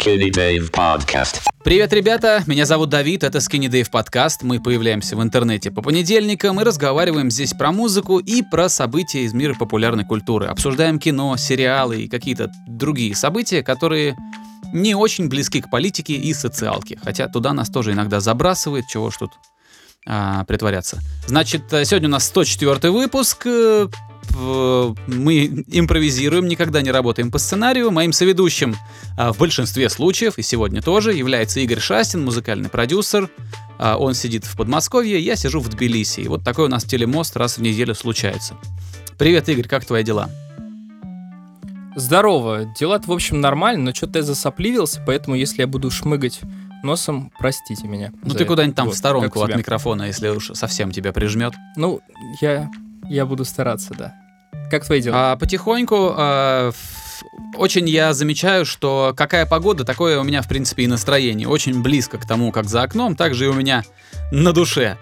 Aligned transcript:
Skinny 0.00 0.30
Dave 0.30 0.70
Podcast. 0.70 1.42
Привет, 1.62 1.92
ребята! 1.92 2.42
Меня 2.46 2.64
зовут 2.64 2.88
Давид, 2.88 3.22
это 3.22 3.36
Skinny 3.36 3.68
Dave 3.68 3.90
подкаст. 3.90 4.42
Мы 4.42 4.58
появляемся 4.58 5.14
в 5.14 5.22
интернете 5.22 5.70
по 5.70 5.82
понедельникам 5.82 6.58
и 6.58 6.64
разговариваем 6.64 7.30
здесь 7.30 7.52
про 7.52 7.70
музыку 7.70 8.18
и 8.18 8.42
про 8.42 8.70
события 8.70 9.24
из 9.24 9.34
мира 9.34 9.54
популярной 9.54 10.06
культуры. 10.06 10.46
Обсуждаем 10.46 10.98
кино, 10.98 11.36
сериалы 11.36 12.02
и 12.02 12.08
какие-то 12.08 12.50
другие 12.66 13.14
события, 13.14 13.62
которые 13.62 14.16
не 14.72 14.94
очень 14.94 15.28
близки 15.28 15.60
к 15.60 15.68
политике 15.68 16.14
и 16.14 16.32
социалке. 16.32 16.98
Хотя 17.02 17.28
туда 17.28 17.52
нас 17.52 17.68
тоже 17.68 17.92
иногда 17.92 18.20
забрасывает, 18.20 18.86
чего 18.86 19.10
ж 19.10 19.18
тут 19.18 19.32
а, 20.06 20.44
притворяться. 20.44 21.00
Значит, 21.26 21.64
сегодня 21.70 22.08
у 22.08 22.12
нас 22.12 22.24
104 22.24 22.90
выпуск. 22.90 23.46
Мы 24.34 25.64
импровизируем, 25.68 26.48
никогда 26.48 26.82
не 26.82 26.90
работаем 26.90 27.30
по 27.30 27.38
сценарию. 27.38 27.90
Моим 27.90 28.12
соведущим 28.12 28.76
а, 29.16 29.32
в 29.32 29.38
большинстве 29.38 29.88
случаев, 29.88 30.38
и 30.38 30.42
сегодня 30.42 30.82
тоже, 30.82 31.12
является 31.12 31.60
Игорь 31.60 31.80
Шастин, 31.80 32.24
музыкальный 32.24 32.68
продюсер. 32.68 33.28
А, 33.78 33.96
он 33.96 34.14
сидит 34.14 34.44
в 34.44 34.56
Подмосковье, 34.56 35.18
я 35.20 35.36
сижу 35.36 35.60
в 35.60 35.68
Тбилиси. 35.68 36.20
И 36.20 36.28
вот 36.28 36.44
такой 36.44 36.66
у 36.66 36.68
нас 36.68 36.84
телемост 36.84 37.36
раз 37.36 37.58
в 37.58 37.62
неделю 37.62 37.94
случается. 37.94 38.56
Привет, 39.18 39.48
Игорь, 39.48 39.68
как 39.68 39.84
твои 39.84 40.02
дела? 40.02 40.30
Здорово. 41.96 42.72
Дела-то, 42.78 43.08
в 43.08 43.12
общем, 43.12 43.40
нормально, 43.40 43.86
но 43.86 43.94
что-то 43.94 44.20
я 44.20 44.24
засопливился, 44.24 45.02
поэтому 45.04 45.36
если 45.36 45.62
я 45.62 45.66
буду 45.66 45.90
шмыгать 45.90 46.40
носом, 46.82 47.32
простите 47.38 47.86
меня. 47.86 48.12
Ну 48.22 48.34
ты 48.34 48.44
куда-нибудь 48.44 48.76
там 48.76 48.86
вот, 48.86 48.94
в 48.94 48.98
сторонку 48.98 49.42
от 49.42 49.56
микрофона, 49.56 50.04
если 50.04 50.28
уж 50.28 50.52
совсем 50.54 50.92
тебя 50.92 51.12
прижмет. 51.12 51.54
Ну, 51.76 52.00
я, 52.40 52.70
я 53.10 53.26
буду 53.26 53.44
стараться, 53.44 53.94
да. 53.94 54.14
Как 54.70 54.84
твои 54.84 55.00
дела? 55.00 55.32
А, 55.32 55.36
потихоньку. 55.36 56.14
А, 56.16 56.70
очень 57.56 57.88
я 57.88 58.14
замечаю, 58.14 58.64
что 58.64 59.12
какая 59.16 59.44
погода, 59.46 59.84
такое 59.84 60.18
у 60.18 60.22
меня, 60.22 60.42
в 60.42 60.48
принципе, 60.48 60.84
и 60.84 60.86
настроение. 60.86 61.48
Очень 61.48 61.82
близко 61.82 62.18
к 62.18 62.26
тому, 62.26 62.52
как 62.52 62.68
за 62.68 62.82
окном, 62.82 63.16
так 63.16 63.34
же 63.34 63.46
и 63.46 63.48
у 63.48 63.52
меня 63.52 63.82
на 64.30 64.52
душе. 64.52 64.96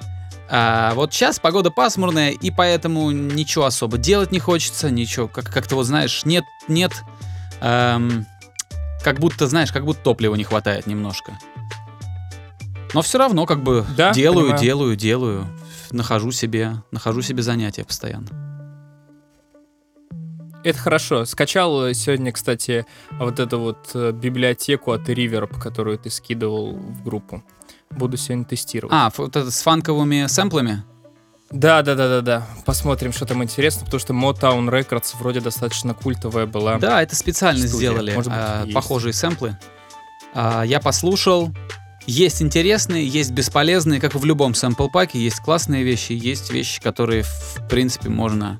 А 0.50 0.94
вот 0.94 1.12
сейчас 1.12 1.38
погода 1.38 1.70
пасмурная, 1.70 2.30
и 2.30 2.50
поэтому 2.50 3.10
ничего 3.10 3.66
особо 3.66 3.98
делать 3.98 4.32
не 4.32 4.38
хочется, 4.38 4.90
ничего, 4.90 5.28
как- 5.28 5.50
как-то 5.52 5.74
вот 5.76 5.84
знаешь, 5.84 6.24
нет, 6.24 6.44
нет, 6.68 6.92
эм, 7.60 8.24
как 9.04 9.18
будто, 9.20 9.46
знаешь, 9.46 9.70
как 9.70 9.84
будто 9.84 10.00
топлива 10.02 10.34
не 10.36 10.44
хватает 10.44 10.86
немножко. 10.86 11.38
Но 12.94 13.02
все 13.02 13.18
равно 13.18 13.44
как 13.44 13.62
бы 13.62 13.84
да, 13.94 14.12
делаю, 14.12 14.46
понимаю. 14.46 14.62
делаю, 14.62 14.96
делаю, 14.96 15.46
нахожу 15.90 16.30
себе, 16.32 16.82
нахожу 16.90 17.22
себе 17.22 17.42
занятия 17.42 17.84
постоянно. 17.84 18.28
Это 20.64 20.78
хорошо. 20.78 21.24
Скачал 21.24 21.94
сегодня, 21.94 22.32
кстати, 22.32 22.84
вот 23.12 23.38
эту 23.38 23.60
вот 23.60 23.90
э, 23.94 24.12
библиотеку 24.12 24.92
от 24.92 25.08
Reverb, 25.08 25.58
которую 25.58 25.98
ты 25.98 26.10
скидывал 26.10 26.74
в 26.74 27.04
группу. 27.04 27.42
Буду 27.90 28.16
сегодня 28.16 28.44
тестировать. 28.44 28.92
А, 28.94 29.10
вот 29.16 29.36
это 29.36 29.50
с 29.50 29.62
фанковыми 29.62 30.26
сэмплами? 30.26 30.82
Да, 31.50 31.82
да, 31.82 31.94
да, 31.94 32.08
да, 32.08 32.20
да. 32.20 32.46
Посмотрим, 32.66 33.12
что 33.12 33.24
там 33.24 33.42
интересно, 33.42 33.86
потому 33.86 34.00
что 34.00 34.12
Motown 34.12 34.68
Records 34.68 35.16
вроде 35.18 35.40
достаточно 35.40 35.94
культовая 35.94 36.46
была. 36.46 36.78
Да, 36.78 37.02
это 37.02 37.16
специально 37.16 37.66
студия. 37.66 37.90
сделали 37.90 38.14
Может 38.14 38.30
быть, 38.30 38.40
а, 38.40 38.66
похожие 38.74 39.12
сэмплы. 39.12 39.56
А, 40.34 40.62
я 40.64 40.80
послушал. 40.80 41.50
Есть 42.10 42.40
интересные, 42.40 43.06
есть 43.06 43.32
бесполезные, 43.32 44.00
как 44.00 44.14
и 44.14 44.18
в 44.18 44.24
любом 44.24 44.54
сэмпл-паке. 44.54 45.18
Есть 45.18 45.40
классные 45.40 45.84
вещи, 45.84 46.12
есть 46.12 46.50
вещи, 46.50 46.80
которые, 46.80 47.22
в 47.22 47.68
принципе, 47.68 48.08
можно 48.08 48.58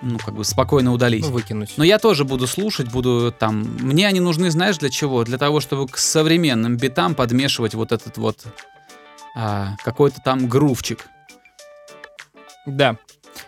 ну, 0.00 0.18
как 0.18 0.34
бы 0.34 0.42
спокойно 0.42 0.94
удалить. 0.94 1.26
Ну, 1.26 1.32
выкинуть. 1.32 1.74
Но 1.76 1.84
я 1.84 1.98
тоже 1.98 2.24
буду 2.24 2.46
слушать, 2.46 2.90
буду 2.90 3.34
там... 3.38 3.64
Мне 3.82 4.08
они 4.08 4.20
нужны, 4.20 4.50
знаешь, 4.50 4.78
для 4.78 4.88
чего? 4.88 5.24
Для 5.24 5.36
того, 5.36 5.60
чтобы 5.60 5.88
к 5.88 5.98
современным 5.98 6.78
битам 6.78 7.14
подмешивать 7.14 7.74
вот 7.74 7.92
этот 7.92 8.16
вот 8.16 8.46
а, 9.34 9.76
какой-то 9.84 10.22
там 10.22 10.48
грувчик. 10.48 11.08
Да. 12.64 12.96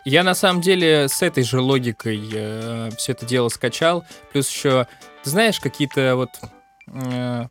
Я 0.05 0.23
на 0.23 0.35
самом 0.35 0.61
деле 0.61 1.09
с 1.09 1.23
этой 1.23 1.43
же 1.43 1.59
логикой 1.63 2.21
э, 2.31 2.91
все 2.99 3.13
это 3.13 3.25
дело 3.25 3.49
скачал. 3.49 4.05
Плюс 4.31 4.51
еще, 4.51 4.87
ты 5.25 5.31
знаешь, 5.31 5.59
какие-то 5.59 6.17
вот 6.17 6.29
э, 6.89 7.47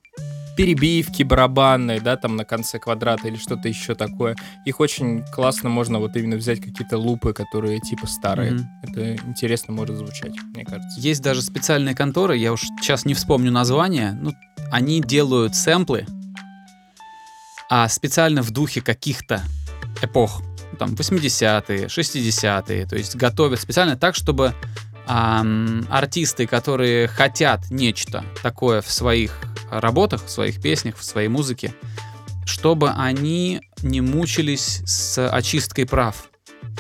перебивки 0.58 1.22
барабанные, 1.22 2.02
да, 2.02 2.18
там 2.18 2.36
на 2.36 2.44
конце 2.44 2.80
квадрата 2.80 3.28
или 3.28 3.38
что-то 3.38 3.70
еще 3.70 3.94
такое. 3.94 4.36
Их 4.66 4.80
очень 4.80 5.24
классно 5.32 5.70
можно 5.70 6.00
вот 6.00 6.16
именно 6.18 6.36
взять 6.36 6.60
какие-то 6.60 6.98
лупы, 6.98 7.32
которые 7.32 7.80
типа 7.80 8.08
старые. 8.08 8.54
Mm-hmm. 8.54 8.66
Это 8.84 9.16
интересно 9.28 9.74
может 9.74 9.96
звучать, 9.96 10.34
мне 10.56 10.66
кажется. 10.66 11.00
Есть 11.00 11.22
даже 11.22 11.44
специальные 11.44 11.96
конторы, 11.96 12.36
я 12.38 12.52
уж 12.52 12.62
сейчас 12.82 13.06
не 13.06 13.14
вспомню 13.14 13.52
название, 13.52 14.14
ну, 14.20 14.34
они 14.72 15.00
делают 15.00 15.56
сэмплы, 15.56 16.06
а 17.70 17.88
специально 17.88 18.42
в 18.42 18.50
духе 18.50 18.82
каких-то 18.82 19.44
эпох, 20.02 20.42
там 20.80 20.96
80-е, 20.96 21.86
60-е, 21.86 22.86
то 22.86 22.96
есть 22.96 23.16
готовят 23.16 23.62
специально 23.62 23.96
так, 23.96 24.16
чтобы 24.16 24.54
эм, 25.08 25.86
артисты, 25.90 26.48
которые 26.48 27.08
хотят 27.08 27.70
нечто 27.70 28.24
такое 28.42 28.82
в 28.82 28.92
своих 28.92 29.40
работах, 29.70 30.26
в 30.26 30.30
своих 30.30 30.62
песнях, 30.62 30.98
в 30.98 31.04
своей 31.04 31.28
музыке, 31.28 31.74
чтобы 32.46 32.92
они 32.92 33.62
не 33.82 34.02
мучились 34.02 34.82
с 34.86 35.30
очисткой 35.30 35.86
прав. 35.86 36.30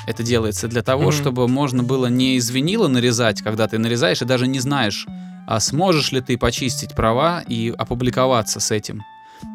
Это 0.06 0.24
делается 0.24 0.68
для 0.68 0.81
того, 0.81 1.09
mm-hmm. 1.09 1.22
чтобы 1.22 1.48
можно 1.48 1.84
было 1.84 2.08
не 2.08 2.36
из 2.36 2.50
винила 2.50 2.88
нарезать, 2.88 3.42
когда 3.42 3.68
ты 3.68 3.78
нарезаешь 3.78 4.22
и 4.22 4.25
даже 4.25 4.48
не 4.48 4.59
знаешь, 4.59 5.06
а 5.48 5.59
сможешь 5.59 6.12
ли 6.12 6.22
ты 6.22 6.38
почистить 6.38 6.94
права 6.94 7.42
и 7.42 7.74
опубликоваться 7.78 8.59
с 8.59 8.72
этим. 8.72 9.04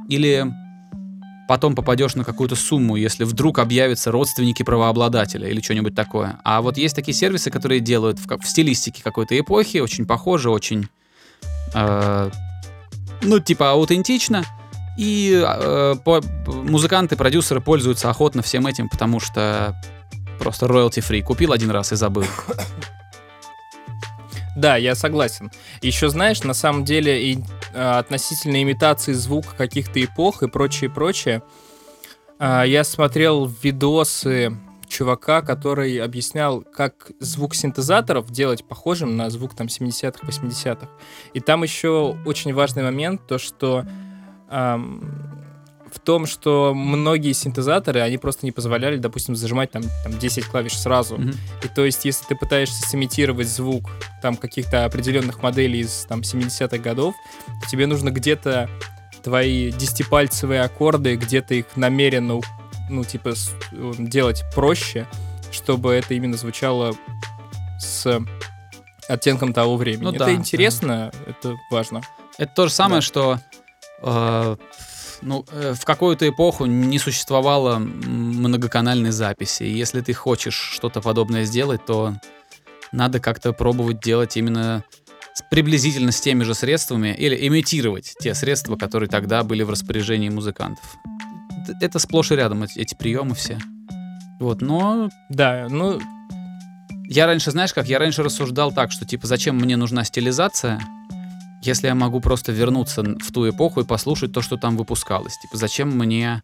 Или 0.09 0.47
потом 1.49 1.75
попадешь 1.75 2.15
на 2.15 2.25
какую-то 2.25 2.57
сумму, 2.57 2.97
если 2.97 3.25
вдруг 3.25 3.59
объявятся 3.59 4.11
родственники 4.11 4.63
правообладателя 4.63 5.49
или 5.49 5.61
что-нибудь 5.61 5.95
такое. 5.95 6.39
А 6.45 6.63
вот 6.63 6.79
есть 6.79 6.97
такие 6.97 7.15
сервисы, 7.15 7.51
которые 7.51 7.81
делают 7.81 8.19
в, 8.19 8.39
в 8.39 8.47
стилистике 8.47 9.03
какой-то 9.03 9.39
эпохи, 9.39 9.79
очень 9.79 10.07
похожи, 10.07 10.51
очень 10.51 10.89
э, 11.75 12.31
ну, 13.23 13.39
типа, 13.41 13.71
аутентично. 13.71 14.45
И 14.97 15.43
э, 15.45 15.95
по, 16.05 16.21
музыканты, 16.47 17.17
продюсеры 17.17 17.61
пользуются 17.61 18.11
охотно 18.11 18.43
всем 18.43 18.67
этим, 18.67 18.89
потому 18.89 19.21
что 19.21 19.81
просто 20.39 20.67
royalty 20.67 20.99
free. 20.99 21.23
Купил 21.23 21.53
один 21.53 21.71
раз 21.71 21.93
и 21.93 21.97
забыл. 21.97 22.25
Да, 24.55 24.77
я 24.77 24.95
согласен. 24.95 25.51
Еще 25.81 26.11
знаешь, 26.11 26.43
на 26.43 26.53
самом 26.53 26.85
деле 26.85 27.33
и 27.33 27.39
э, 27.73 27.99
относительно 27.99 28.63
имитации 28.63 29.15
звука 29.15 29.55
каких-то 29.57 30.05
эпох 30.05 30.43
и 30.43 30.47
прочее, 30.47 30.91
прочее, 30.91 31.43
э, 32.39 32.65
я 32.67 32.85
смотрел 32.85 33.51
видосы 33.63 34.55
чувака, 34.93 35.41
который 35.41 35.97
объяснял, 35.97 36.61
как 36.61 37.13
звук 37.19 37.55
синтезаторов 37.55 38.31
делать 38.31 38.65
похожим 38.65 39.17
на 39.17 39.31
звук 39.31 39.57
там 39.57 39.69
70-х, 39.69 40.27
80-х. 40.27 40.89
И 41.33 41.41
там 41.41 41.63
еще 41.63 42.17
очень 42.27 42.53
важный 42.53 42.83
момент, 42.83 43.27
то 43.27 43.39
что 43.39 43.87
эм, 44.51 45.43
в 45.91 45.99
том, 45.99 46.27
что 46.27 46.75
многие 46.75 47.33
синтезаторы, 47.33 48.01
они 48.01 48.19
просто 48.19 48.45
не 48.45 48.53
позволяли, 48.53 48.97
допустим, 48.97 49.35
зажимать 49.35 49.71
там, 49.71 49.83
там 50.05 50.19
10 50.19 50.45
клавиш 50.45 50.79
сразу. 50.79 51.17
Mm-hmm. 51.17 51.37
И 51.65 51.69
то 51.69 51.85
есть, 51.85 52.05
если 52.05 52.27
ты 52.27 52.37
пытаешься 52.37 52.87
сымитировать 52.89 53.49
звук 53.49 53.91
там 54.21 54.37
каких-то 54.37 54.85
определенных 54.85 55.43
моделей 55.43 55.81
из 55.81 56.05
там 56.07 56.21
70-х 56.21 56.79
годов, 56.79 57.15
тебе 57.71 57.87
нужно 57.87 58.11
где-то 58.11 58.69
твои 59.23 59.71
десятипальцевые 59.71 60.63
аккорды, 60.63 61.17
где-то 61.17 61.55
их 61.55 61.67
намеренно 61.77 62.41
ну, 62.93 63.05
типа, 63.05 63.35
э, 63.73 63.93
делать 63.99 64.45
проще, 64.55 65.09
чтобы 65.51 65.93
это 65.93 66.15
именно 66.15 66.37
звучало 66.37 66.95
с 67.79 68.21
оттенком 69.09 69.53
того 69.53 69.77
времени. 69.77 70.05
Ну, 70.05 70.11
это 70.11 70.27
да, 70.27 70.33
интересно, 70.33 71.11
да. 71.13 71.31
это 71.31 71.57
важно. 71.71 72.03
Это 72.39 72.53
то 72.55 72.67
же 72.69 72.73
самое, 72.73 73.01
да. 73.01 73.07
что 73.07 73.41
э, 74.03 74.57
ну, 75.23 75.45
э, 75.51 75.75
в 75.75 75.85
какую-то 75.85 76.29
эпоху 76.29 76.67
не 76.67 76.99
существовало 76.99 77.79
многоканальной 77.79 79.11
записи. 79.11 79.65
И 79.65 79.73
если 79.73 80.01
ты 80.01 80.13
хочешь 80.13 80.55
что-то 80.55 81.01
подобное 81.01 81.45
сделать, 81.45 81.85
то 81.85 82.15
надо 82.93 83.21
как-то 83.21 83.53
пробовать 83.53 84.01
делать 84.01 84.37
именно 84.37 84.85
приблизительно 85.51 86.13
с 86.13 86.21
теми 86.21 86.45
же 86.45 86.55
средствами 86.55 87.15
или 87.19 87.49
имитировать 87.49 88.15
те 88.21 88.35
средства, 88.35 88.77
которые 88.77 89.09
тогда 89.09 89.43
были 89.43 89.63
в 89.63 89.71
распоряжении 89.71 90.29
музыкантов 90.29 90.97
это 91.81 91.99
сплошь 91.99 92.31
и 92.31 92.37
рядом, 92.37 92.63
эти, 92.63 92.79
эти 92.79 92.95
приемы 92.95 93.35
все. 93.35 93.59
Вот, 94.41 94.61
но... 94.61 95.09
Да, 95.29 95.67
ну... 95.69 96.01
Я 97.09 97.27
раньше, 97.27 97.51
знаешь 97.51 97.75
как, 97.75 97.89
я 97.89 97.99
раньше 97.99 98.23
рассуждал 98.23 98.73
так, 98.73 98.91
что 98.91 99.05
типа 99.05 99.27
зачем 99.27 99.57
мне 99.57 99.77
нужна 99.77 100.03
стилизация, 100.03 100.81
если 101.63 101.89
я 101.89 101.95
могу 101.95 102.21
просто 102.21 102.53
вернуться 102.53 103.03
в 103.03 103.33
ту 103.33 103.49
эпоху 103.49 103.81
и 103.81 103.85
послушать 103.85 104.33
то, 104.33 104.41
что 104.41 104.57
там 104.57 104.77
выпускалось. 104.77 105.37
Типа 105.39 105.59
зачем 105.59 105.91
мне 105.91 106.43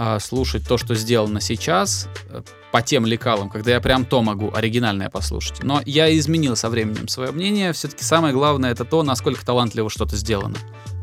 а, 0.00 0.20
слушать 0.20 0.66
то, 0.66 0.78
что 0.78 0.94
сделано 0.94 1.40
сейчас, 1.40 2.08
э, 2.30 2.42
по 2.70 2.82
тем 2.82 3.04
лекалам, 3.04 3.50
когда 3.50 3.72
я 3.72 3.80
прям 3.80 4.04
то 4.04 4.22
могу 4.22 4.54
оригинальное 4.54 5.10
послушать. 5.10 5.64
Но 5.64 5.82
я 5.86 6.16
изменил 6.16 6.54
со 6.54 6.70
временем 6.70 7.08
свое 7.08 7.32
мнение. 7.32 7.72
Все-таки 7.72 8.04
самое 8.04 8.32
главное 8.32 8.70
это 8.70 8.84
то, 8.84 9.02
насколько 9.02 9.44
талантливо 9.44 9.90
что-то 9.90 10.14
сделано. 10.14 10.56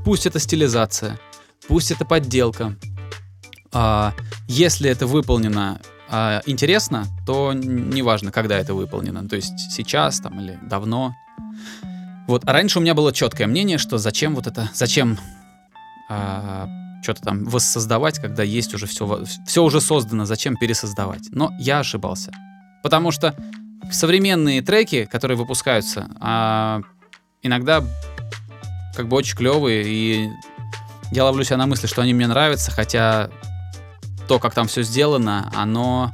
Пусть 0.06 0.25
это 0.25 0.40
стилизация, 0.40 1.19
пусть 1.68 1.92
это 1.92 2.06
подделка. 2.06 2.78
А, 3.75 4.13
если 4.48 4.89
это 4.89 5.06
выполнено 5.06 5.81
а, 6.10 6.42
интересно, 6.45 7.07
то 7.27 7.51
неважно, 7.54 8.31
когда 8.31 8.57
это 8.57 8.74
выполнено. 8.74 9.27
То 9.27 9.36
есть 9.36 9.60
сейчас 9.69 10.22
там 10.22 10.39
или 10.39 10.57
давно. 10.63 11.13
Вот. 12.25 12.44
А 12.48 12.54
раньше 12.54 12.80
у 12.80 12.81
меня 12.81 12.94
было 12.94 13.12
четкое 13.12 13.48
мнение, 13.48 13.77
что 13.77 13.98
зачем 13.98 14.33
вот 14.33 14.48
это, 14.48 14.69
зачем 14.74 15.19
а, 16.10 16.69
что-то 17.04 17.22
там 17.22 17.44
воссоздавать, 17.44 18.18
когда 18.19 18.44
есть 18.44 18.74
уже 18.74 18.88
все, 18.88 19.25
все 19.45 19.62
уже 19.62 19.81
создано, 19.81 20.25
зачем 20.25 20.56
пересоздавать. 20.56 21.27
Но 21.31 21.51
я 21.60 21.80
ошибался. 21.80 22.31
Потому 22.81 23.12
что 23.12 23.36
современные 23.92 24.62
треки, 24.62 25.04
которые 25.04 25.38
выпускаются, 25.38 26.07
а, 26.22 26.81
иногда 27.42 27.83
как 28.95 29.10
бы 29.10 29.18
очень 29.18 29.36
клевые, 29.36 29.83
и 29.86 30.30
я 31.12 31.25
ловлю 31.25 31.44
себя 31.44 31.57
на 31.57 31.68
мысли, 31.68 31.88
что 31.88 32.01
они 32.01 32.13
мне 32.13 32.27
нравятся, 32.27 32.72
хотя 32.72 33.30
то, 34.27 34.39
как 34.39 34.54
там 34.54 34.68
все 34.68 34.83
сделано, 34.83 35.51
оно, 35.54 36.12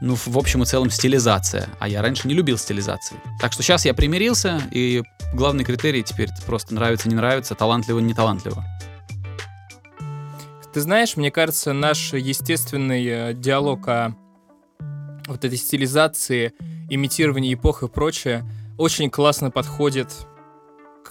ну, 0.00 0.14
в 0.14 0.38
общем 0.38 0.62
и 0.62 0.66
целом 0.66 0.90
стилизация. 0.90 1.68
А 1.78 1.88
я 1.88 2.02
раньше 2.02 2.28
не 2.28 2.34
любил 2.34 2.58
стилизации. 2.58 3.16
Так 3.40 3.52
что 3.52 3.62
сейчас 3.62 3.84
я 3.84 3.94
примирился, 3.94 4.60
и 4.70 5.02
главный 5.32 5.64
критерий 5.64 6.02
теперь 6.02 6.28
просто 6.46 6.74
нравится, 6.74 7.08
не 7.08 7.14
нравится, 7.14 7.54
талантливо, 7.54 7.98
не 8.00 8.14
талантливо. 8.14 8.64
Ты 10.72 10.80
знаешь, 10.80 11.16
мне 11.16 11.30
кажется, 11.30 11.72
наш 11.74 12.14
естественный 12.14 13.04
э, 13.06 13.34
диалог 13.34 13.86
о 13.88 14.14
вот 15.26 15.44
этой 15.44 15.58
стилизации, 15.58 16.52
имитировании 16.88 17.54
эпох 17.54 17.82
и 17.82 17.88
прочее 17.88 18.44
очень 18.78 19.10
классно 19.10 19.50
подходит 19.50 20.26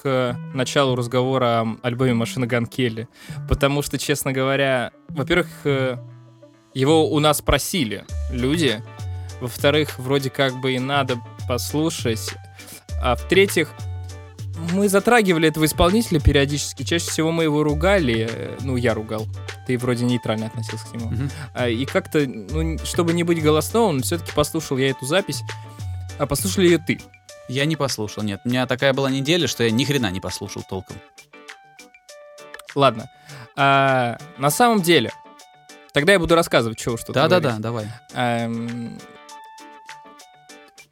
к 0.02 0.38
началу 0.54 0.96
разговора 0.96 1.62
о 1.62 1.78
альбоме 1.84 2.14
«Машина 2.14 2.48
Ган 2.48 2.66
Келли». 2.66 3.08
Потому 3.48 3.82
что, 3.82 3.98
честно 3.98 4.32
говоря, 4.32 4.92
во-первых, 5.10 5.48
э, 5.66 5.98
его 6.74 7.10
у 7.12 7.20
нас 7.20 7.42
просили 7.42 8.06
люди. 8.32 8.82
Во-вторых, 9.40 10.00
вроде 10.00 10.30
как 10.30 10.60
бы 10.60 10.74
и 10.74 10.80
надо 10.80 11.22
послушать. 11.48 12.34
А 13.02 13.16
в-третьих, 13.16 13.70
мы 14.74 14.90
затрагивали 14.90 15.48
этого 15.48 15.66
исполнителя 15.66 16.20
периодически. 16.20 16.84
Чаще 16.84 17.10
всего 17.10 17.32
мы 17.32 17.44
его 17.44 17.64
ругали. 17.64 18.56
Ну, 18.62 18.76
я 18.76 18.94
ругал. 18.94 19.28
Ты 19.68 19.78
вроде 19.78 20.06
нейтрально 20.06 20.48
относился 20.48 20.86
к 20.88 20.94
нему. 20.94 21.12
Mm-hmm. 21.12 21.74
И 21.74 21.86
как-то, 21.86 22.26
ну, 22.28 22.78
чтобы 22.84 23.14
не 23.14 23.24
быть 23.24 23.42
голосновым, 23.42 24.02
все-таки 24.02 24.32
послушал 24.34 24.78
я 24.78 24.90
эту 24.90 25.06
запись. 25.06 25.42
А 26.20 26.26
послушал 26.26 26.64
ее 26.64 26.78
ты. 26.78 27.00
Я 27.52 27.66
не 27.66 27.76
послушал, 27.76 28.24
нет. 28.24 28.40
У 28.46 28.50
меня 28.50 28.66
такая 28.66 28.94
была 28.94 29.12
неделя, 29.12 29.46
что 29.46 29.66
я 29.66 29.72
ни 29.72 29.84
хрена 29.84 30.10
не 30.10 30.22
послушал 30.22 30.64
толком. 30.64 30.96
Ладно. 32.76 33.12
А, 33.58 34.18
на 34.38 34.50
самом 34.50 34.82
деле, 34.82 35.12
тогда 35.92 36.14
я 36.14 36.20
буду 36.20 36.36
рассказывать, 36.36 36.78
чего 36.80 36.96
что 36.96 37.12
Да-да-да, 37.12 37.58
давай. 37.60 37.88
А, 38.14 38.50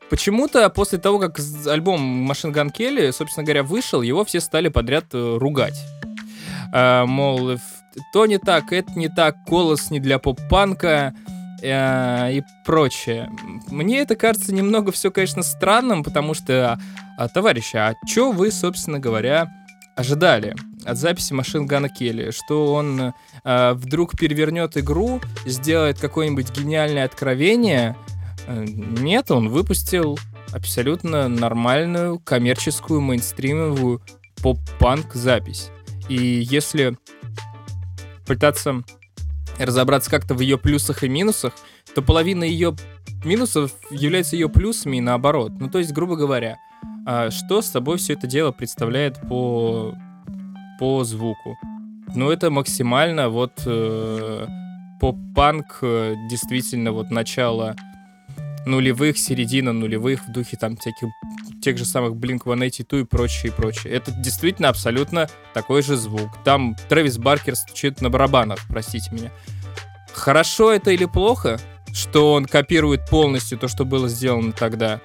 Почему-то 0.10 0.70
после 0.70 0.98
того, 0.98 1.20
как 1.20 1.40
альбом 1.68 2.02
Машин 2.02 2.52
Ган 2.52 2.72
Келли, 2.72 3.12
собственно 3.12 3.46
говоря, 3.46 3.64
вышел, 3.64 4.02
его 4.02 4.26
все 4.26 4.42
стали 4.42 4.68
подряд 4.68 5.06
э, 5.14 5.38
ругать. 5.38 5.80
А, 6.74 7.06
мол, 7.06 7.58
то 8.12 8.26
не 8.26 8.38
так, 8.40 8.74
это 8.74 8.92
не 9.00 9.08
так, 9.08 9.44
голос 9.48 9.92
не 9.92 10.00
для 10.00 10.20
поп-панка 10.20 11.14
э, 11.16 11.39
и 11.62 12.42
прочее. 12.66 13.30
Мне 13.68 14.00
это 14.00 14.16
кажется 14.16 14.54
немного 14.54 14.92
все, 14.92 15.12
конечно, 15.12 15.44
странным, 15.44 16.04
потому 16.04 16.34
что, 16.34 16.80
а, 17.18 17.28
товарищи, 17.28 17.76
а 17.76 17.94
что 18.08 18.32
вы, 18.32 18.52
собственно 18.52 19.00
говоря, 19.00 19.52
ожидали 19.96 20.56
от 20.86 20.98
записи 20.98 21.34
Машин 21.34 21.66
Гана 21.66 21.90
Келли? 21.90 22.32
Что 22.32 22.74
он 22.74 23.14
э, 23.44 23.74
вдруг 23.74 24.18
перевернет 24.18 24.78
игру, 24.78 25.20
сделает 25.46 26.00
какое-нибудь 26.00 26.58
гениальное 26.58 27.06
откровение, 27.06 27.96
Э, 28.50 28.66
нет, 28.66 29.30
он 29.30 29.50
выпустил 29.50 30.18
абсолютно 30.52 31.28
нормальную, 31.28 32.20
коммерческую, 32.20 33.00
мейнстримовую 33.00 34.02
поп-панк 34.42 35.14
запись. 35.14 35.70
И 36.10 36.16
если 36.16 36.98
пытаться 38.26 38.84
разобраться 39.66 40.10
как-то 40.10 40.34
в 40.34 40.40
ее 40.40 40.58
плюсах 40.58 41.04
и 41.04 41.10
минусах, 41.10 41.54
то 41.94 42.02
половина 42.02 42.44
ее 42.44 42.76
минусов 43.24 43.72
является 43.92 44.36
ее 44.36 44.50
плюсами 44.50 44.98
и 44.98 45.02
наоборот. 45.02 45.52
Ну, 45.60 45.70
то 45.70 45.80
есть, 45.80 45.92
грубо 45.92 46.16
говоря, 46.16 46.58
а 47.06 47.32
что 47.32 47.62
с 47.62 47.68
собой 47.68 47.98
все 47.98 48.14
это 48.14 48.28
дело 48.28 48.52
представляет 48.52 49.20
по, 49.28 49.94
по 50.80 51.04
звуку? 51.04 51.58
Ну, 52.16 52.32
это 52.32 52.50
максимально 52.50 53.30
вот 53.30 53.62
э, 53.66 54.48
поп-панк, 55.00 55.80
э, 55.82 56.16
действительно, 56.30 56.92
вот 56.92 57.12
начало 57.12 57.76
нулевых, 58.70 59.18
середина 59.18 59.74
нулевых 59.74 60.28
в 60.28 60.32
духе 60.32 60.58
там 60.58 60.78
всяких 60.78 61.08
тех 61.62 61.78
же 61.78 61.86
самых 61.86 62.14
Blink-182 62.14 63.02
и 63.02 63.04
прочее, 63.04 63.52
и 63.52 63.56
прочее. 63.56 63.94
Это 63.94 64.12
действительно 64.12 64.70
абсолютно 64.70 65.30
такой 65.54 65.82
же 65.82 65.98
звук. 65.98 66.30
Там 66.44 66.76
Трэвис 66.88 67.18
Баркер 67.18 67.56
стучит 67.56 68.02
на 68.02 68.10
барабанах, 68.10 68.60
простите 68.70 69.12
меня. 69.12 69.32
Хорошо 70.14 70.72
это 70.72 70.92
или 70.92 71.06
плохо, 71.06 71.60
что 71.94 72.34
он 72.34 72.46
копирует 72.46 73.10
полностью 73.10 73.58
то, 73.58 73.68
что 73.68 73.86
было 73.86 74.08
сделано 74.08 74.52
тогда? 74.52 75.02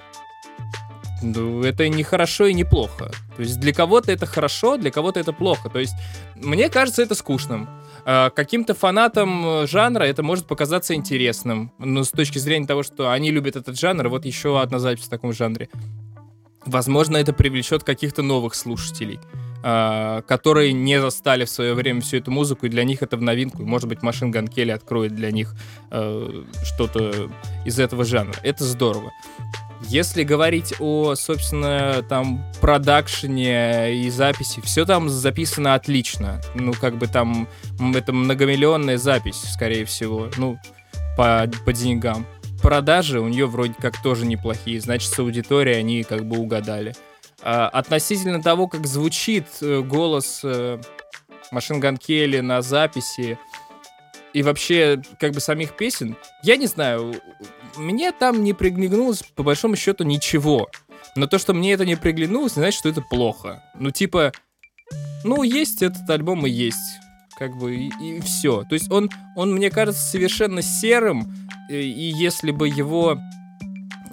Ну, 1.21 1.63
это 1.63 1.87
не 1.89 2.03
хорошо 2.03 2.45
и 2.45 2.53
не 2.53 2.63
плохо. 2.63 3.11
То 3.35 3.41
есть 3.41 3.59
для 3.59 3.73
кого-то 3.73 4.11
это 4.11 4.25
хорошо, 4.25 4.77
для 4.77 4.91
кого-то 4.91 5.19
это 5.19 5.33
плохо. 5.33 5.69
То 5.69 5.79
есть 5.79 5.93
мне 6.35 6.69
кажется 6.69 7.01
это 7.01 7.15
скучным. 7.15 7.67
А, 8.07 8.29
каким-то 8.29 8.75
фанатам 8.75 9.45
э, 9.45 9.67
жанра 9.67 10.03
это 10.03 10.21
может 10.21 10.45
показаться 10.45 10.93
интересным. 10.93 11.71
Но 11.79 12.03
с 12.03 12.11
точки 12.11 12.37
зрения 12.37 12.67
того, 12.67 12.83
что 12.83 13.09
они 13.11 13.31
любят 13.31 13.55
этот 13.55 13.79
жанр, 13.79 14.09
вот 14.09 14.25
еще 14.25 14.61
одна 14.61 14.77
запись 14.77 15.05
в 15.05 15.09
таком 15.09 15.33
жанре. 15.33 15.69
Возможно, 16.65 17.17
это 17.17 17.33
привлечет 17.33 17.83
каких-то 17.83 18.21
новых 18.21 18.53
слушателей, 18.53 19.19
а, 19.63 20.21
которые 20.21 20.71
не 20.73 21.01
застали 21.01 21.45
в 21.45 21.49
свое 21.49 21.73
время 21.73 22.01
всю 22.01 22.17
эту 22.17 22.29
музыку, 22.29 22.67
и 22.67 22.69
для 22.69 22.83
них 22.83 23.01
это 23.01 23.17
в 23.17 23.23
новинку. 23.23 23.63
Может 23.63 23.89
быть, 23.89 24.03
Машин 24.03 24.29
Ган 24.29 24.49
откроет 24.71 25.15
для 25.15 25.31
них 25.31 25.55
э, 25.89 26.43
что-то 26.63 27.31
из 27.65 27.79
этого 27.79 28.05
жанра. 28.05 28.35
Это 28.43 28.63
здорово. 28.63 29.11
Если 29.87 30.23
говорить 30.23 30.73
о, 30.79 31.15
собственно, 31.15 32.03
там 32.09 32.43
продакшене 32.59 34.03
и 34.03 34.09
записи, 34.09 34.61
все 34.61 34.85
там 34.85 35.09
записано 35.09 35.75
отлично. 35.75 36.41
Ну, 36.55 36.73
как 36.73 36.97
бы 36.97 37.07
там 37.07 37.47
это 37.95 38.11
многомиллионная 38.11 38.97
запись, 38.97 39.43
скорее 39.53 39.85
всего. 39.85 40.29
Ну, 40.37 40.57
по, 41.15 41.49
по 41.65 41.73
деньгам. 41.73 42.25
Продажи 42.61 43.19
у 43.19 43.27
нее 43.27 43.45
вроде 43.45 43.75
как 43.79 44.01
тоже 44.01 44.25
неплохие. 44.25 44.81
Значит, 44.81 45.11
с 45.11 45.19
аудиторией 45.19 45.79
они 45.79 46.03
как 46.03 46.25
бы 46.25 46.39
угадали. 46.39 46.95
А, 47.43 47.69
относительно 47.69 48.41
того, 48.41 48.67
как 48.67 48.87
звучит 48.87 49.45
э, 49.61 49.81
голос 49.81 50.41
э, 50.43 50.81
Машин 51.51 51.79
Ган 51.79 51.97
Келли 51.97 52.39
на 52.39 52.61
записи, 52.61 53.37
и 54.35 54.43
вообще, 54.43 55.01
как 55.17 55.31
бы 55.31 55.39
самих 55.39 55.77
песен, 55.77 56.17
я 56.43 56.57
не 56.57 56.67
знаю, 56.67 57.15
мне 57.77 58.11
там 58.11 58.43
не 58.43 58.51
приглянулось, 58.51 59.23
по 59.33 59.43
большому 59.43 59.77
счету, 59.77 60.03
ничего. 60.03 60.67
Но 61.15 61.25
то, 61.25 61.39
что 61.39 61.53
мне 61.53 61.71
это 61.71 61.85
не 61.85 61.95
приглянулось, 61.95 62.57
не 62.57 62.59
значит, 62.59 62.77
что 62.77 62.89
это 62.89 62.99
плохо. 62.99 63.63
Ну, 63.79 63.91
типа, 63.91 64.33
ну, 65.23 65.41
есть 65.43 65.81
этот 65.81 66.09
альбом 66.09 66.45
и 66.45 66.49
есть. 66.49 66.99
Как 67.39 67.55
бы, 67.55 67.75
и, 67.75 67.91
и 68.01 68.19
все. 68.19 68.65
То 68.65 68.73
есть 68.73 68.91
он, 68.91 69.09
он, 69.37 69.53
мне 69.53 69.69
кажется, 69.69 70.01
совершенно 70.01 70.61
серым, 70.61 71.33
и, 71.69 71.75
и 71.75 72.11
если 72.13 72.51
бы 72.51 72.67
его 72.67 73.17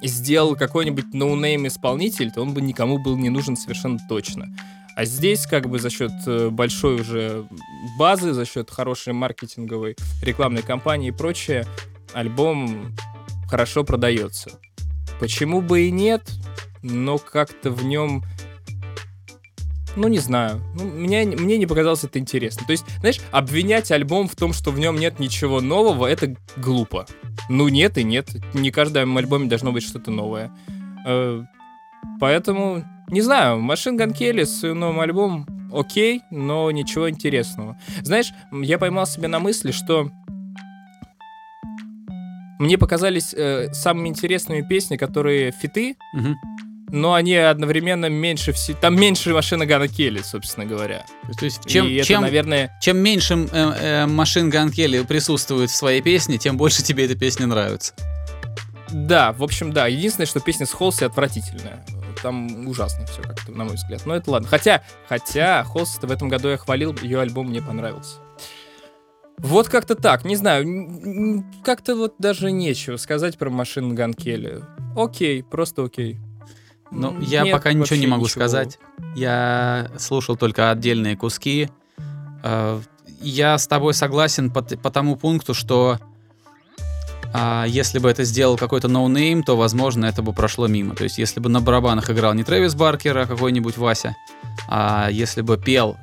сделал 0.03 0.55
какой-нибудь 0.55 1.15
no 1.15 1.32
name 1.32 1.67
исполнитель, 1.67 2.31
то 2.31 2.43
он 2.43 2.55
бы 2.55 2.63
никому 2.63 2.99
был 2.99 3.19
не 3.19 3.29
нужен 3.29 3.57
совершенно 3.57 3.99
точно. 4.09 4.47
А 4.95 5.05
здесь 5.05 5.47
как 5.47 5.69
бы 5.69 5.79
за 5.79 5.91
счет 5.91 6.13
э, 6.27 6.49
большой 6.51 7.01
уже 7.01 7.47
базы, 7.99 8.33
за 8.33 8.45
счет 8.45 8.71
хорошей 8.71 9.13
маркетинговой 9.13 9.97
рекламной 10.23 10.63
кампании 10.63 11.09
и 11.09 11.13
прочее, 11.13 11.67
альбом 12.13 12.95
хорошо 13.49 13.85
продается. 13.85 14.51
Почему 15.19 15.61
бы 15.61 15.83
и 15.83 15.91
нет, 15.91 16.31
но 16.83 17.19
как-то 17.19 17.71
в 17.71 17.85
нем 17.85 18.25
ну, 19.95 20.09
не 20.09 20.19
знаю. 20.19 20.63
Ну, 20.75 20.85
меня, 20.85 21.25
мне 21.27 21.59
не 21.59 21.67
показалось 21.67 22.05
это 22.05 22.19
интересно. 22.19 22.65
То 22.67 22.73
есть, 22.73 22.85
знаешь, 23.01 23.21
обвинять 23.31 23.91
альбом 23.91 24.27
в 24.27 24.35
том, 24.35 24.55
что 24.55 24.71
в 24.71 24.79
нем 24.79 24.97
нет 24.97 25.19
ничего 25.19 25.61
нового, 25.61 26.07
это 26.07 26.35
глупо. 26.57 27.07
Ну, 27.51 27.69
нет 27.69 27.99
и 27.99 28.05
нет. 28.05 28.31
Не 28.55 28.71
каждом 28.71 29.17
альбоме 29.19 29.49
должно 29.49 29.71
быть 29.71 29.85
что-то 29.85 30.11
новое. 30.11 30.51
Поэтому, 32.21 32.85
не 33.09 33.21
знаю, 33.21 33.61
Машин 33.61 33.99
Gun 33.99 34.13
Kelly 34.17 34.45
с 34.45 34.63
новым 34.63 35.01
альбомом 35.01 35.47
окей, 35.73 36.23
но 36.31 36.71
ничего 36.71 37.09
интересного. 37.11 37.79
Знаешь, 38.03 38.33
я 38.53 38.79
поймал 38.79 39.07
себя 39.07 39.29
на 39.29 39.39
мысли, 39.39 39.71
что 39.73 40.11
мне 42.59 42.79
показались 42.79 43.35
э, 43.35 43.73
самыми 43.73 44.09
интересными 44.09 44.63
песни, 44.63 44.97
которые 44.97 45.51
фиты, 45.51 45.97
Мгм. 46.15 46.37
но 46.91 47.15
они 47.15 47.35
одновременно 47.35 48.07
меньше 48.09 48.53
все. 48.53 48.75
Там 48.75 49.01
меньше 49.01 49.33
машины 49.33 49.67
Гана 49.67 49.89
Келли, 49.89 50.21
собственно 50.23 50.65
говоря. 50.67 51.05
То 51.39 51.45
есть 51.45 51.67
чем, 51.67 51.87
И 51.89 51.95
это, 51.95 52.07
чем, 52.07 52.21
наверное, 52.21 52.71
чем 52.81 52.99
меньше 52.99 53.49
э, 53.51 53.73
э, 53.81 54.07
машин 54.07 54.49
Ган 54.51 54.71
Келли 54.71 55.03
присутствует 55.03 55.71
в 55.71 55.75
своей 55.75 56.03
песне, 56.03 56.39
тем 56.39 56.57
больше 56.57 56.83
тебе 56.85 57.07
эта 57.07 57.17
песня 57.17 57.47
нравится. 57.47 57.95
Да, 58.93 59.33
в 59.33 59.43
общем, 59.43 59.73
да. 59.73 59.87
Единственное, 59.87 60.27
что 60.27 60.41
песня 60.41 60.67
с 60.67 60.73
Холси 60.73 61.05
отвратительная. 61.05 61.85
Там 62.23 62.69
ужасно 62.69 63.07
все 63.07 63.23
как-то, 63.23 63.53
на 63.53 63.65
мой 63.65 63.75
взгляд. 63.75 64.07
Но 64.07 64.15
это 64.15 64.31
ладно. 64.31 64.49
Хотя, 64.49 64.83
хотя, 65.09 65.65
Холси-то 65.65 66.07
в 66.07 66.13
этом 66.13 66.29
году 66.29 66.49
я 66.49 66.57
хвалил, 66.57 66.97
ее 67.03 67.21
альбом 67.21 67.49
мне 67.49 67.61
понравился. 67.63 68.17
Вот 69.39 69.69
как-то 69.69 69.95
так, 69.97 70.25
не 70.25 70.37
знаю, 70.37 71.45
как-то 71.65 71.97
вот 71.97 72.15
даже 72.19 72.53
нечего 72.53 72.97
сказать 72.97 73.39
про 73.39 73.51
машин 73.51 73.95
Ган 73.95 74.15
Келли. 74.15 74.63
Окей, 74.97 75.43
просто 75.43 75.85
окей. 75.85 76.19
Ну, 76.91 77.19
я 77.21 77.43
нет 77.43 77.53
пока 77.55 77.73
ничего 77.73 77.97
не 77.97 78.07
могу 78.07 78.25
ничего. 78.25 78.41
сказать. 78.41 78.79
Я 79.17 79.91
слушал 79.99 80.37
только 80.37 80.71
отдельные 80.71 81.17
куски. 81.17 81.71
Э, 82.45 82.81
Я 83.21 83.57
с 83.57 83.67
тобой 83.67 83.95
согласен 83.95 84.51
по, 84.51 84.63
по 84.63 84.91
тому 84.91 85.17
пункту, 85.17 85.55
что 85.55 85.99
а, 87.33 87.65
если 87.67 87.99
бы 87.99 88.11
это 88.11 88.25
сделал 88.25 88.57
какой-то 88.57 88.89
no 88.89 89.04
name, 89.04 89.43
то, 89.43 89.57
возможно, 89.57 90.07
это 90.07 90.23
бы 90.23 90.33
прошло 90.33 90.67
мимо. 90.67 90.95
То 90.95 91.05
есть, 91.05 91.19
если 91.19 91.41
бы 91.41 91.49
на 91.49 91.61
барабанах 91.61 92.11
играл 92.11 92.35
не 92.35 92.45
Трэвис 92.45 92.75
Баркер, 92.75 93.17
а 93.17 93.27
какой-нибудь 93.27 93.77
Вася, 93.77 94.15
а 94.69 95.09
если 95.11 95.41
бы 95.41 95.57
пел 95.57 95.97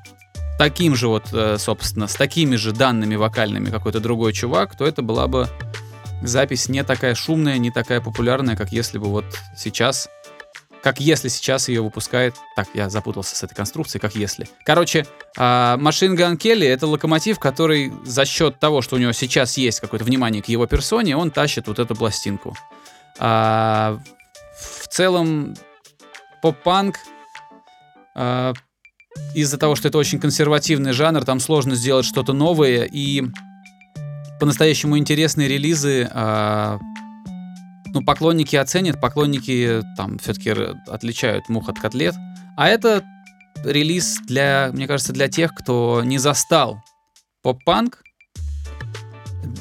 таким 0.57 0.95
же 0.95 1.07
вот, 1.07 1.25
э, 1.31 1.57
собственно, 1.57 2.07
с 2.07 2.15
такими 2.15 2.55
же 2.55 2.73
данными 2.73 3.15
вокальными 3.15 3.69
какой-то 3.69 3.99
другой 3.99 4.33
чувак, 4.33 4.75
то 4.75 4.85
это 4.85 5.01
была 5.01 5.27
бы 5.27 5.47
запись 6.21 6.67
не 6.67 6.83
такая 6.83 7.15
шумная, 7.15 7.57
не 7.57 7.71
такая 7.71 8.01
популярная, 8.01 8.55
как 8.55 8.71
если 8.71 8.97
бы 8.97 9.07
вот 9.07 9.25
сейчас 9.55 10.09
как 10.81 10.99
если 10.99 11.27
сейчас 11.27 11.67
ее 11.67 11.81
выпускает... 11.81 12.35
Так, 12.55 12.67
я 12.73 12.89
запутался 12.89 13.35
с 13.35 13.43
этой 13.43 13.55
конструкцией, 13.55 14.01
как 14.01 14.15
если. 14.15 14.47
Короче, 14.65 15.05
Машин 15.37 16.15
Ган 16.15 16.37
Келли— 16.37 16.67
это 16.67 16.87
локомотив, 16.87 17.39
который 17.39 17.91
за 18.05 18.25
счет 18.25 18.59
того, 18.59 18.81
что 18.81 18.95
у 18.95 18.99
него 18.99 19.11
сейчас 19.11 19.57
есть 19.57 19.79
какое-то 19.79 20.05
внимание 20.05 20.41
к 20.41 20.47
его 20.47 20.67
персоне, 20.67 21.17
он 21.17 21.31
тащит 21.31 21.67
вот 21.67 21.79
эту 21.79 21.95
пластинку. 21.95 22.55
А, 23.19 23.99
в 24.81 24.87
целом, 24.87 25.55
поп-панк 26.41 26.97
а, 28.15 28.53
из-за 29.35 29.57
того, 29.57 29.75
что 29.75 29.89
это 29.89 29.97
очень 29.97 30.19
консервативный 30.19 30.93
жанр, 30.93 31.25
там 31.25 31.39
сложно 31.39 31.75
сделать 31.75 32.05
что-то 32.05 32.33
новое, 32.33 32.83
и 32.85 33.23
по-настоящему 34.39 34.97
интересные 34.97 35.49
релизы 35.49 36.09
а, 36.11 36.79
ну, 37.93 38.03
поклонники 38.03 38.55
оценят, 38.55 38.99
поклонники 38.99 39.81
там 39.97 40.19
все-таки 40.19 40.53
отличают 40.87 41.49
мух 41.49 41.69
от 41.69 41.79
котлет. 41.79 42.15
А 42.57 42.67
это 42.67 43.03
релиз 43.63 44.19
для, 44.25 44.69
мне 44.73 44.87
кажется, 44.87 45.13
для 45.13 45.27
тех, 45.27 45.53
кто 45.53 46.01
не 46.03 46.17
застал 46.17 46.81
поп-панк. 47.41 48.03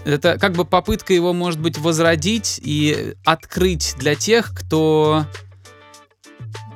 Это 0.05 0.39
как 0.39 0.53
бы 0.53 0.65
попытка 0.65 1.13
его, 1.13 1.33
может 1.33 1.61
быть, 1.61 1.79
возродить 1.79 2.61
и 2.63 3.15
открыть 3.25 3.95
для 3.99 4.15
тех, 4.15 4.53
кто... 4.55 5.27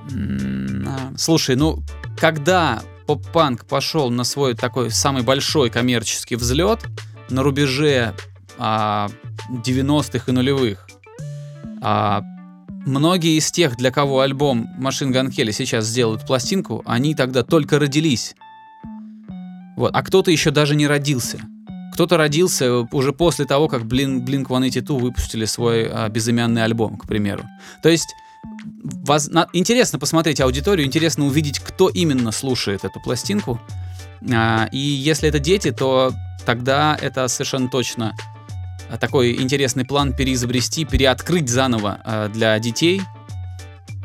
А, 0.09 1.12
Слушай, 1.16 1.56
ну, 1.56 1.82
когда 2.18 2.82
поп-панк 3.06 3.66
пошел 3.66 4.11
на 4.11 4.25
свой 4.25 4.54
такой 4.54 4.90
самый 4.90 5.23
большой 5.23 5.71
коммерческий 5.71 6.37
взлет 6.37 6.80
на 7.30 7.42
рубеже 7.42 8.14
а, 8.59 9.11
90-х 9.50 10.25
и 10.26 10.32
нулевых, 10.32 10.88
а, 11.83 12.23
многие 12.87 13.37
из 13.37 13.51
тех, 13.51 13.77
для 13.77 13.91
кого 13.91 14.21
альбом 14.21 14.69
Машин 14.79 15.11
Ган 15.12 15.31
Келли 15.31 15.51
сейчас 15.51 15.87
сделают 15.87 16.27
пластинку, 16.27 16.83
они 16.87 17.15
тогда 17.15 17.43
только 17.43 17.79
родились. 17.79 18.35
Вот. 19.77 19.91
А 19.95 20.03
кто-то 20.03 20.31
еще 20.31 20.51
даже 20.51 20.75
не 20.77 20.87
родился. 20.87 21.41
Кто-то 21.93 22.17
родился 22.17 22.87
уже 22.93 23.12
после 23.12 23.45
того, 23.45 23.69
как 23.69 23.83
Blink, 23.83 24.25
Blink-182 24.25 24.99
выпустили 24.99 25.45
свой 25.45 25.89
а, 25.91 26.09
безымянный 26.09 26.65
альбом, 26.65 26.97
к 26.97 27.07
примеру. 27.07 27.45
То 27.83 27.89
есть 27.89 28.09
воз- 28.83 29.29
на- 29.29 29.49
интересно 29.53 29.99
посмотреть 29.99 30.41
аудиторию, 30.41 30.87
интересно 30.87 31.27
увидеть, 31.27 31.59
кто 31.59 31.89
именно 31.89 32.33
слушает 32.33 32.85
эту 32.85 33.01
пластинку. 33.01 33.61
А, 34.33 34.69
и 34.73 34.79
если 34.79 35.29
это 35.29 35.39
дети, 35.39 35.71
то 35.71 36.12
тогда 36.47 36.97
это 37.01 37.29
совершенно 37.29 37.69
точно 37.69 38.15
такой 39.01 39.41
интересный 39.41 39.85
план 39.85 40.15
переизобрести, 40.15 40.85
переоткрыть 40.85 41.49
заново 41.49 42.01
а, 42.05 42.29
для 42.29 42.59
детей 42.59 43.03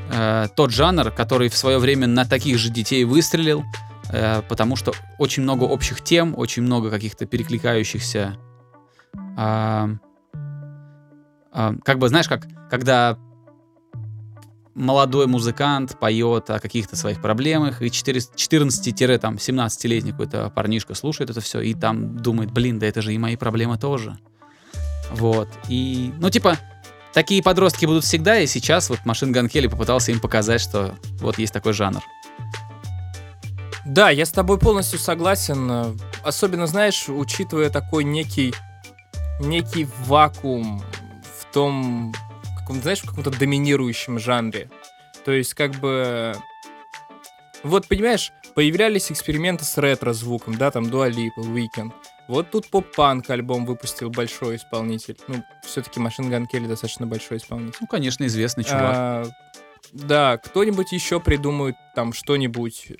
а, 0.09 0.47
тот 0.47 0.71
жанр, 0.71 1.11
который 1.11 1.49
в 1.49 1.57
свое 1.57 1.79
время 1.79 2.07
на 2.07 2.23
таких 2.25 2.57
же 2.57 2.69
детей 2.69 3.03
выстрелил, 3.03 3.65
а, 4.09 4.41
потому 4.43 4.75
что 4.75 4.93
очень 5.17 5.43
много 5.43 5.63
общих 5.65 6.03
тем, 6.03 6.33
очень 6.37 6.63
много 6.63 6.89
каких-то 6.89 7.25
перекликающихся. 7.25 8.37
а, 9.35 9.89
а, 11.51 11.75
как 11.83 11.99
бы, 11.99 12.07
знаешь, 12.09 12.27
как 12.27 12.47
когда 12.69 13.17
молодой 14.75 15.27
музыкант 15.27 15.97
поет 15.99 16.49
о 16.51 16.59
каких-то 16.59 16.95
своих 16.95 17.21
проблемах, 17.21 17.81
и 17.81 17.87
14-17-летний 17.87 20.11
какой-то 20.11 20.51
парнишка 20.51 20.93
слушает 20.93 21.31
это 21.31 21.41
все, 21.41 21.59
и 21.61 21.73
там 21.73 22.17
думает, 22.17 22.51
блин, 22.51 22.77
да 22.79 22.85
это 22.85 23.01
же 23.01 23.11
и 23.13 23.17
мои 23.17 23.35
проблемы 23.35 23.79
тоже. 23.79 24.17
Вот. 25.11 25.49
И, 25.67 26.13
ну, 26.17 26.29
типа, 26.29 26.57
такие 27.13 27.41
подростки 27.41 27.85
будут 27.85 28.03
всегда, 28.03 28.39
и 28.39 28.47
сейчас 28.47 28.89
вот 28.89 28.99
Машин 29.05 29.31
Ган 29.31 29.49
попытался 29.49 30.11
им 30.11 30.19
показать, 30.19 30.61
что 30.61 30.95
вот 31.19 31.37
есть 31.39 31.53
такой 31.53 31.73
жанр. 31.73 32.01
Да, 33.85 34.09
я 34.09 34.25
с 34.25 34.31
тобой 34.31 34.59
полностью 34.59 34.99
согласен. 34.99 35.97
Особенно, 36.23 36.67
знаешь, 36.67 37.05
учитывая 37.07 37.69
такой 37.69 38.03
некий, 38.03 38.53
некий 39.39 39.87
вакуум 40.05 40.83
в 41.39 41.53
том, 41.53 42.13
каком, 42.67 42.81
знаешь, 42.81 42.99
в 42.99 43.07
каком-то 43.07 43.31
доминирующем 43.31 44.19
жанре. 44.19 44.69
То 45.23 45.31
есть, 45.31 45.53
как 45.53 45.71
бы... 45.75 46.35
Вот, 47.63 47.87
понимаешь, 47.87 48.33
появлялись 48.55 49.09
эксперименты 49.09 49.63
с 49.63 49.77
ретро-звуком, 49.77 50.57
да, 50.57 50.69
там 50.69 50.85
Dua 50.85 51.09
Lipa, 51.09 51.37
Weekend. 51.37 51.93
Вот 52.27 52.51
тут 52.51 52.69
поп-панк 52.69 53.29
альбом 53.29 53.65
выпустил 53.65 54.09
большой 54.09 54.57
исполнитель. 54.57 55.17
Ну, 55.27 55.43
все-таки 55.63 55.99
Машин 55.99 56.29
Ган 56.29 56.45
Келли 56.45 56.67
достаточно 56.67 57.07
большой 57.07 57.37
исполнитель. 57.37 57.77
Ну, 57.79 57.87
конечно, 57.87 58.25
известный 58.25 58.63
чувак. 58.65 58.93
А, 58.95 59.25
да, 59.93 60.37
кто-нибудь 60.37 60.91
еще 60.91 61.19
придумает 61.19 61.75
там 61.95 62.11
что-нибудь. 62.11 62.91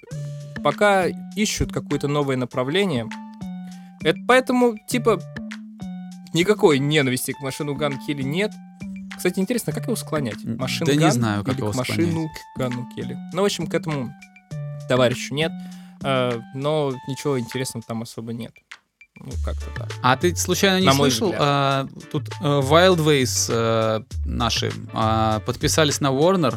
Пока 0.64 1.08
ищут 1.36 1.74
какое-то 1.74 2.08
новое 2.08 2.38
направление. 2.38 3.08
Это 4.02 4.20
поэтому, 4.28 4.78
типа, 4.88 5.20
никакой 6.34 6.80
ненависти 6.80 7.32
к 7.32 7.42
машину 7.42 7.76
Ган 7.76 8.00
Келли 8.06 8.24
нет. 8.24 8.52
Кстати, 9.18 9.40
интересно, 9.40 9.74
как 9.74 9.86
его 9.86 9.96
склонять? 9.96 10.46
М, 10.46 10.58
Машину 10.58 10.86
да 10.86 10.94
не 10.94 11.00
Ган 11.00 11.12
знаю, 11.12 11.44
как 11.44 11.56
или 11.56 11.62
его 11.62 11.72
к 11.72 11.76
машину 11.76 12.30
Гану 12.56 12.88
Келли? 12.96 13.18
Ну, 13.34 13.42
в 13.42 13.46
общем, 13.46 13.66
к 13.66 13.74
этому 13.74 14.14
товарищу 14.88 15.34
нет. 15.34 15.52
А, 16.04 16.40
но 16.54 16.94
ничего 17.08 17.40
интересного 17.40 17.84
там 17.86 18.04
особо 18.04 18.32
нет. 18.32 18.54
Ну, 19.20 19.32
как-то 19.44 19.66
так. 19.76 19.90
А 20.02 20.16
ты 20.16 20.36
случайно 20.36 20.80
не 20.80 20.86
На 20.86 20.94
слышал? 20.94 21.34
а, 21.38 21.88
тут 22.12 22.30
э, 22.30 22.44
Wildways 22.44 23.50
э, 23.50 24.02
наши 24.26 24.72
а, 24.94 25.40
подписались 25.42 26.00
на 26.02 26.08
Warner 26.08 26.56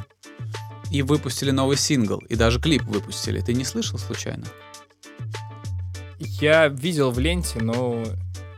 и 0.90 1.02
выпустили 1.02 1.50
новый 1.50 1.76
сингл. 1.76 2.18
И 2.28 2.36
даже 2.36 2.60
клип 2.60 2.82
выпустили. 2.84 3.40
Ты 3.40 3.54
не 3.54 3.64
слышал 3.64 3.98
случайно? 3.98 4.46
Я 6.18 6.68
видел 6.68 7.10
в 7.10 7.18
ленте, 7.18 7.60
но 7.60 8.02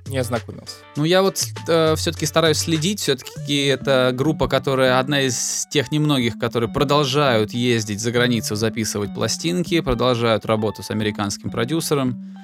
не 0.07 0.19
ознакомился. 0.19 0.77
Ну, 0.97 1.05
я 1.05 1.23
вот 1.23 1.39
все-таки 1.39 2.27
стараюсь 2.27 2.59
следить. 2.59 3.01
Все-таки 3.01 3.67
это 3.67 4.11
группа, 4.13 4.49
которая 4.49 4.99
одна 4.99 5.23
из 5.23 5.67
тех 5.71 5.93
немногих, 5.93 6.39
которые 6.39 6.69
продолжают 6.71 7.53
ездить 7.53 8.01
за 8.01 8.11
границу, 8.11 8.57
записывать 8.57 9.15
пластинки, 9.15 9.81
продолжают 9.81 10.45
работу 10.45 10.83
с 10.83 10.91
американским 10.91 11.51
продюсером. 11.51 12.37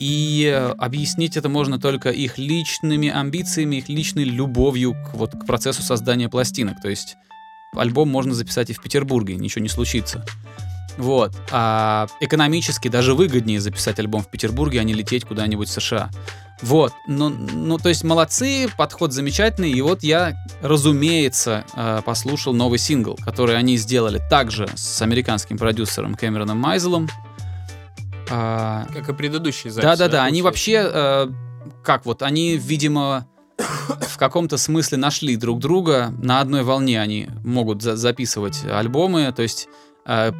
И 0.00 0.50
э, 0.52 0.72
объяснить 0.78 1.36
это 1.36 1.48
можно 1.48 1.78
только 1.78 2.10
их 2.10 2.38
личными 2.38 3.08
амбициями, 3.08 3.76
их 3.76 3.88
личной 3.88 4.24
любовью 4.24 4.94
к, 4.94 5.14
вот, 5.14 5.32
к 5.32 5.46
процессу 5.46 5.82
создания 5.82 6.28
пластинок. 6.28 6.80
То 6.80 6.88
есть 6.88 7.16
альбом 7.74 8.08
можно 8.08 8.34
записать 8.34 8.70
и 8.70 8.72
в 8.72 8.82
Петербурге, 8.82 9.36
ничего 9.36 9.62
не 9.62 9.68
случится. 9.68 10.24
Вот. 10.96 11.32
А 11.50 12.06
экономически 12.20 12.88
даже 12.88 13.14
выгоднее 13.14 13.60
записать 13.60 13.98
альбом 13.98 14.22
в 14.22 14.30
Петербурге, 14.30 14.80
а 14.80 14.84
не 14.84 14.94
лететь 14.94 15.24
куда-нибудь 15.24 15.68
в 15.68 15.72
США. 15.72 16.10
Вот. 16.62 16.92
Ну, 17.06 17.28
ну, 17.28 17.78
то 17.78 17.88
есть 17.88 18.04
молодцы, 18.04 18.68
подход 18.76 19.12
замечательный. 19.12 19.72
И 19.72 19.80
вот 19.82 20.02
я, 20.02 20.34
разумеется, 20.62 21.64
э, 21.74 22.02
послушал 22.04 22.54
новый 22.54 22.78
сингл, 22.78 23.18
который 23.24 23.56
они 23.56 23.76
сделали 23.76 24.20
также 24.30 24.68
с 24.74 25.02
американским 25.02 25.58
продюсером 25.58 26.14
Кэмероном 26.14 26.58
Майзелом. 26.58 27.08
А, 28.30 28.86
Как 28.92 29.08
и 29.08 29.12
предыдущие 29.12 29.70
записи. 29.72 29.86
да-да-да, 29.86 30.24
они 30.24 30.42
получается? 30.42 30.82
вообще, 30.82 30.90
э, 30.92 31.74
как 31.82 32.06
вот, 32.06 32.22
они, 32.22 32.56
видимо, 32.56 33.26
в 33.58 34.16
каком-то 34.18 34.56
смысле 34.56 34.98
нашли 34.98 35.36
друг 35.36 35.60
друга. 35.60 36.12
На 36.22 36.40
одной 36.40 36.62
волне 36.62 37.00
они 37.00 37.28
могут 37.44 37.82
за- 37.82 37.96
записывать 37.96 38.64
альбомы. 38.64 39.32
То 39.32 39.42
есть 39.42 39.68
э, 40.06 40.32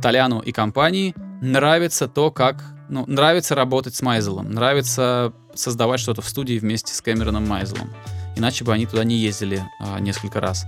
Толяну 0.00 0.40
и 0.40 0.52
компании 0.52 1.14
нравится 1.40 2.08
то, 2.08 2.30
как... 2.30 2.62
Ну, 2.88 3.04
нравится 3.06 3.54
работать 3.54 3.94
с 3.94 4.02
Майзелом. 4.02 4.50
Нравится 4.50 5.32
создавать 5.54 5.98
что-то 6.00 6.20
в 6.20 6.28
студии 6.28 6.58
вместе 6.58 6.92
с 6.92 7.00
Кэмероном 7.00 7.48
Майзелом. 7.48 7.90
Иначе 8.36 8.64
бы 8.64 8.72
они 8.74 8.84
туда 8.86 9.04
не 9.04 9.16
ездили 9.16 9.62
э, 9.80 10.00
несколько 10.00 10.40
раз. 10.40 10.66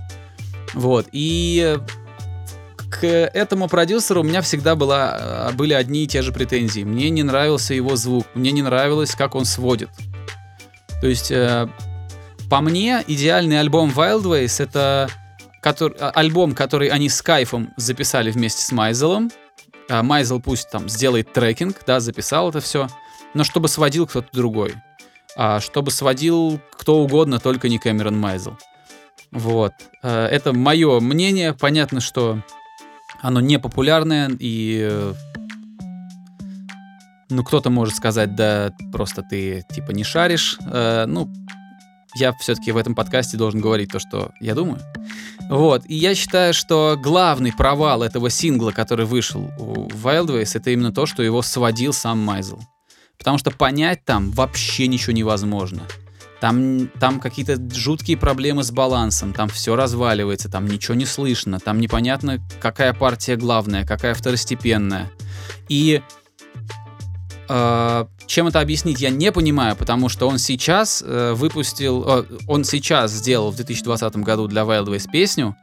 Вот. 0.73 1.07
И 1.11 1.77
к 2.97 3.05
этому 3.05 3.67
продюсеру 3.67 4.21
у 4.21 4.23
меня 4.23 4.41
всегда 4.41 4.75
была, 4.75 5.49
э, 5.51 5.53
были 5.53 5.73
одни 5.73 6.03
и 6.03 6.07
те 6.07 6.21
же 6.21 6.31
претензии. 6.31 6.81
Мне 6.83 7.09
не 7.09 7.23
нравился 7.23 7.73
его 7.73 7.95
звук, 7.95 8.27
мне 8.33 8.51
не 8.51 8.61
нравилось, 8.61 9.15
как 9.15 9.35
он 9.35 9.45
сводит. 9.45 9.89
То 11.01 11.07
есть, 11.07 11.31
э, 11.31 11.67
по 12.49 12.61
мне, 12.61 13.03
идеальный 13.07 13.59
альбом 13.59 13.91
Wildways 13.95 14.61
это 14.63 15.09
котор- 15.63 15.95
а, 15.99 16.11
альбом, 16.11 16.53
который 16.53 16.87
они 16.89 17.09
с 17.09 17.21
кайфом 17.21 17.73
записали 17.77 18.31
вместе 18.31 18.61
с 18.61 18.71
Майзелом. 18.71 19.31
А 19.89 20.01
Майзел 20.03 20.39
пусть 20.41 20.69
там 20.71 20.89
сделает 20.89 21.31
трекинг, 21.33 21.77
да, 21.85 21.99
записал 21.99 22.49
это 22.49 22.59
все, 22.59 22.87
но 23.33 23.43
чтобы 23.43 23.67
сводил 23.67 24.07
кто-то 24.07 24.29
другой. 24.31 24.73
А 25.35 25.59
чтобы 25.59 25.91
сводил 25.91 26.59
кто 26.77 26.97
угодно, 26.97 27.39
только 27.39 27.67
не 27.69 27.77
Кэмерон 27.77 28.17
Майзел. 28.17 28.57
Вот. 29.31 29.73
Э, 30.01 30.27
Это 30.27 30.53
мое 30.53 30.99
мнение. 30.99 31.53
Понятно, 31.53 31.99
что 31.99 32.39
оно 33.27 33.39
не 33.39 33.57
популярное, 33.57 34.29
и 34.39 34.87
э, 34.87 35.13
ну, 37.29 37.43
кто-то 37.43 37.71
может 37.71 37.95
сказать, 37.95 38.35
да, 38.35 38.71
просто 38.91 39.23
ты, 39.23 39.65
типа, 39.73 39.91
не 39.91 40.03
шаришь. 40.03 40.59
Э, 40.71 41.05
ну, 41.07 41.27
я 42.15 42.33
все-таки 42.33 42.71
в 42.71 42.77
этом 42.77 42.93
подкасте 42.93 43.35
должен 43.35 43.61
говорить 43.61 43.91
то, 43.91 43.97
что 43.99 44.31
я 44.39 44.53
думаю. 44.53 44.79
Вот, 45.49 45.83
и 45.87 45.95
я 45.95 46.13
считаю, 46.13 46.53
что 46.53 46.99
главный 47.01 47.51
провал 47.51 48.03
этого 48.03 48.29
сингла, 48.29 48.71
который 48.71 49.07
вышел 49.07 49.51
у 49.57 49.87
Wildways, 49.87 50.51
это 50.53 50.69
именно 50.69 50.93
то, 50.93 51.07
что 51.07 51.23
его 51.23 51.41
сводил 51.41 51.93
сам 51.93 52.19
Майзел. 52.19 52.61
Потому 53.17 53.39
что 53.39 53.49
понять 53.49 54.05
там 54.05 54.31
вообще 54.31 54.87
ничего 54.87 55.13
невозможно. 55.13 55.81
Там, 56.41 56.87
там 56.99 57.19
какие-то 57.19 57.57
жуткие 57.73 58.17
проблемы 58.17 58.63
с 58.63 58.71
балансом, 58.71 59.33
там 59.33 59.47
все 59.49 59.75
разваливается, 59.75 60.49
там 60.49 60.65
ничего 60.65 60.93
не 60.95 61.05
слышно, 61.05 61.59
там 61.59 61.79
непонятно, 61.79 62.39
какая 62.59 62.93
партия 62.93 63.35
главная, 63.35 63.85
какая 63.85 64.13
второстепенная. 64.13 65.11
И 65.69 66.01
э, 67.47 68.05
чем 68.27 68.47
это 68.47 68.59
объяснить, 68.59 68.99
я 68.99 69.09
не 69.09 69.31
понимаю, 69.31 69.75
потому 69.75 70.09
что 70.09 70.27
он 70.27 70.37
сейчас 70.37 71.03
э, 71.05 71.33
выпустил, 71.33 72.03
э, 72.05 72.23
он 72.47 72.65
сейчас 72.65 73.11
сделал 73.11 73.51
в 73.51 73.55
2020 73.55 74.17
году 74.17 74.47
для 74.47 74.63
Wildways 74.63 75.09
песню 75.09 75.55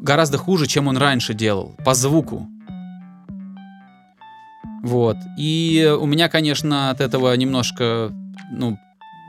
гораздо 0.00 0.38
хуже, 0.38 0.66
чем 0.66 0.88
он 0.88 0.96
раньше 0.96 1.34
делал, 1.34 1.74
по 1.84 1.94
звуку. 1.94 2.48
Вот. 4.82 5.16
И 5.38 5.96
у 5.98 6.06
меня, 6.06 6.28
конечно, 6.28 6.90
от 6.90 7.00
этого 7.00 7.34
немножко, 7.34 8.12
ну, 8.50 8.78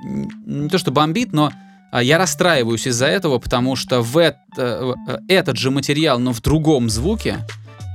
не 0.04 0.70
то 0.70 0.78
что 0.78 0.92
бомбит, 0.92 1.34
но 1.34 1.52
а, 1.92 2.04
я 2.04 2.18
расстраиваюсь 2.18 2.88
из-за 2.88 3.08
этого, 3.08 3.40
потому 3.40 3.76
что 3.76 4.02
в 4.02 4.18
эт- 4.18 4.36
э, 4.58 4.94
э, 5.08 5.18
этот 5.28 5.58
же 5.58 5.72
материал, 5.72 6.20
но 6.20 6.34
в 6.34 6.42
другом 6.42 6.90
звуке, 6.90 7.40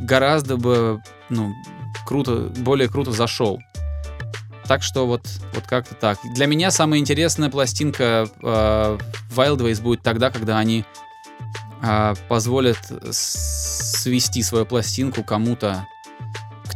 гораздо 0.00 0.56
бы, 0.56 1.02
ну, 1.28 1.52
круто, 2.06 2.50
более 2.56 2.88
круто 2.88 3.12
зашел. 3.12 3.60
Так 4.66 4.82
что 4.82 5.06
вот, 5.06 5.26
вот 5.52 5.66
как-то 5.66 5.94
так. 5.94 6.18
Для 6.34 6.46
меня 6.46 6.70
самая 6.70 7.00
интересная 7.00 7.50
пластинка 7.50 8.28
э, 8.40 8.98
Wildways 9.36 9.82
будет 9.82 10.02
тогда, 10.02 10.30
когда 10.30 10.58
они 10.58 10.84
э, 11.82 12.14
позволят 12.28 12.78
свести 13.10 14.42
свою 14.42 14.64
пластинку 14.64 15.22
кому-то, 15.24 15.86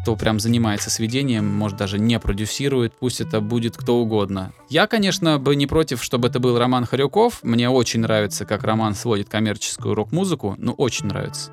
кто 0.04 0.16
прям 0.16 0.38
занимается 0.38 0.90
сведением, 0.90 1.46
может 1.46 1.78
даже 1.78 1.98
не 1.98 2.20
продюсирует, 2.20 2.92
пусть 2.92 3.22
это 3.22 3.40
будет 3.40 3.74
кто 3.74 3.96
угодно. 3.96 4.52
Я, 4.68 4.86
конечно, 4.86 5.38
бы 5.38 5.56
не 5.56 5.66
против, 5.66 6.04
чтобы 6.04 6.28
это 6.28 6.40
был 6.40 6.58
Роман 6.58 6.84
Харюков. 6.84 7.42
Мне 7.42 7.70
очень 7.70 8.00
нравится, 8.00 8.44
как 8.44 8.64
Роман 8.64 8.94
сводит 8.94 9.30
коммерческую 9.30 9.94
рок-музыку, 9.94 10.56
ну 10.58 10.72
очень 10.72 11.06
нравится. 11.06 11.52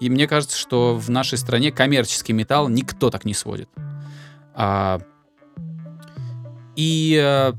И 0.00 0.10
мне 0.10 0.26
кажется, 0.26 0.58
что 0.58 0.96
в 0.96 1.10
нашей 1.10 1.38
стране 1.38 1.70
коммерческий 1.70 2.32
металл 2.32 2.68
никто 2.68 3.08
так 3.08 3.24
не 3.24 3.34
сводит. 3.34 3.68
А, 4.52 5.00
и 6.74 7.16
э, 7.22 7.52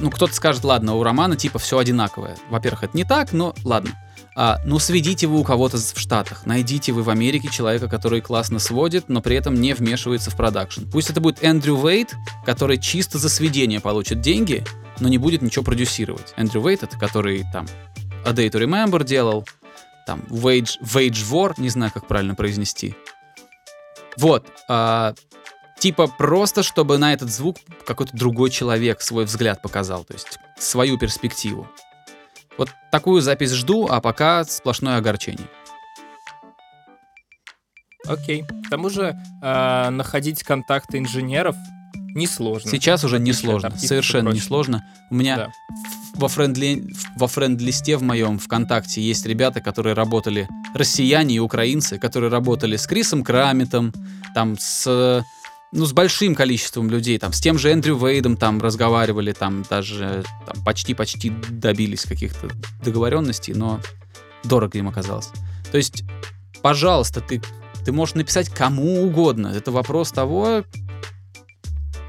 ну, 0.00 0.10
кто-то 0.10 0.32
скажет, 0.32 0.64
ладно, 0.64 0.94
у 0.94 1.02
Романа 1.02 1.36
типа 1.36 1.58
все 1.58 1.76
одинаковое. 1.76 2.38
Во-первых, 2.48 2.84
это 2.84 2.96
не 2.96 3.04
так, 3.04 3.34
но 3.34 3.54
ладно. 3.62 3.90
А, 4.34 4.60
ну, 4.64 4.78
сведите 4.78 5.26
вы 5.26 5.38
у 5.38 5.44
кого-то 5.44 5.76
в 5.76 5.98
Штатах. 5.98 6.46
Найдите 6.46 6.92
вы 6.92 7.02
в 7.02 7.10
Америке 7.10 7.48
человека, 7.48 7.88
который 7.88 8.20
классно 8.20 8.58
сводит, 8.58 9.08
но 9.08 9.20
при 9.20 9.36
этом 9.36 9.54
не 9.54 9.74
вмешивается 9.74 10.30
в 10.30 10.36
продакшн. 10.36 10.88
Пусть 10.90 11.10
это 11.10 11.20
будет 11.20 11.42
Эндрю 11.44 11.76
Вейт, 11.76 12.14
который 12.46 12.78
чисто 12.78 13.18
за 13.18 13.28
сведение 13.28 13.80
получит 13.80 14.20
деньги, 14.20 14.64
но 15.00 15.08
не 15.08 15.18
будет 15.18 15.42
ничего 15.42 15.64
продюсировать. 15.64 16.32
Эндрю 16.36 16.66
Вейт 16.66 16.82
это 16.82 16.98
который 16.98 17.44
там 17.52 17.66
A 18.24 18.32
Day 18.32 18.48
to 18.48 18.62
Remember 18.62 19.04
делал, 19.04 19.46
там 20.06 20.20
Wage, 20.30 20.80
Wage 20.80 21.24
War, 21.30 21.54
не 21.58 21.68
знаю, 21.68 21.92
как 21.92 22.06
правильно 22.06 22.34
произнести. 22.34 22.94
Вот. 24.16 24.46
а, 24.68 25.14
типа 25.78 26.06
просто, 26.06 26.62
чтобы 26.62 26.96
на 26.98 27.12
этот 27.12 27.30
звук 27.30 27.58
какой-то 27.84 28.16
другой 28.16 28.50
человек 28.50 29.02
свой 29.02 29.24
взгляд 29.24 29.60
показал, 29.60 30.04
то 30.04 30.14
есть 30.14 30.38
свою 30.58 30.98
перспективу. 30.98 31.68
Вот 32.58 32.70
такую 32.90 33.22
запись 33.22 33.50
жду, 33.52 33.86
а 33.90 34.00
пока 34.00 34.44
сплошное 34.44 34.96
огорчение. 34.98 35.46
Окей. 38.06 38.44
К 38.66 38.70
тому 38.70 38.90
же 38.90 39.16
э, 39.42 39.90
находить 39.90 40.42
контакты 40.42 40.98
инженеров 40.98 41.54
несложно. 42.14 42.70
Сейчас 42.70 43.04
уже 43.04 43.18
несложно, 43.20 43.70
совершенно 43.78 44.30
несложно. 44.30 44.84
У 45.10 45.14
меня 45.14 45.36
Да. 45.36 45.48
во 46.14 46.28
френд-ли- 46.28 46.82
во 47.16 47.28
френд-листе 47.28 47.96
в 47.96 48.02
моем 48.02 48.38
ВКонтакте 48.38 49.00
есть 49.00 49.24
ребята, 49.24 49.60
которые 49.60 49.94
работали, 49.94 50.48
россияне 50.74 51.36
и 51.36 51.38
украинцы, 51.38 51.98
которые 51.98 52.30
работали 52.30 52.76
с 52.76 52.86
Крисом 52.86 53.22
Крамитом, 53.22 53.92
там 54.34 54.56
с 54.58 55.24
ну, 55.72 55.86
с 55.86 55.92
большим 55.92 56.34
количеством 56.34 56.90
людей, 56.90 57.18
там, 57.18 57.32
с 57.32 57.40
тем 57.40 57.58
же 57.58 57.70
Эндрю 57.70 57.96
Вейдом 57.96 58.36
там 58.36 58.60
разговаривали, 58.60 59.32
там 59.32 59.64
даже 59.68 60.22
почти-почти 60.64 61.30
добились 61.30 62.04
каких-то 62.04 62.48
договоренностей, 62.84 63.54
но 63.54 63.80
дорого 64.44 64.78
им 64.78 64.88
оказалось. 64.88 65.30
То 65.70 65.78
есть, 65.78 66.04
пожалуйста, 66.60 67.22
ты, 67.22 67.40
ты 67.86 67.92
можешь 67.92 68.14
написать 68.14 68.50
кому 68.50 69.02
угодно. 69.02 69.48
Это 69.48 69.70
вопрос 69.70 70.12
того, 70.12 70.62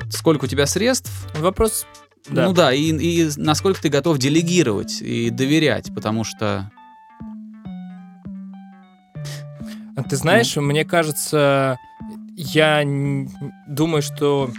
сколько 0.09 0.45
у 0.45 0.47
тебя 0.47 0.67
средств, 0.67 1.11
Вопрос... 1.35 1.85
Да. 2.29 2.47
ну 2.47 2.53
да, 2.53 2.73
и, 2.73 2.91
и 2.91 3.29
насколько 3.35 3.81
ты 3.81 3.89
готов 3.89 4.17
делегировать 4.17 5.01
и 5.01 5.29
доверять, 5.29 5.93
потому 5.93 6.23
что... 6.23 6.71
Ты 10.09 10.15
знаешь, 10.15 10.55
мне 10.55 10.85
кажется, 10.85 11.77
я 12.35 12.83
думаю, 13.67 14.01
что 14.01 14.49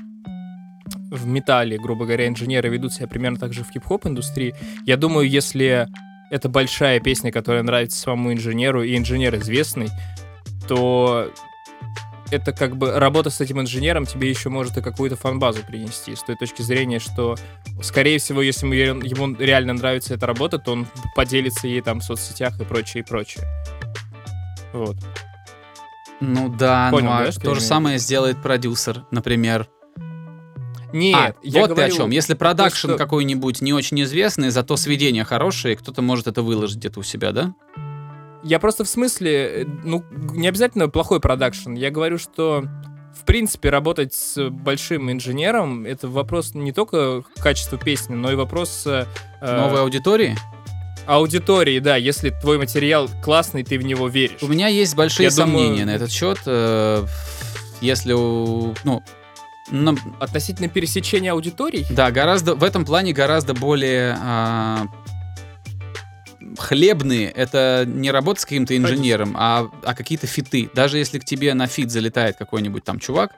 в 1.10 1.26
металле, 1.26 1.78
грубо 1.78 2.04
говоря, 2.04 2.28
инженеры 2.28 2.68
ведут 2.68 2.92
себя 2.92 3.06
примерно 3.06 3.38
так 3.38 3.52
же 3.52 3.64
в 3.64 3.70
хип-хоп 3.70 4.06
индустрии. 4.06 4.54
Я 4.84 4.96
думаю, 4.96 5.28
если 5.28 5.88
это 6.30 6.48
большая 6.48 7.00
песня, 7.00 7.30
которая 7.30 7.62
нравится 7.62 7.98
самому 7.98 8.32
инженеру, 8.32 8.82
и 8.82 8.96
инженер 8.96 9.36
известный, 9.36 9.88
то 10.68 11.30
это 12.30 12.52
как 12.52 12.76
бы 12.76 12.98
работа 12.98 13.30
с 13.30 13.40
этим 13.40 13.60
инженером 13.60 14.06
тебе 14.06 14.28
еще 14.28 14.48
может 14.48 14.76
и 14.76 14.82
какую-то 14.82 15.16
фан-базу 15.16 15.62
принести. 15.64 16.16
С 16.16 16.22
той 16.22 16.36
точки 16.36 16.62
зрения, 16.62 16.98
что, 16.98 17.36
скорее 17.82 18.18
всего, 18.18 18.42
если 18.42 18.66
ему, 18.66 19.02
ему 19.02 19.36
реально 19.36 19.74
нравится 19.74 20.14
эта 20.14 20.26
работа, 20.26 20.58
то 20.58 20.72
он 20.72 20.86
поделится 21.14 21.68
ей 21.68 21.80
там 21.80 22.00
в 22.00 22.04
соцсетях 22.04 22.60
и 22.60 22.64
прочее, 22.64 23.02
и 23.02 23.06
прочее. 23.06 23.44
Вот. 24.72 24.96
Ну 26.20 26.48
да, 26.48 26.88
Понял, 26.90 27.10
ну 27.10 27.16
а 27.16 27.24
да, 27.24 27.32
что 27.32 27.40
то 27.40 27.54
же 27.54 27.60
самое 27.60 27.98
сделает 27.98 28.40
продюсер, 28.42 29.04
например. 29.10 29.68
Нет, 30.92 31.16
а, 31.16 31.34
я 31.42 31.60
вот 31.60 31.70
говорю, 31.70 31.88
ты 31.88 31.94
о 31.94 31.96
чем. 31.96 32.10
Если 32.10 32.34
продакшн 32.34 32.88
что- 32.88 32.96
какой-нибудь 32.96 33.60
не 33.60 33.72
очень 33.72 34.00
известный, 34.04 34.50
зато 34.50 34.76
сведения 34.76 35.24
хорошие, 35.24 35.74
кто-то 35.76 36.02
может 36.02 36.28
это 36.28 36.42
выложить 36.42 36.78
где-то 36.78 37.00
у 37.00 37.02
себя, 37.02 37.32
да? 37.32 37.54
Я 38.44 38.60
просто 38.60 38.84
в 38.84 38.88
смысле, 38.88 39.62
э, 39.62 39.66
ну, 39.82 40.04
не 40.12 40.46
обязательно 40.46 40.88
плохой 40.88 41.18
продакшн. 41.18 41.72
Я 41.72 41.90
говорю, 41.90 42.18
что 42.18 42.64
в 43.12 43.24
принципе 43.24 43.70
работать 43.70 44.14
с 44.14 44.50
большим 44.50 45.10
инженером 45.10 45.84
это 45.84 46.08
вопрос 46.08 46.54
не 46.54 46.72
только 46.72 47.24
качества 47.38 47.78
песни, 47.78 48.14
но 48.14 48.30
и 48.30 48.34
вопрос 48.36 48.84
э, 48.86 49.06
Новой 49.40 49.80
аудитории. 49.80 50.36
Аудитории, 51.06 51.78
да. 51.78 51.96
Если 51.96 52.30
твой 52.30 52.58
материал 52.58 53.08
классный, 53.22 53.62
ты 53.64 53.78
в 53.78 53.82
него 53.82 54.08
веришь. 54.08 54.42
У 54.42 54.46
меня 54.48 54.68
есть 54.68 54.94
большие 54.94 55.28
Я 55.28 55.34
думаю- 55.34 55.66
сомнения 55.66 55.84
на 55.84 55.90
этот 55.94 56.10
счет. 56.10 56.38
э, 56.46 57.06
Если. 57.80 58.12
Ну, 58.12 59.02
на- 59.70 59.96
Относительно 60.20 60.68
пересечения 60.68 61.32
аудиторий? 61.32 61.84
да, 61.90 62.10
гораздо 62.10 62.54
в 62.54 62.64
этом 62.64 62.84
плане 62.84 63.12
гораздо 63.12 63.52
более 63.54 64.16
а, 64.20 64.86
хлебные. 66.58 67.30
Это 67.30 67.84
не 67.86 68.10
работа 68.10 68.40
с 68.40 68.44
каким-то 68.44 68.76
инженером, 68.76 69.34
а, 69.38 69.68
а 69.84 69.94
какие-то 69.94 70.26
фиты. 70.26 70.70
Даже 70.74 70.98
если 70.98 71.18
к 71.18 71.24
тебе 71.24 71.52
на 71.54 71.66
фит 71.66 71.90
залетает 71.90 72.36
какой-нибудь 72.36 72.84
там 72.84 72.98
чувак, 72.98 73.32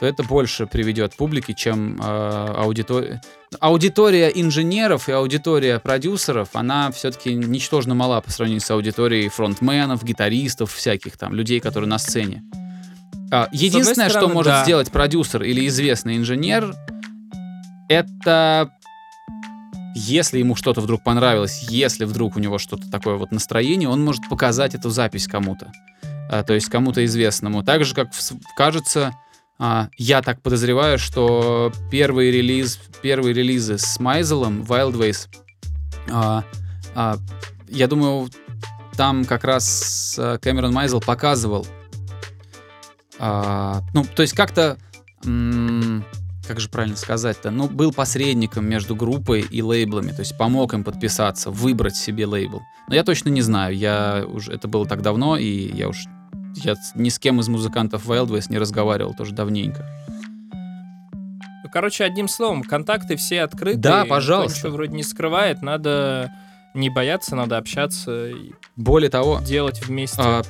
то 0.00 0.06
это 0.06 0.22
больше 0.22 0.66
приведет 0.66 1.14
публике, 1.14 1.52
чем 1.52 2.00
аудитория. 2.00 3.20
Аудитория 3.60 4.28
инженеров 4.28 5.10
и 5.10 5.12
аудитория 5.12 5.78
продюсеров, 5.78 6.48
она 6.54 6.90
все-таки 6.90 7.34
ничтожно 7.34 7.94
мала 7.94 8.22
по 8.22 8.30
сравнению 8.30 8.62
с 8.62 8.70
аудиторией 8.70 9.28
фронтменов, 9.28 10.02
гитаристов, 10.02 10.72
всяких 10.72 11.18
там 11.18 11.34
людей, 11.34 11.60
которые 11.60 11.88
на 11.90 11.98
сцене. 11.98 12.42
А, 13.30 13.48
Единственное, 13.52 14.08
что 14.08 14.20
стороны, 14.20 14.34
может 14.34 14.52
да. 14.52 14.64
сделать 14.64 14.90
продюсер 14.90 15.42
или 15.42 15.66
известный 15.66 16.16
инженер, 16.16 16.74
это 17.90 18.72
если 19.94 20.38
ему 20.38 20.56
что-то 20.56 20.80
вдруг 20.80 21.04
понравилось, 21.04 21.66
если 21.68 22.06
вдруг 22.06 22.36
у 22.36 22.40
него 22.40 22.56
что-то 22.56 22.90
такое 22.90 23.16
вот 23.16 23.32
настроение, 23.32 23.88
он 23.90 24.02
может 24.02 24.28
показать 24.30 24.74
эту 24.74 24.88
запись 24.88 25.26
кому-то. 25.26 25.70
А, 26.30 26.42
то 26.42 26.54
есть 26.54 26.70
кому-то 26.70 27.04
известному. 27.04 27.62
Так 27.62 27.84
же, 27.84 27.94
как 27.94 28.10
кажется, 28.56 29.14
а, 29.62 29.90
я 29.98 30.22
так 30.22 30.40
подозреваю, 30.40 30.98
что 30.98 31.70
первый 31.90 32.30
релиз, 32.30 32.80
первые 33.02 33.34
релизы 33.34 33.76
с 33.76 34.00
Майзелом, 34.00 34.62
Wildways, 34.62 35.28
а, 36.10 36.44
а, 36.94 37.18
я 37.68 37.86
думаю, 37.86 38.30
там 38.96 39.26
как 39.26 39.44
раз 39.44 40.16
а, 40.18 40.38
Кэмерон 40.38 40.72
Майзел 40.72 41.02
показывал, 41.02 41.66
а, 43.18 43.82
ну, 43.92 44.04
то 44.04 44.22
есть 44.22 44.32
как-то, 44.32 44.78
как 45.20 46.58
же 46.58 46.70
правильно 46.70 46.96
сказать-то, 46.96 47.50
ну, 47.50 47.68
был 47.68 47.92
посредником 47.92 48.64
между 48.64 48.96
группой 48.96 49.42
и 49.42 49.60
лейблами, 49.60 50.12
то 50.12 50.20
есть 50.20 50.38
помог 50.38 50.72
им 50.72 50.84
подписаться, 50.84 51.50
выбрать 51.50 51.96
себе 51.96 52.24
лейбл. 52.24 52.62
Но 52.88 52.94
я 52.94 53.04
точно 53.04 53.28
не 53.28 53.42
знаю, 53.42 53.76
я 53.76 54.24
уже, 54.26 54.54
это 54.54 54.68
было 54.68 54.86
так 54.86 55.02
давно, 55.02 55.36
и 55.36 55.70
я 55.76 55.90
уж 55.90 55.98
я 56.56 56.74
ни 56.94 57.08
с 57.08 57.18
кем 57.18 57.40
из 57.40 57.48
музыкантов 57.48 58.06
Wildways 58.06 58.46
не 58.50 58.58
разговаривал 58.58 59.14
тоже 59.14 59.32
давненько. 59.32 59.86
Короче, 61.72 62.02
одним 62.04 62.26
словом, 62.26 62.64
контакты 62.64 63.14
все 63.16 63.42
открыты. 63.42 63.78
Да, 63.78 64.04
пожалуйста. 64.04 64.58
Ничего 64.58 64.72
вроде 64.72 64.92
не 64.92 65.04
скрывает, 65.04 65.62
надо 65.62 66.32
не 66.74 66.90
бояться, 66.90 67.36
надо 67.36 67.58
общаться 67.58 68.26
и 68.28 68.52
Более 68.76 69.08
того, 69.08 69.40
делать 69.40 69.84
вместе. 69.86 70.16
а, 70.20 70.42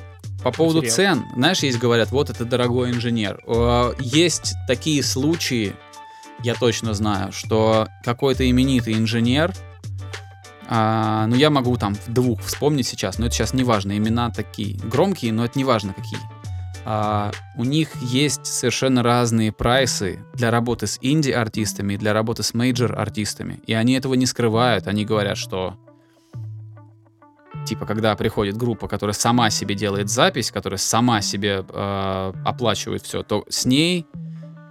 по 0.43 0.51
поводу 0.51 0.77
материал. 0.79 0.95
цен, 0.95 1.23
знаешь, 1.35 1.59
есть 1.59 1.77
говорят, 1.77 2.09
вот 2.11 2.31
это 2.31 2.43
дорогой 2.45 2.89
инженер. 2.89 3.39
А, 3.47 3.93
Есть 3.99 4.55
такие 4.67 5.03
случаи, 5.03 5.75
я 6.43 6.55
точно 6.55 6.95
знаю, 6.95 7.31
что 7.31 7.87
какой-то 8.03 8.49
именитый 8.49 8.95
инженер, 8.95 9.53
а, 10.73 11.27
ну 11.27 11.35
я 11.35 11.49
могу 11.49 11.75
там 11.75 11.97
двух 12.07 12.39
вспомнить 12.39 12.87
сейчас, 12.87 13.17
но 13.17 13.25
это 13.25 13.35
сейчас 13.35 13.53
не 13.53 13.65
важно, 13.65 13.97
имена 13.97 14.29
такие 14.29 14.77
громкие, 14.77 15.33
но 15.33 15.43
это 15.43 15.59
не 15.59 15.65
важно 15.65 15.93
какие. 15.93 16.21
А, 16.85 17.33
у 17.57 17.65
них 17.65 17.89
есть 18.01 18.45
совершенно 18.45 19.03
разные 19.03 19.51
прайсы 19.51 20.19
для 20.33 20.49
работы 20.49 20.87
с 20.87 20.97
инди-артистами 21.01 21.95
и 21.95 21.97
для 21.97 22.13
работы 22.13 22.43
с 22.43 22.53
мейджор-артистами. 22.53 23.59
И 23.67 23.73
они 23.73 23.95
этого 23.95 24.13
не 24.13 24.25
скрывают. 24.25 24.87
Они 24.87 25.03
говорят, 25.03 25.37
что 25.37 25.77
типа, 27.65 27.85
когда 27.85 28.15
приходит 28.15 28.55
группа, 28.55 28.87
которая 28.87 29.13
сама 29.13 29.49
себе 29.49 29.75
делает 29.75 30.09
запись, 30.09 30.51
которая 30.51 30.77
сама 30.77 31.19
себе 31.19 31.65
э, 31.67 32.33
оплачивает 32.45 33.03
все, 33.03 33.23
то 33.23 33.43
с 33.49 33.65
ней 33.65 34.07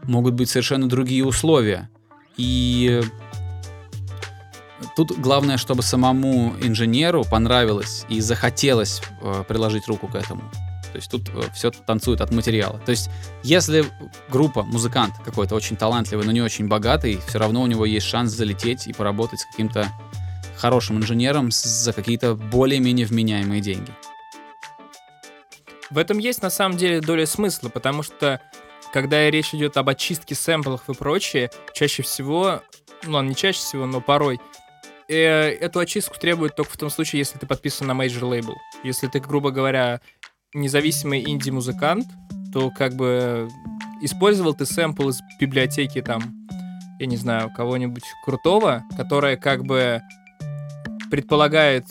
могут 0.05 0.33
быть 0.33 0.49
совершенно 0.49 0.89
другие 0.89 1.27
условия. 1.27 1.91
И 2.39 3.03
тут 4.97 5.19
главное, 5.19 5.57
чтобы 5.57 5.83
самому 5.83 6.55
инженеру 6.61 7.25
понравилось 7.25 8.05
и 8.09 8.21
захотелось 8.21 9.03
э, 9.21 9.45
приложить 9.47 9.89
руку 9.89 10.09
к 10.09 10.15
этому. 10.15 10.43
То 10.93 10.97
есть 10.97 11.11
тут 11.11 11.31
все 11.55 11.71
танцует 11.71 12.21
от 12.21 12.33
материала. 12.33 12.81
То 12.85 12.91
есть 12.91 13.11
если 13.43 13.85
группа, 14.29 14.63
музыкант 14.65 15.15
какой-то 15.25 15.55
очень 15.55 15.77
талантливый, 15.77 16.27
но 16.27 16.33
не 16.33 16.43
очень 16.43 16.67
богатый, 16.67 17.21
все 17.29 17.39
равно 17.39 17.63
у 17.63 17.67
него 17.67 17.87
есть 17.87 18.07
шанс 18.07 18.33
залететь 18.33 18.87
и 18.87 18.93
поработать 18.93 19.41
с 19.41 19.45
каким-то 19.47 19.89
хорошим 20.57 20.99
инженером 20.99 21.51
за 21.51 21.93
какие-то 21.93 22.35
более-менее 22.35 23.07
вменяемые 23.07 23.61
деньги. 23.61 23.93
В 25.91 25.99
этом 25.99 26.19
есть 26.19 26.43
на 26.43 26.51
самом 26.51 26.77
деле 26.77 27.01
доля 27.01 27.27
смысла, 27.27 27.69
потому 27.69 28.03
что 28.03 28.41
когда 28.93 29.29
речь 29.31 29.55
идет 29.55 29.77
об 29.77 29.89
очистке 29.89 30.35
сэмплов 30.35 30.89
и 30.89 30.95
прочее, 30.95 31.51
чаще 31.73 32.03
всего, 32.03 32.63
ну 33.05 33.13
ладно, 33.13 33.31
не 33.31 33.37
чаще 33.37 33.59
всего, 33.59 33.87
но 33.87 34.01
порой, 34.01 34.41
э, 35.11 35.57
эту 35.61 35.81
очистку 35.81 36.19
требуют 36.19 36.57
только 36.57 36.73
в 36.73 36.77
том 36.77 36.91
случае, 36.91 37.21
если 37.21 37.39
ты 37.39 37.47
подписан 37.47 37.87
на 37.87 37.95
major 37.95 38.25
label. 38.25 38.57
Если 38.85 39.09
ты, 39.09 39.21
грубо 39.21 39.51
говоря, 39.51 40.01
независимый 40.55 41.23
инди-музыкант, 41.29 42.07
то 42.53 42.71
как 42.71 42.95
бы 42.95 43.49
использовал 44.01 44.55
ты 44.55 44.67
сэмпл 44.67 45.09
из 45.09 45.21
библиотеки 45.41 46.01
там, 46.03 46.23
я 46.99 47.07
не 47.07 47.17
знаю, 47.17 47.51
кого-нибудь 47.55 48.05
крутого, 48.25 48.85
которая 48.97 49.37
как 49.37 49.65
бы 49.65 50.01
предполагает 51.11 51.85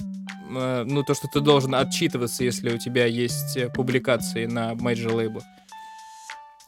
э, 0.49 0.83
ну, 0.87 1.03
то, 1.03 1.13
что 1.13 1.27
ты 1.27 1.39
должен 1.39 1.75
отчитываться, 1.75 2.43
если 2.43 2.73
у 2.73 2.77
тебя 2.77 3.05
есть 3.05 3.57
э, 3.57 3.69
публикации 3.69 4.45
на 4.45 4.75
major 4.75 5.13
лейблах. 5.13 5.43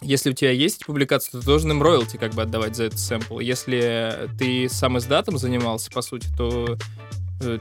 Если 0.02 0.32
у 0.32 0.34
тебя 0.34 0.52
есть 0.52 0.86
публикация, 0.86 1.32
то 1.32 1.40
ты 1.40 1.46
должен 1.46 1.72
им 1.72 1.84
роялти 1.84 2.18
как 2.18 2.34
бы 2.34 2.42
отдавать 2.42 2.76
за 2.76 2.86
этот 2.86 3.00
сэмпл. 3.00 3.40
Если 3.40 4.30
ты 4.38 4.68
самиздатом 4.68 5.38
занимался, 5.38 5.92
по 5.92 6.02
сути, 6.02 6.28
то 6.36 6.76
э, 7.42 7.60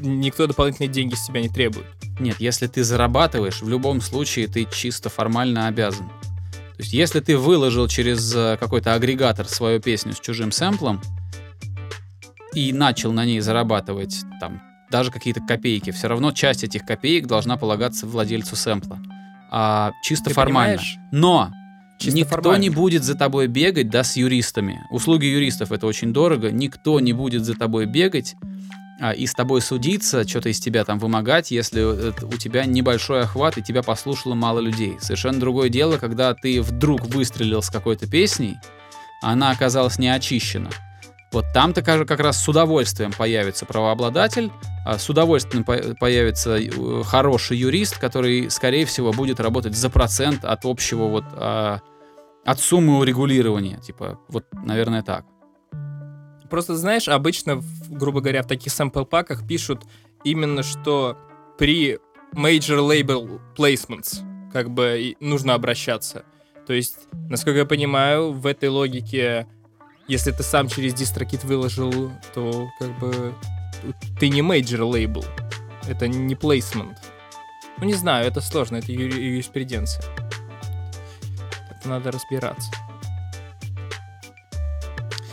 никто 0.00 0.46
дополнительные 0.46 0.88
деньги 0.88 1.14
с 1.14 1.26
тебя 1.26 1.42
не 1.42 1.50
требует. 1.50 1.86
Нет, 2.18 2.36
если 2.38 2.66
ты 2.66 2.82
зарабатываешь, 2.82 3.60
в 3.60 3.68
любом 3.68 4.00
случае 4.00 4.48
ты 4.48 4.66
чисто 4.72 5.10
формально 5.10 5.66
обязан. 5.66 6.08
То 6.08 6.78
есть 6.78 6.94
если 6.94 7.20
ты 7.20 7.36
выложил 7.36 7.86
через 7.88 8.34
э, 8.34 8.56
какой-то 8.58 8.94
агрегатор 8.94 9.46
свою 9.46 9.78
песню 9.78 10.14
с 10.14 10.20
чужим 10.20 10.50
сэмплом 10.50 11.00
и 12.54 12.72
начал 12.72 13.12
на 13.12 13.26
ней 13.26 13.40
зарабатывать 13.40 14.16
там 14.40 14.62
даже 14.90 15.10
какие-то 15.10 15.40
копейки, 15.40 15.90
все 15.90 16.08
равно 16.08 16.32
часть 16.32 16.64
этих 16.64 16.86
копеек 16.86 17.26
должна 17.26 17.58
полагаться 17.58 18.06
владельцу 18.06 18.56
сэмпла. 18.56 18.98
А 19.50 19.92
чисто 20.02 20.30
Ты 20.30 20.34
формально. 20.34 20.78
понимаешь? 20.78 20.96
Но 21.12 21.52
Чисто 22.02 22.18
никто 22.18 22.36
формально. 22.36 22.62
не 22.62 22.70
будет 22.70 23.04
за 23.04 23.14
тобой 23.16 23.46
бегать, 23.46 23.88
да, 23.90 24.04
с 24.04 24.16
юристами. 24.16 24.80
Услуги 24.90 25.24
юристов 25.26 25.72
это 25.72 25.86
очень 25.86 26.12
дорого. 26.12 26.50
Никто 26.50 27.00
не 27.00 27.12
будет 27.12 27.44
за 27.44 27.54
тобой 27.54 27.86
бегать 27.86 28.34
а, 29.00 29.12
и 29.12 29.26
с 29.26 29.32
тобой 29.34 29.60
судиться, 29.62 30.26
что-то 30.28 30.48
из 30.50 30.60
тебя 30.60 30.84
там 30.84 30.98
вымогать, 30.98 31.50
если 31.50 32.08
это- 32.10 32.26
у 32.26 32.34
тебя 32.34 32.64
небольшой 32.66 33.22
охват 33.22 33.58
и 33.58 33.62
тебя 33.62 33.82
послушало 33.82 34.34
мало 34.34 34.60
людей. 34.60 34.96
Совершенно 35.00 35.40
другое 35.40 35.68
дело, 35.70 35.96
когда 35.96 36.34
ты 36.34 36.62
вдруг 36.62 37.06
выстрелил 37.06 37.62
с 37.62 37.70
какой-то 37.70 38.06
песней, 38.08 38.58
а 39.22 39.32
она 39.32 39.50
оказалась 39.50 39.98
не 39.98 40.08
очищена. 40.08 40.70
Вот 41.32 41.46
там-то 41.54 41.80
как 41.82 42.20
раз 42.20 42.42
с 42.42 42.46
удовольствием 42.48 43.10
появится 43.10 43.64
правообладатель, 43.64 44.50
а 44.84 44.98
с 44.98 45.08
удовольствием 45.08 45.64
по- 45.64 45.94
появится 45.98 46.58
э, 46.58 47.02
хороший 47.04 47.56
юрист, 47.56 47.96
который, 47.98 48.50
скорее 48.50 48.84
всего, 48.84 49.12
будет 49.12 49.40
работать 49.40 49.74
за 49.74 49.88
процент 49.88 50.44
от 50.44 50.64
общего 50.66 51.06
вот 51.06 51.24
а, 51.32 51.78
от 52.44 52.60
суммы 52.60 52.98
урегулирования. 52.98 53.78
Типа, 53.78 54.18
вот, 54.28 54.46
наверное, 54.52 55.02
так. 55.02 55.24
Просто, 56.50 56.76
знаешь, 56.76 57.08
обычно, 57.08 57.62
грубо 57.88 58.20
говоря, 58.20 58.42
в 58.42 58.46
таких 58.46 58.72
сэмпл-паках 58.72 59.46
пишут 59.46 59.84
именно, 60.24 60.62
что 60.62 61.16
при 61.58 61.98
major 62.34 62.80
label 62.86 63.40
placements 63.56 64.18
как 64.52 64.70
бы 64.70 65.16
нужно 65.20 65.54
обращаться. 65.54 66.24
То 66.66 66.74
есть, 66.74 67.08
насколько 67.28 67.60
я 67.60 67.64
понимаю, 67.64 68.32
в 68.32 68.46
этой 68.46 68.68
логике, 68.68 69.46
если 70.08 70.30
ты 70.30 70.42
сам 70.42 70.68
через 70.68 70.94
DistroKit 70.94 71.46
выложил, 71.46 72.12
то 72.34 72.68
как 72.78 72.98
бы 72.98 73.34
ты 74.20 74.28
не 74.28 74.40
major 74.42 74.80
label. 74.80 75.24
Это 75.88 76.06
не 76.06 76.34
placement. 76.34 76.96
Ну, 77.78 77.84
не 77.86 77.94
знаю, 77.94 78.26
это 78.26 78.40
сложно, 78.40 78.76
это 78.76 78.92
юри- 78.92 79.20
юриспруденция. 79.20 80.04
Это 81.82 81.88
надо 81.88 82.12
разбираться. 82.12 82.70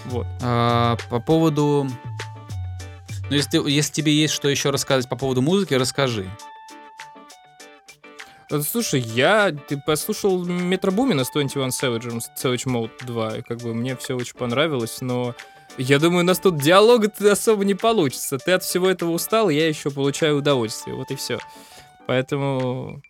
Вот. 0.06 0.26
А, 0.42 0.98
по 1.12 1.20
поводу... 1.20 1.88
Ну, 3.30 3.36
если, 3.36 3.50
ты- 3.52 3.70
если 3.70 3.94
тебе 3.94 4.12
есть 4.14 4.34
что 4.34 4.50
еще 4.50 4.72
рассказать 4.72 5.08
по 5.08 5.16
поводу 5.16 5.44
музыки, 5.44 5.76
расскажи. 5.76 6.28
Э, 8.50 8.60
Слушай, 8.62 9.02
я 9.02 9.52
ты 9.52 9.78
послушал 9.78 10.44
Метро 10.44 10.92
Бумина 10.92 11.24
с 11.24 11.30
21 11.30 11.68
Savage, 11.68 12.20
Savage 12.36 12.66
Mode 12.66 13.06
2, 13.06 13.38
и 13.38 13.42
как 13.44 13.60
бы 13.60 13.76
мне 13.76 13.96
все 13.96 14.16
очень 14.16 14.36
понравилось, 14.36 15.02
но 15.02 15.36
я 15.78 16.00
думаю, 16.00 16.22
у 16.22 16.26
нас 16.26 16.40
тут 16.40 16.58
диалога 16.58 17.12
особо 17.32 17.64
не 17.64 17.76
получится. 17.76 18.40
Ты 18.40 18.54
от 18.54 18.64
всего 18.64 18.90
этого 18.90 19.12
устал, 19.12 19.50
я 19.50 19.68
еще 19.68 19.92
получаю 19.92 20.40
удовольствие, 20.40 20.96
вот 20.96 21.12
и 21.12 21.16
все. 21.16 21.38
Поэтому, 22.08 23.04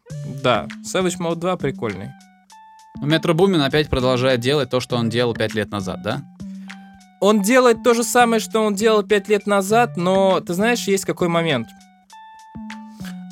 да, 0.43 0.67
Savage 0.86 1.17
Mode 1.17 1.36
2 1.38 1.56
прикольный. 1.56 2.10
Метро 3.01 3.33
Бумин 3.33 3.62
опять 3.62 3.89
продолжает 3.89 4.39
делать 4.39 4.69
то, 4.69 4.79
что 4.79 4.97
он 4.97 5.09
делал 5.09 5.33
пять 5.33 5.53
лет 5.53 5.71
назад, 5.71 6.01
да? 6.03 6.21
Он 7.21 7.41
делает 7.41 7.83
то 7.83 7.93
же 7.93 8.03
самое, 8.03 8.39
что 8.39 8.62
он 8.62 8.75
делал 8.75 9.03
пять 9.03 9.27
лет 9.27 9.45
назад, 9.45 9.97
но 9.97 10.39
ты 10.39 10.53
знаешь, 10.53 10.88
есть 10.88 11.05
какой 11.05 11.27
момент. 11.27 11.67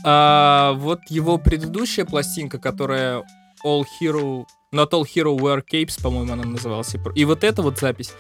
А, 0.04 0.74
вот 0.74 1.00
его 1.10 1.38
предыдущая 1.38 2.06
пластинка, 2.06 2.60
которая 2.60 3.24
All 3.66 3.84
Hero, 4.02 4.46
Not 4.74 4.92
All 4.92 5.04
Hero 5.04 5.38
Wear 5.38 5.62
Capes, 5.70 6.02
по-моему, 6.02 6.34
она 6.34 6.44
называлась. 6.44 6.96
и 7.16 7.26
вот 7.26 7.44
эта 7.44 7.62
вот 7.62 7.80
запись, 7.80 8.14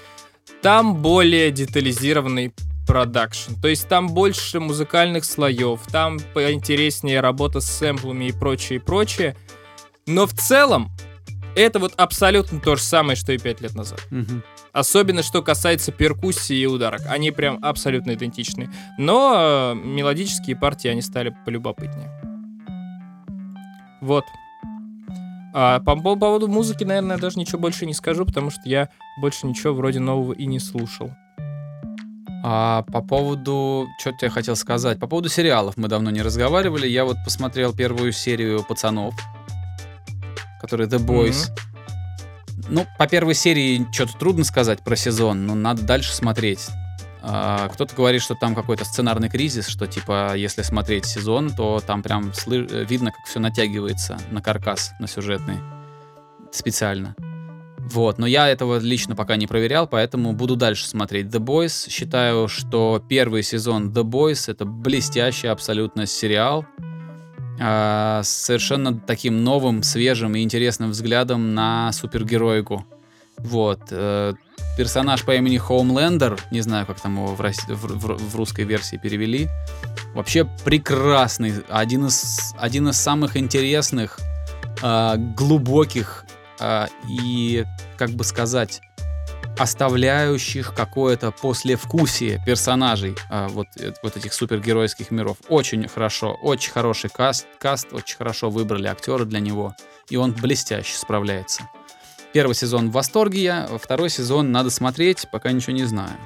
там 0.62 1.02
более 1.02 1.52
детализированный 1.52 2.54
продакшн. 2.88 3.54
То 3.62 3.68
есть 3.68 3.88
там 3.88 4.10
больше 4.10 4.60
музыкальных 4.60 5.26
слоев, 5.26 5.82
там 5.92 6.20
поинтереснее 6.34 7.20
работа 7.20 7.60
с 7.60 7.70
сэмплами 7.70 8.26
и 8.26 8.32
прочее, 8.32 8.80
и 8.80 8.82
прочее. 8.82 9.36
Но 10.06 10.26
в 10.26 10.34
целом, 10.34 10.90
это 11.58 11.80
вот 11.80 11.94
абсолютно 11.98 12.60
то 12.60 12.76
же 12.76 12.82
самое, 12.82 13.16
что 13.16 13.34
и 13.34 13.38
пять 13.38 13.62
лет 13.62 13.76
назад. 13.76 14.00
Мгм. 14.12 14.44
Особенно, 14.72 15.24
что 15.24 15.42
касается 15.42 15.92
перкуссии 15.92 16.58
и 16.58 16.66
ударок. 16.66 17.02
Они 17.10 17.32
прям 17.32 17.60
абсолютно 17.62 18.14
идентичны. 18.14 18.70
Но 18.98 19.34
э, 19.36 19.76
мелодические 19.76 20.56
партии, 20.56 20.88
они 20.88 21.02
стали 21.02 21.36
полюбопытнее. 21.46 22.12
Вот. 24.02 24.24
А 25.54 25.80
по, 25.80 25.96
по 25.96 26.16
поводу 26.16 26.48
музыки, 26.48 26.84
наверное, 26.84 27.16
я 27.16 27.22
даже 27.22 27.40
ничего 27.40 27.60
больше 27.60 27.88
не 27.88 27.94
скажу, 27.94 28.26
потому 28.26 28.52
что 28.52 28.62
я 28.66 28.90
больше 29.20 29.48
ничего 29.48 29.74
вроде 29.74 30.00
нового 30.00 30.34
и 30.34 30.46
не 30.46 30.60
слушал. 30.60 31.12
А 32.44 32.84
по 32.84 33.02
поводу... 33.02 33.88
Что 34.00 34.14
я 34.22 34.30
хотел 34.30 34.56
сказать? 34.56 35.00
По 35.00 35.08
поводу 35.08 35.28
сериалов 35.28 35.76
мы 35.76 35.88
давно 35.88 36.12
не 36.12 36.22
разговаривали. 36.22 36.88
Я 36.88 37.04
вот 37.04 37.18
посмотрел 37.26 37.74
первую 37.74 38.12
серию 38.12 38.64
«Пацанов», 38.64 39.16
который 40.62 40.88
The 40.88 41.00
Boys. 41.00 41.50
Ну, 42.70 42.86
по 42.98 43.08
первой 43.08 43.34
серии 43.34 43.86
что-то 43.92 44.18
трудно 44.18 44.44
сказать 44.44 44.84
про 44.84 44.96
сезон, 44.96 45.46
но 45.46 45.56
надо 45.56 45.84
дальше 45.84 46.14
смотреть. 46.14 46.68
А, 47.22 47.68
кто-то 47.70 47.96
говорит, 47.96 48.22
что 48.22 48.36
там 48.36 48.56
какой-то 48.56 48.86
сценарный 48.86 49.30
кризис, 49.30 49.68
что 49.68 49.86
типа, 49.86 50.36
если 50.36 50.62
смотреть 50.62 51.06
сезон, 51.06 51.50
то 51.50 51.82
там 51.86 52.02
прям 52.02 52.32
слы- 52.32 52.86
видно, 52.86 53.12
как 53.12 53.26
все 53.26 53.40
натягивается 53.40 54.18
на 54.32 54.42
каркас, 54.42 54.94
на 55.00 55.08
сюжетный. 55.08 55.58
Специально. 56.52 57.16
Вот, 57.78 58.18
но 58.18 58.28
я 58.28 58.50
этого 58.50 58.80
лично 58.80 59.16
пока 59.16 59.38
не 59.38 59.48
проверял, 59.48 59.88
поэтому 59.88 60.34
буду 60.34 60.56
дальше 60.56 60.88
смотреть 60.88 61.28
The 61.28 61.40
Boys. 61.40 61.90
Считаю, 61.90 62.48
что 62.48 63.02
первый 63.08 63.44
сезон 63.44 63.92
The 63.92 64.04
Boys 64.04 64.52
это 64.52 64.66
блестящий 64.66 65.48
абсолютно 65.48 66.06
сериал 66.06 66.66
а, 67.60 68.22
с 68.24 68.30
совершенно 68.30 68.94
таким 68.98 69.44
новым, 69.44 69.84
свежим 69.84 70.36
и 70.36 70.42
интересным 70.42 70.92
взглядом 70.92 71.54
на 71.56 71.92
супергероику. 71.92 72.86
Вот. 73.38 73.80
э, 73.92 74.34
персонаж 74.78 75.24
по 75.24 75.36
имени 75.36 75.58
Хоумлендер, 75.58 76.40
не 76.52 76.62
знаю, 76.62 76.86
как 76.86 77.00
там 77.00 77.16
его 77.16 77.36
в, 77.36 77.42
рос- 77.42 77.68
в- 77.68 77.98
в- 77.98 78.32
в 78.32 78.36
русской 78.36 78.66
версии 78.66 78.98
перевели, 78.98 79.48
вообще 80.16 80.48
прекрасный, 80.66 81.54
один 81.70 82.08
из, 82.08 82.54
один 82.58 82.90
из 82.90 82.98
самых 82.98 83.38
интересных, 83.38 84.20
а, 84.82 85.18
глубоких 85.18 86.26
а, 86.60 86.88
и, 87.08 87.66
как 87.98 88.10
бы 88.12 88.24
сказать, 88.24 88.82
оставляющих 89.58 90.74
какое-то 90.74 91.32
послевкусие 91.32 92.42
персонажей 92.46 93.16
а, 93.30 93.48
вот, 93.48 93.68
э, 93.78 93.94
вот 94.04 94.16
этих 94.18 94.34
супергеройских 94.34 95.12
миров. 95.12 95.38
Очень 95.50 95.88
хорошо, 95.88 96.38
очень 96.42 96.72
хороший 96.72 97.10
каст, 97.10 97.48
каст, 97.60 97.88
очень 97.92 98.18
хорошо 98.18 98.50
выбрали 98.50 98.88
актера 98.88 99.26
для 99.26 99.40
него, 99.40 99.76
и 100.10 100.16
он 100.16 100.34
блестяще 100.34 100.96
справляется. 100.98 101.70
Первый 102.34 102.54
сезон 102.54 102.90
в 102.90 102.94
восторге 102.94 103.42
я, 103.42 103.70
второй 103.82 104.10
сезон 104.10 104.52
надо 104.52 104.70
смотреть, 104.70 105.26
пока 105.32 105.52
ничего 105.52 105.74
не 105.74 105.86
знаю. 105.86 106.18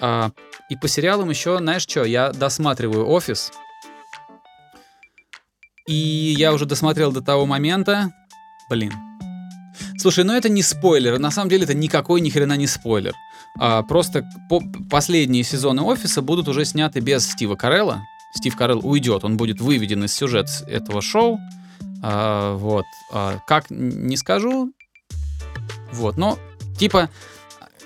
А, 0.00 0.30
и 0.68 0.76
по 0.76 0.88
сериалам 0.88 1.30
еще, 1.30 1.58
знаешь 1.58 1.82
что, 1.82 2.04
я 2.04 2.32
досматриваю 2.32 3.08
«Офис», 3.08 3.52
и 5.86 6.34
я 6.38 6.52
уже 6.52 6.64
досмотрел 6.64 7.12
до 7.12 7.20
того 7.20 7.44
момента, 7.44 8.12
блин, 8.70 8.92
Слушай, 10.02 10.24
ну 10.24 10.32
это 10.32 10.48
не 10.48 10.64
спойлер. 10.64 11.20
На 11.20 11.30
самом 11.30 11.48
деле 11.48 11.62
это 11.62 11.74
никакой 11.74 12.20
ни 12.20 12.28
хрена 12.28 12.56
не 12.56 12.66
спойлер. 12.66 13.14
А, 13.60 13.84
просто 13.84 14.28
по- 14.48 14.60
последние 14.90 15.44
сезоны 15.44 15.82
офиса 15.82 16.22
будут 16.22 16.48
уже 16.48 16.64
сняты 16.64 16.98
без 16.98 17.24
Стива 17.30 17.54
Карелла. 17.54 18.02
Стив 18.34 18.56
Карелл 18.56 18.80
уйдет, 18.82 19.22
он 19.22 19.36
будет 19.36 19.60
выведен 19.60 20.02
из 20.02 20.12
сюжета 20.12 20.50
этого 20.66 21.02
шоу. 21.02 21.38
А, 22.02 22.56
вот. 22.56 22.84
А, 23.12 23.38
как 23.46 23.66
не 23.70 24.16
скажу. 24.16 24.72
Вот. 25.92 26.16
Но, 26.16 26.36
типа, 26.76 27.08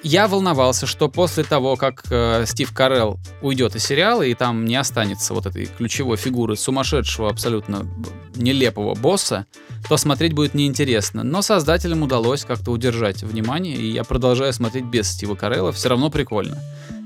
я 0.02 0.28
волновался, 0.28 0.86
что 0.86 1.08
после 1.08 1.44
того, 1.44 1.76
как 1.76 2.04
э, 2.10 2.44
Стив 2.46 2.72
Карелл 2.72 3.18
уйдет 3.42 3.74
из 3.76 3.84
сериала, 3.84 4.22
и 4.22 4.34
там 4.34 4.64
не 4.64 4.76
останется 4.76 5.34
вот 5.34 5.46
этой 5.46 5.66
ключевой 5.66 6.16
фигуры 6.16 6.56
сумасшедшего, 6.56 7.28
абсолютно 7.28 7.86
нелепого 8.34 8.94
босса, 8.94 9.46
то 9.88 9.96
смотреть 9.96 10.32
будет 10.32 10.54
неинтересно. 10.54 11.22
Но 11.22 11.42
создателям 11.42 12.02
удалось 12.02 12.44
как-то 12.44 12.70
удержать 12.70 13.22
внимание, 13.22 13.76
и 13.76 13.90
я 13.90 14.04
продолжаю 14.04 14.52
смотреть 14.52 14.84
без 14.84 15.08
Стива 15.08 15.34
Карелла, 15.34 15.72
все 15.72 15.88
равно 15.88 16.10
прикольно. 16.10 16.58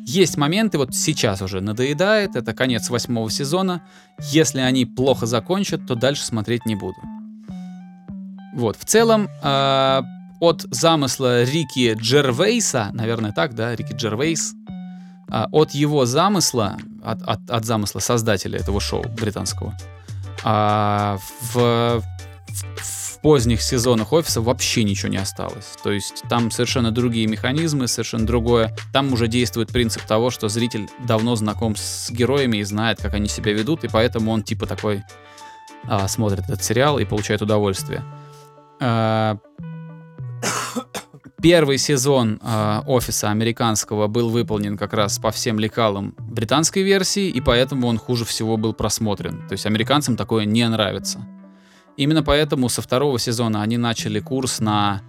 Есть 0.06 0.36
моменты, 0.36 0.78
вот 0.78 0.94
сейчас 0.94 1.42
уже 1.42 1.60
надоедает, 1.60 2.34
это 2.34 2.52
конец 2.52 2.90
восьмого 2.90 3.30
сезона. 3.30 3.82
Если 4.30 4.60
они 4.60 4.84
плохо 4.84 5.26
закончат, 5.26 5.86
то 5.86 5.94
дальше 5.94 6.24
смотреть 6.24 6.66
не 6.66 6.74
буду. 6.74 6.96
Вот, 8.54 8.76
в 8.76 8.84
целом, 8.84 9.28
а, 9.42 10.02
от 10.40 10.66
замысла 10.70 11.44
Рики 11.44 11.94
Джервейса, 11.94 12.90
наверное 12.92 13.32
так, 13.32 13.54
да, 13.54 13.74
Рики 13.76 13.92
Джервейс, 13.92 14.54
а, 15.30 15.46
от 15.52 15.70
его 15.72 16.06
замысла, 16.06 16.76
от, 17.04 17.22
от- 17.22 17.50
от 17.50 17.64
замысла 17.64 18.00
создателя 18.00 18.58
этого 18.58 18.80
шоу 18.80 19.04
британского, 19.20 19.76
а, 20.42 21.18
в, 21.52 21.54
в- 22.00 22.04
поздних 23.22 23.60
сезонах 23.60 24.14
офиса 24.14 24.40
вообще 24.40 24.82
ничего 24.82 25.10
не 25.10 25.18
осталось. 25.18 25.76
То 25.82 25.92
есть 25.92 26.22
там 26.30 26.50
совершенно 26.50 26.90
другие 26.90 27.26
механизмы, 27.26 27.86
совершенно 27.86 28.26
другое. 28.26 28.74
Там 28.94 29.12
уже 29.12 29.28
действует 29.28 29.68
принцип 29.68 30.02
того, 30.04 30.30
что 30.30 30.48
зритель 30.48 30.88
давно 31.06 31.36
знаком 31.36 31.76
с 31.76 32.10
героями 32.10 32.56
и 32.56 32.62
знает, 32.62 32.98
как 33.02 33.12
они 33.12 33.28
себя 33.28 33.52
ведут, 33.52 33.84
и 33.84 33.88
поэтому 33.88 34.32
он 34.32 34.42
типа 34.42 34.64
такой 34.66 35.02
а, 35.86 36.08
смотрит 36.08 36.44
этот 36.44 36.64
сериал 36.64 36.98
и 36.98 37.04
получает 37.04 37.42
удовольствие. 37.42 38.02
Первый 41.42 41.78
сезон 41.78 42.38
а, 42.42 42.82
офиса 42.86 43.30
американского 43.30 44.08
был 44.08 44.28
выполнен 44.28 44.76
как 44.76 44.92
раз 44.92 45.18
по 45.18 45.30
всем 45.30 45.58
лекалам 45.58 46.14
британской 46.18 46.82
версии, 46.82 47.28
и 47.28 47.40
поэтому 47.40 47.86
он 47.86 47.96
хуже 47.96 48.26
всего 48.26 48.58
был 48.58 48.74
просмотрен. 48.74 49.46
То 49.48 49.52
есть 49.52 49.64
американцам 49.64 50.16
такое 50.16 50.44
не 50.44 50.68
нравится. 50.68 51.26
Именно 51.96 52.22
поэтому 52.22 52.68
со 52.68 52.82
второго 52.82 53.18
сезона 53.18 53.62
они 53.62 53.78
начали 53.78 54.20
курс 54.20 54.60
на 54.60 55.02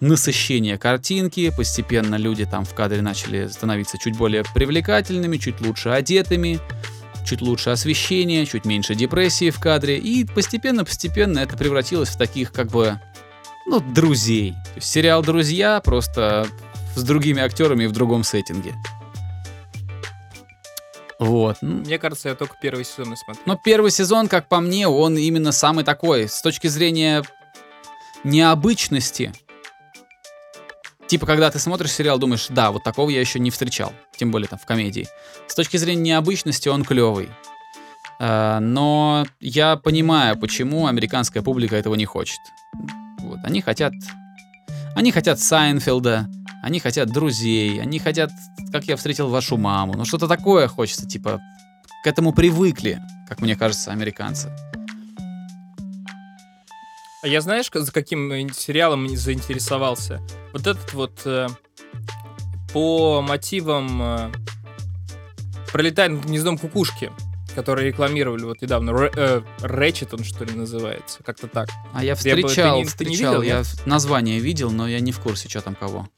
насыщение 0.00 0.76
картинки, 0.76 1.52
постепенно 1.56 2.16
люди 2.16 2.44
там 2.44 2.64
в 2.64 2.74
кадре 2.74 3.00
начали 3.00 3.46
становиться 3.46 3.96
чуть 3.98 4.16
более 4.16 4.42
привлекательными, 4.54 5.36
чуть 5.36 5.60
лучше 5.60 5.90
одетыми, 5.90 6.58
чуть 7.24 7.40
лучше 7.40 7.70
освещение, 7.70 8.44
чуть 8.44 8.64
меньше 8.64 8.94
депрессии 8.94 9.50
в 9.50 9.58
кадре, 9.58 9.98
и 9.98 10.24
постепенно-постепенно 10.24 11.38
это 11.38 11.56
превратилось 11.56 12.10
в 12.10 12.18
таких 12.18 12.52
как 12.52 12.68
бы, 12.68 13.00
ну, 13.66 13.80
друзей. 13.80 14.54
Сериал 14.80 15.22
«Друзья» 15.22 15.80
просто 15.80 16.46
с 16.94 17.02
другими 17.02 17.42
актерами 17.42 17.84
и 17.84 17.86
в 17.86 17.92
другом 17.92 18.24
сеттинге. 18.24 18.74
Вот. 21.18 21.58
Ну, 21.62 21.78
Мне 21.78 21.98
кажется, 21.98 22.28
я 22.28 22.34
только 22.34 22.56
первый 22.60 22.84
сезон 22.84 23.16
смотрю. 23.16 23.42
но 23.46 23.56
первый 23.56 23.90
сезон, 23.90 24.28
как 24.28 24.48
по 24.48 24.60
мне, 24.60 24.86
он 24.86 25.16
именно 25.16 25.52
самый 25.52 25.84
такой, 25.84 26.28
с 26.28 26.42
точки 26.42 26.66
зрения 26.66 27.22
необычности. 28.22 29.32
Типа, 31.06 31.24
когда 31.24 31.50
ты 31.50 31.58
смотришь 31.58 31.92
сериал, 31.92 32.18
думаешь, 32.18 32.48
да, 32.50 32.72
вот 32.72 32.82
такого 32.82 33.10
я 33.10 33.20
еще 33.20 33.38
не 33.38 33.50
встречал, 33.50 33.92
тем 34.16 34.30
более 34.30 34.48
там 34.48 34.58
в 34.58 34.66
комедии. 34.66 35.08
С 35.46 35.54
точки 35.54 35.76
зрения 35.76 36.02
необычности 36.02 36.68
он 36.68 36.84
клевый. 36.84 37.28
А, 38.18 38.60
но 38.60 39.24
я 39.40 39.76
понимаю, 39.76 40.36
почему 40.36 40.86
американская 40.86 41.42
публика 41.42 41.76
этого 41.76 41.94
не 41.94 42.04
хочет. 42.06 42.40
Вот, 43.26 43.40
они 43.42 43.60
хотят... 43.60 43.92
Они 44.94 45.12
хотят 45.12 45.38
Сайнфилда, 45.38 46.26
они 46.62 46.80
хотят 46.80 47.10
друзей, 47.10 47.80
они 47.82 47.98
хотят, 47.98 48.30
как 48.72 48.84
я 48.84 48.96
встретил 48.96 49.28
вашу 49.28 49.58
маму. 49.58 49.94
Ну, 49.94 50.06
что-то 50.06 50.26
такое 50.26 50.68
хочется, 50.68 51.06
типа, 51.06 51.40
к 52.02 52.06
этому 52.06 52.32
привыкли, 52.32 53.00
как 53.28 53.40
мне 53.40 53.56
кажется, 53.56 53.92
американцы. 53.92 54.50
А 57.22 57.28
я 57.28 57.40
знаешь, 57.40 57.68
за 57.72 57.92
каким 57.92 58.52
сериалом 58.52 59.08
заинтересовался? 59.08 60.20
Вот 60.52 60.66
этот 60.66 60.94
вот 60.94 61.22
э, 61.24 61.48
по 62.72 63.20
мотивам 63.20 64.00
э, 64.02 64.32
пролетает 65.72 66.12
над 66.12 66.24
гнездом 66.24 66.56
кукушки. 66.56 67.10
Который 67.56 67.86
рекламировали 67.88 68.44
вот 68.44 68.62
недавно. 68.62 68.90
Ratchet 68.90 70.14
он, 70.14 70.22
что 70.22 70.44
ли, 70.44 70.54
называется. 70.54 71.22
Как-то 71.24 71.48
так. 71.48 71.68
А 71.92 72.04
я 72.04 72.10
Я 72.10 72.14
бы- 72.14 72.42
ты 72.42 72.46
встречал, 72.46 72.76
не- 72.76 72.82
ты 72.82 72.84
не 72.84 72.88
встречал, 72.88 73.40
видел, 73.42 73.42
я 73.56 73.62
название 73.86 74.38
видел, 74.38 74.70
но 74.70 74.86
я 74.86 75.00
не 75.00 75.10
в 75.10 75.18
курсе, 75.20 75.48
что 75.48 75.60
там 75.62 75.74
кого. 75.74 76.08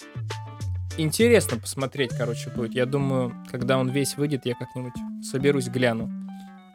Интересно 0.98 1.56
посмотреть, 1.58 2.10
короче, 2.18 2.50
будет. 2.50 2.74
Я 2.74 2.84
думаю, 2.84 3.32
когда 3.50 3.78
он 3.78 3.88
весь 3.88 4.16
выйдет, 4.16 4.44
я 4.46 4.54
как-нибудь 4.54 4.92
соберусь, 5.22 5.68
гляну. 5.68 6.10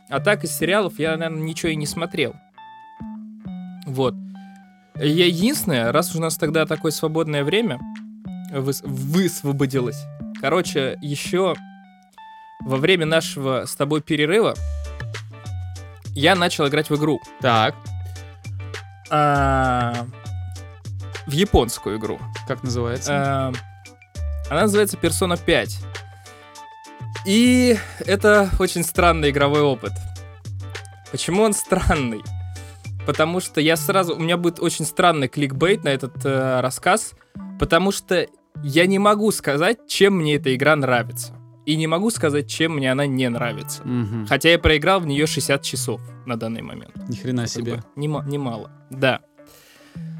А 0.09 0.19
так, 0.19 0.43
из 0.45 0.51
сериалов 0.57 0.97
я, 0.97 1.17
наверное, 1.17 1.43
ничего 1.43 1.69
и 1.71 1.75
не 1.75 1.85
смотрел. 1.85 2.33
Вот. 3.85 4.15
Я 4.95 5.25
единственное, 5.25 5.91
раз 5.91 6.15
у 6.15 6.21
нас 6.21 6.37
тогда 6.37 6.65
такое 6.65 6.91
свободное 6.91 7.43
время 7.43 7.79
выс- 8.51 8.81
высвободилось. 8.87 10.01
Короче, 10.39 10.97
еще 11.01 11.55
во 12.65 12.77
время 12.77 13.05
нашего 13.05 13.65
с 13.65 13.75
тобой 13.75 14.01
перерыва 14.01 14.55
я 16.15 16.35
начал 16.35 16.67
играть 16.67 16.89
в 16.89 16.95
игру. 16.95 17.19
Так, 17.41 17.75
А, 19.09 20.05
в 21.27 21.31
японскую 21.31 21.97
игру. 21.97 22.19
как 22.47 22.63
называется? 22.63 23.53
Э, 23.53 24.49
Она 24.49 24.61
называется 24.61 24.97
Persona 24.97 25.39
5. 25.43 25.79
И 27.25 27.77
это 27.99 28.49
очень 28.59 28.83
странный 28.83 29.29
игровой 29.29 29.61
опыт. 29.61 29.93
Почему 31.11 31.43
он 31.43 31.53
странный? 31.53 32.21
Потому 33.05 33.39
что 33.39 33.61
я 33.61 33.75
сразу... 33.77 34.15
У 34.15 34.19
меня 34.19 34.37
будет 34.37 34.59
очень 34.59 34.85
странный 34.85 35.27
кликбейт 35.27 35.83
на 35.83 35.89
этот 35.89 36.25
э, 36.25 36.59
рассказ, 36.61 37.13
потому 37.59 37.91
что 37.91 38.27
я 38.63 38.85
не 38.85 38.99
могу 38.99 39.31
сказать, 39.31 39.87
чем 39.87 40.17
мне 40.17 40.35
эта 40.35 40.53
игра 40.55 40.75
нравится. 40.75 41.33
И 41.65 41.75
не 41.77 41.87
могу 41.87 42.09
сказать, 42.09 42.49
чем 42.49 42.75
мне 42.75 42.91
она 42.91 43.05
не 43.05 43.29
нравится. 43.29 43.81
Мгм. 43.83 44.27
Хотя 44.27 44.49
я 44.49 44.59
проиграл 44.59 44.99
в 44.99 45.05
нее 45.07 45.25
60 45.27 45.61
часов 45.61 46.01
на 46.25 46.37
данный 46.37 46.61
момент. 46.61 46.91
Ни 47.07 47.15
хрена 47.15 47.43
Как 47.43 47.51
себе. 47.51 47.75
бы 47.75 47.83
нема- 47.95 48.25
Немало, 48.27 48.69
да. 48.89 49.21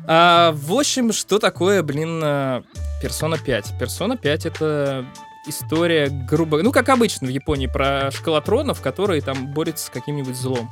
А, 0.08 0.52
в 0.54 0.74
общем, 0.74 1.12
что 1.12 1.40
такое, 1.40 1.82
блин, 1.84 2.22
а, 2.24 2.64
Persona 3.04 3.38
5? 3.44 3.74
Persona 3.80 4.18
5 4.18 4.46
это 4.46 5.06
история, 5.48 6.08
грубо... 6.10 6.62
Ну, 6.64 6.72
как 6.72 6.88
обычно 6.90 7.28
в 7.28 7.30
Японии, 7.30 7.68
про 7.68 8.10
школотронов, 8.12 8.82
которые 8.82 9.22
там 9.22 9.48
борются 9.54 9.88
с 9.88 9.90
каким-нибудь 9.90 10.36
злом. 10.38 10.72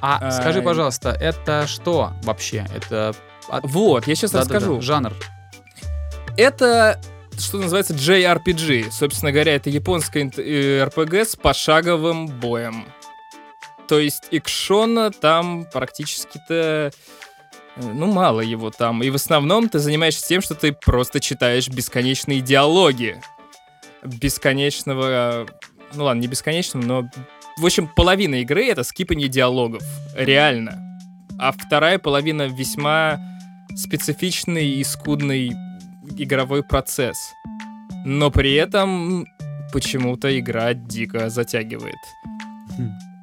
А, 0.00 0.18
А, 0.20 0.30
скажи, 0.32 0.62
пожалуйста, 0.62 1.10
это 1.10 1.66
что 1.68 2.12
вообще? 2.24 2.66
Это 2.74 3.14
от- 3.48 3.64
Вот, 3.64 4.06
я 4.08 4.14
сейчас 4.14 4.32
да-да-да, 4.32 4.54
расскажу. 4.56 4.80
жанр. 4.80 5.12
Это, 6.36 7.00
что 7.40 7.58
называется, 7.58 7.94
JRPG. 7.94 8.90
Собственно 8.90 9.32
говоря, 9.32 9.54
это 9.54 9.70
японская 9.70 10.22
инт- 10.24 10.38
э, 10.38 10.84
RPG 10.86 11.24
с 11.24 11.36
пошаговым 11.36 12.26
боем. 12.26 12.86
То 13.88 13.98
есть 13.98 14.24
экшона 14.30 15.10
там 15.10 15.66
практически-то... 15.72 16.54
э, 16.54 16.90
Ну, 17.76 18.06
мало 18.12 18.40
его 18.40 18.70
там. 18.70 19.02
И 19.02 19.10
в 19.10 19.14
основном 19.16 19.68
ты 19.68 19.78
занимаешься 19.78 20.26
тем, 20.26 20.42
что 20.42 20.54
ты 20.54 20.72
просто 20.72 21.18
читаешь 21.20 21.68
бесконечные 21.68 22.40
диалоги. 22.40 23.20
Бесконечного... 24.04 25.46
Ну 25.94 26.04
ладно, 26.04 26.20
не 26.20 26.28
бесконечного, 26.28 26.84
но... 26.84 27.10
В 27.56 27.66
общем, 27.66 27.88
половина 27.88 28.36
игры— 28.36 28.64
это 28.68 28.84
скипание 28.84 29.28
диалогов. 29.28 29.82
Реально. 30.16 30.98
А 31.38 31.52
вторая 31.52 31.98
половина 31.98 32.42
весьма 32.48 33.18
специфичный 33.76 34.66
и 34.68 34.84
скудный 34.84 35.52
игровой 36.16 36.62
процесс. 36.62 37.32
Но 38.04 38.30
при 38.30 38.54
этом 38.54 39.26
почему-то 39.72 40.38
игра 40.38 40.74
дико 40.74 41.30
затягивает. 41.30 41.98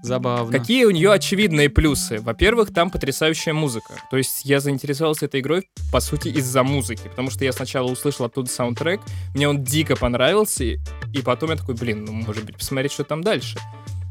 Забавно. 0.04 0.58
Какие 0.58 0.86
у 0.86 0.92
нее 0.92 1.12
очевидные 1.12 1.70
плюсы? 1.70 2.20
Во-первых, 2.22 2.74
там 2.74 2.90
потрясающая 2.92 3.54
музыка. 3.54 3.96
То 4.10 4.18
есть 4.18 4.46
я 4.46 4.60
заинтересовался 4.60 5.26
этой 5.26 5.42
игрой, 5.42 5.68
по 5.92 6.00
сути, 6.00 6.30
из-за 6.30 6.64
музыки. 6.64 7.10
Потому 7.10 7.30
что 7.30 7.44
я 7.44 7.52
сначала 7.52 7.92
услышал 7.92 8.26
оттуда 8.26 8.50
саундтрек, 8.50 9.02
мне 9.34 9.50
он 9.50 9.64
дико 9.64 9.96
понравился, 9.96 10.64
и 10.64 10.78
и 11.14 11.22
потом 11.22 11.50
я 11.50 11.56
такой, 11.56 11.76
блин, 11.76 12.06
ну, 12.06 12.14
может 12.14 12.46
быть, 12.46 12.58
посмотреть, 12.58 12.92
что 12.92 13.04
там 13.04 13.22
дальше. 13.22 13.58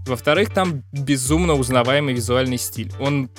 Во-вторых, 0.07 0.53
там 0.53 0.83
безумно 0.93 1.55
узнаваемый 1.55 2.15
визуальный 2.15 2.59
стиль. 2.59 2.93
Он 3.01 3.31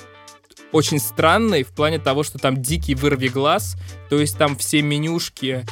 очень 0.72 0.98
странный 0.98 1.62
в 1.62 1.68
плане 1.68 1.98
того, 1.98 2.22
что 2.22 2.38
там 2.38 2.60
дикий 2.62 2.94
вырви 2.94 3.28
глаз, 3.28 3.76
то 4.10 4.18
есть 4.18 4.38
там 4.38 4.56
все 4.56 4.82
менюшки, 4.82 5.64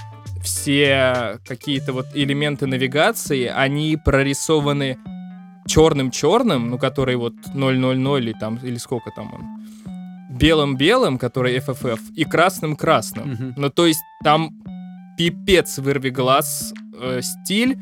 все 0.42 1.38
какие-то 1.46 1.92
вот 1.92 2.06
элементы 2.14 2.66
навигации, 2.66 3.46
они 3.46 3.96
прорисованы 4.02 4.98
черным-черным, 5.66 6.70
ну, 6.70 6.78
который 6.78 7.16
вот 7.16 7.34
000 7.52 8.18
или 8.18 8.32
там, 8.32 8.58
или 8.62 8.76
сколько 8.76 9.10
там 9.10 9.34
он, 9.34 9.42
белым-белым, 10.30 11.18
который 11.18 11.58
FFF, 11.58 12.00
и 12.14 12.24
красным-красным. 12.24 13.30
Мгм. 13.30 13.54
Ну, 13.56 13.70
то 13.70 13.86
есть 13.86 14.00
там 14.22 14.50
пипец 15.18 15.78
вырви 15.78 16.10
глаз 16.10 16.72
э, 17.00 17.20
стиль, 17.22 17.76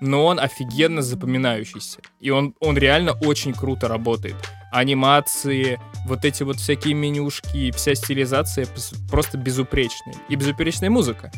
но 0.00 0.26
он 0.26 0.38
офигенно 0.38 1.02
запоминающийся. 1.02 2.00
И 2.20 2.30
он, 2.30 2.54
он 2.60 2.76
реально 2.76 3.12
очень 3.12 3.52
круто 3.52 3.88
работает. 3.88 4.36
Анимации, 4.74 5.80
вот 6.04 6.24
эти 6.24 6.42
вот 6.42 6.56
всякие 6.56 6.94
менюшки, 6.94 7.70
вся 7.70 7.94
стилизация 7.94 8.66
просто 9.08 9.38
безупречная. 9.38 10.16
И 10.28 10.34
безупречная 10.34 10.90
музыка. 10.90 11.30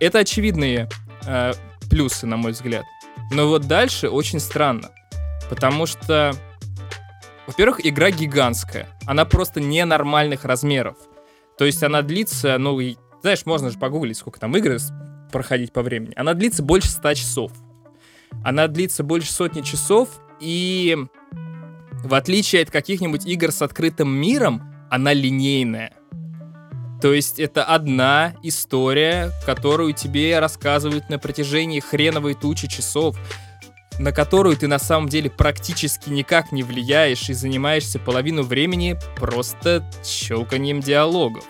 Это 0.00 0.18
очевидные 0.18 0.88
э, 1.24 1.52
плюсы, 1.88 2.26
на 2.26 2.36
мой 2.36 2.50
взгляд. 2.50 2.84
Но 3.30 3.46
вот 3.46 3.68
дальше 3.68 4.08
очень 4.08 4.40
странно. 4.40 4.90
Потому 5.48 5.86
что, 5.86 6.34
во-первых, 7.46 7.86
игра 7.86 8.10
гигантская. 8.10 8.88
Она 9.06 9.24
просто 9.26 9.60
ненормальных 9.60 10.44
размеров. 10.44 10.96
То 11.56 11.64
есть 11.64 11.84
она 11.84 12.02
длится, 12.02 12.58
ну, 12.58 12.80
и, 12.80 12.96
знаешь, 13.20 13.46
можно 13.46 13.70
же 13.70 13.78
погуглить, 13.78 14.16
сколько 14.16 14.40
там 14.40 14.56
игры 14.56 14.78
проходить 15.30 15.72
по 15.72 15.82
времени. 15.82 16.14
Она 16.16 16.34
длится 16.34 16.64
больше 16.64 16.88
100 16.88 17.14
часов. 17.14 17.52
Она 18.42 18.66
длится 18.66 19.04
больше 19.04 19.32
сотни 19.32 19.60
часов, 19.60 20.08
и 20.40 20.96
в 22.02 22.14
отличие 22.14 22.62
от 22.62 22.70
каких-нибудь 22.70 23.26
игр 23.26 23.52
с 23.52 23.62
открытым 23.62 24.08
миром, 24.08 24.62
она 24.90 25.12
линейная. 25.12 25.92
То 27.00 27.12
есть 27.12 27.40
это 27.40 27.64
одна 27.64 28.34
история, 28.42 29.32
которую 29.44 29.92
тебе 29.92 30.38
рассказывают 30.38 31.08
на 31.08 31.18
протяжении 31.18 31.80
хреновой 31.80 32.34
тучи 32.34 32.68
часов, 32.68 33.16
на 33.98 34.12
которую 34.12 34.56
ты 34.56 34.68
на 34.68 34.78
самом 34.78 35.08
деле 35.08 35.28
практически 35.30 36.10
никак 36.10 36.52
не 36.52 36.62
влияешь 36.62 37.28
и 37.28 37.34
занимаешься 37.34 37.98
половину 37.98 38.42
времени 38.42 38.96
просто 39.16 39.84
щелканием 40.04 40.80
диалогов. 40.80 41.44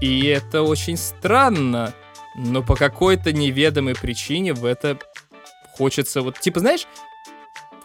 И 0.00 0.26
это 0.26 0.62
очень 0.62 0.96
странно, 0.96 1.94
но 2.36 2.62
по 2.62 2.76
какой-то 2.76 3.32
неведомой 3.32 3.94
причине 3.94 4.52
в 4.52 4.64
это 4.64 4.98
хочется 5.76 6.22
вот, 6.22 6.38
типа, 6.38 6.60
знаешь, 6.60 6.86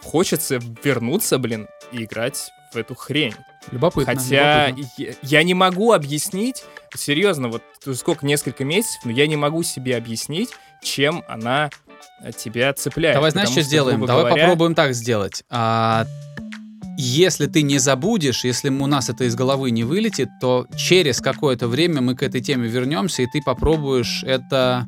хочется 0.02 0.60
вернуться, 0.82 1.38
блин, 1.38 1.68
и 1.92 2.04
играть 2.04 2.50
в 2.72 2.76
эту 2.76 2.94
хрень. 2.94 3.34
Любопытно. 3.70 4.14
Хотя 4.14 4.68
любопытно. 4.68 4.92
я, 4.98 5.14
я 5.22 5.42
не 5.42 5.54
могу 5.54 5.92
объяснить, 5.92 6.64
серьезно, 6.94 7.48
вот 7.48 7.62
сколько, 7.94 8.26
несколько 8.26 8.64
месяцев, 8.64 9.00
но 9.04 9.12
я 9.12 9.26
не 9.26 9.36
могу 9.36 9.62
себе 9.62 9.96
объяснить, 9.96 10.50
чем 10.82 11.22
она 11.28 11.70
э, 12.20 12.32
тебя 12.32 12.72
цепляет. 12.72 13.14
Давай, 13.14 13.30
знаешь, 13.30 13.48
Потому 13.48 13.62
что 13.62 13.68
сделаем? 13.68 14.06
Давай 14.06 14.24
говоря, 14.24 14.42
попробуем 14.42 14.74
так 14.74 14.94
сделать. 14.94 15.44
А, 15.48 16.06
если 16.96 17.46
ты 17.46 17.62
не 17.62 17.78
забудешь, 17.78 18.44
если 18.44 18.68
у 18.68 18.86
нас 18.86 19.08
это 19.08 19.24
из 19.24 19.34
головы 19.34 19.70
не 19.70 19.84
вылетит, 19.84 20.28
то 20.40 20.66
через 20.76 21.20
какое-то 21.20 21.68
время 21.68 22.00
мы 22.00 22.14
к 22.16 22.22
этой 22.22 22.40
теме 22.40 22.68
вернемся, 22.68 23.22
и 23.22 23.26
ты 23.26 23.40
попробуешь 23.42 24.24
это 24.24 24.86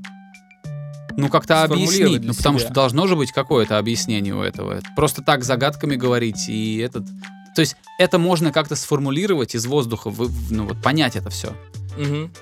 ну, 1.16 1.29
как-то 1.29 1.62
объяснить. 1.64 2.24
Ну, 2.24 2.35
потому 2.35 2.59
себя. 2.59 2.66
что 2.66 2.74
должно 2.74 3.07
же 3.07 3.16
быть 3.16 3.33
какое-то 3.33 3.79
объяснение 3.79 4.35
у 4.35 4.42
этого. 4.42 4.81
Просто 4.96 5.22
так 5.22 5.44
загадками 5.44 5.96
говорить 5.96 6.48
и 6.48 6.79
этот... 6.79 7.07
То 7.55 7.61
есть 7.61 7.77
это 7.98 8.18
можно 8.18 8.53
как-то 8.53 8.74
сформулировать 8.74 9.55
из 9.55 9.66
воздуха, 9.66 10.11
вы- 10.11 10.31
ну 10.50 10.66
вот 10.66 10.83
понять 10.83 11.16
это 11.16 11.31
все. 11.31 11.57
Мгм. 11.96 12.33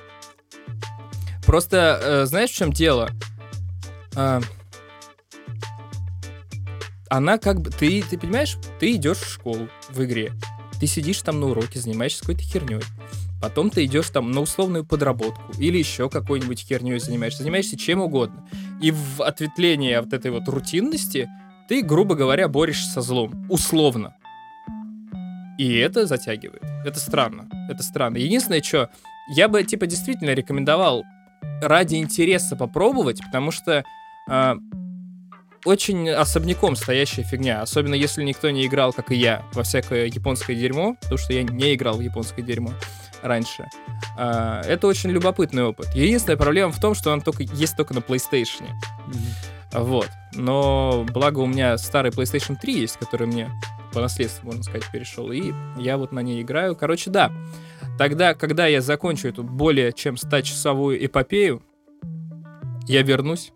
Просто, 1.44 2.00
э, 2.02 2.26
знаешь, 2.26 2.50
в 2.50 2.54
чем 2.54 2.72
дело? 2.72 3.10
А, 4.14 4.40
она 7.10 7.36
как 7.36 7.60
бы... 7.60 7.70
Ты, 7.70 8.02
ты 8.08 8.16
понимаешь, 8.16 8.56
ты 8.80 8.92
идешь 8.92 9.18
в 9.18 9.30
школу 9.30 9.68
в 9.90 10.02
игре. 10.02 10.32
Ты 10.80 10.86
сидишь 10.86 11.20
там 11.20 11.40
на 11.40 11.48
уроке, 11.48 11.78
занимаешься 11.78 12.20
какой-то 12.20 12.42
херней. 12.42 12.80
Потом 13.42 13.70
ты 13.70 13.84
идешь 13.86 14.08
там 14.10 14.30
на 14.30 14.40
условную 14.40 14.84
подработку 14.84 15.42
или 15.58 15.76
еще 15.76 16.08
какой-нибудь 16.08 16.60
херней 16.60 17.00
занимаешься. 17.00 17.42
Занимаешься 17.42 17.76
чем 17.76 18.00
угодно. 18.00 18.48
И 18.80 18.92
в 18.92 19.20
ответвление 19.20 19.98
от 19.98 20.12
этой 20.12 20.30
вот 20.30 20.48
рутинности 20.48 21.28
ты, 21.68 21.82
грубо 21.82 22.14
говоря, 22.14 22.46
борешься 22.46 22.88
со 22.88 23.00
злом. 23.00 23.44
Условно. 23.50 24.14
И 25.58 25.74
это 25.74 26.06
затягивает. 26.06 26.62
Это 26.86 27.00
странно. 27.00 27.48
Это 27.68 27.82
странно. 27.82 28.16
Единственное, 28.18 28.62
что 28.62 28.90
я 29.34 29.48
бы, 29.48 29.64
типа, 29.64 29.88
действительно 29.88 30.30
рекомендовал 30.30 31.02
ради 31.60 31.96
интереса 31.96 32.54
попробовать, 32.54 33.20
потому 33.24 33.50
что 33.50 33.82
а, 34.30 34.56
очень 35.64 36.08
особняком 36.10 36.76
стоящая 36.76 37.24
фигня, 37.24 37.60
особенно 37.60 37.94
если 37.94 38.22
никто 38.22 38.50
не 38.50 38.66
играл, 38.66 38.92
как 38.92 39.10
и 39.10 39.16
я, 39.16 39.42
во 39.52 39.64
всякое 39.64 40.06
японское 40.06 40.54
дерьмо, 40.54 40.94
потому 41.00 41.18
что 41.18 41.32
я 41.32 41.42
не 41.42 41.74
играл 41.74 41.96
в 41.96 42.00
японское 42.02 42.42
дерьмо 42.42 42.70
раньше. 43.22 43.68
А, 44.16 44.62
это 44.62 44.86
очень 44.86 45.10
любопытный 45.10 45.64
опыт. 45.64 45.88
Единственная 45.94 46.36
проблема 46.36 46.72
в 46.72 46.80
том, 46.80 46.94
что 46.94 47.10
он 47.10 47.20
только 47.20 47.42
есть 47.42 47.76
только 47.76 47.94
на 47.94 47.98
PlayStation. 47.98 48.66
Вот. 49.72 50.10
Но 50.34 51.06
благо 51.12 51.38
у 51.38 51.46
меня 51.46 51.78
старый 51.78 52.10
PlayStation 52.10 52.56
3 52.60 52.80
есть, 52.80 52.98
который 52.98 53.26
мне 53.26 53.50
по 53.92 54.00
наследству, 54.00 54.46
можно 54.46 54.62
сказать, 54.62 54.84
перешел. 54.90 55.30
И 55.32 55.52
я 55.76 55.96
вот 55.96 56.12
на 56.12 56.20
ней 56.20 56.42
играю. 56.42 56.76
Короче, 56.76 57.10
да. 57.10 57.32
Тогда, 57.98 58.34
когда 58.34 58.66
я 58.66 58.80
закончу 58.80 59.28
эту 59.28 59.42
более 59.42 59.92
чем 59.92 60.14
100-часовую 60.14 61.04
эпопею, 61.04 61.62
я 62.86 63.02
вернусь 63.02 63.52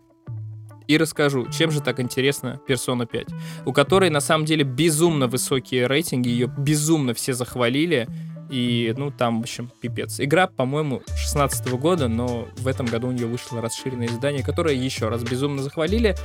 и 0.87 0.97
расскажу, 0.97 1.47
чем 1.51 1.69
же 1.69 1.81
так 1.81 1.99
интересна 1.99 2.59
Persona 2.67 3.05
5, 3.05 3.27
у 3.65 3.73
которой 3.73 4.09
на 4.09 4.21
самом 4.21 4.45
деле 4.45 4.63
безумно 4.63 5.27
высокие 5.27 5.85
рейтинги, 5.85 6.29
ее 6.29 6.47
безумно 6.47 7.13
все 7.13 7.33
захвалили, 7.33 8.07
и, 8.49 8.93
ну, 8.97 9.11
там, 9.11 9.39
в 9.39 9.43
общем, 9.43 9.71
пипец. 9.81 10.19
Игра, 10.19 10.47
по-моему, 10.47 11.01
16 11.15 11.67
года, 11.73 12.07
но 12.07 12.47
в 12.57 12.67
этом 12.67 12.85
году 12.85 13.07
у 13.07 13.11
нее 13.11 13.27
вышло 13.27 13.61
расширенное 13.61 14.07
издание, 14.07 14.43
которое 14.43 14.75
еще 14.75 15.09
раз 15.09 15.23
безумно 15.23 15.61
захвалили. 15.61 16.15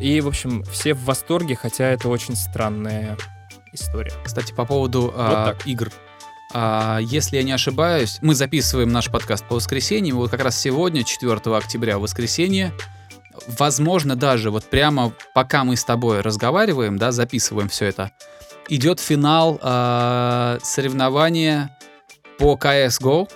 И, 0.00 0.20
в 0.20 0.28
общем, 0.28 0.64
все 0.64 0.94
в 0.94 1.04
восторге, 1.04 1.56
хотя 1.56 1.86
это 1.86 2.08
очень 2.08 2.34
странная 2.34 3.16
история. 3.72 4.12
Кстати, 4.24 4.52
по 4.52 4.64
поводу 4.64 5.12
а, 5.14 5.52
так. 5.52 5.66
игр. 5.66 5.90
А, 6.52 6.98
если 6.98 7.36
я 7.36 7.42
не 7.42 7.52
ошибаюсь, 7.52 8.18
мы 8.22 8.34
записываем 8.34 8.90
наш 8.90 9.10
подкаст 9.10 9.44
по 9.44 9.56
воскресеньям. 9.56 10.16
Вот 10.16 10.30
как 10.30 10.42
раз 10.42 10.58
сегодня, 10.58 11.04
4 11.04 11.56
октября, 11.56 11.98
воскресенье, 11.98 12.72
возможно, 13.46 14.16
даже 14.16 14.50
вот 14.50 14.64
прямо 14.64 15.12
пока 15.34 15.64
мы 15.64 15.76
с 15.76 15.84
тобой 15.84 16.20
разговариваем, 16.20 16.98
да, 16.98 17.12
записываем 17.12 17.68
все 17.68 17.86
это, 17.86 18.10
идет 18.70 19.00
финал 19.00 19.58
э, 19.62 20.58
соревнования 20.62 21.76
по 22.38 22.54
CSGO. 22.54 23.28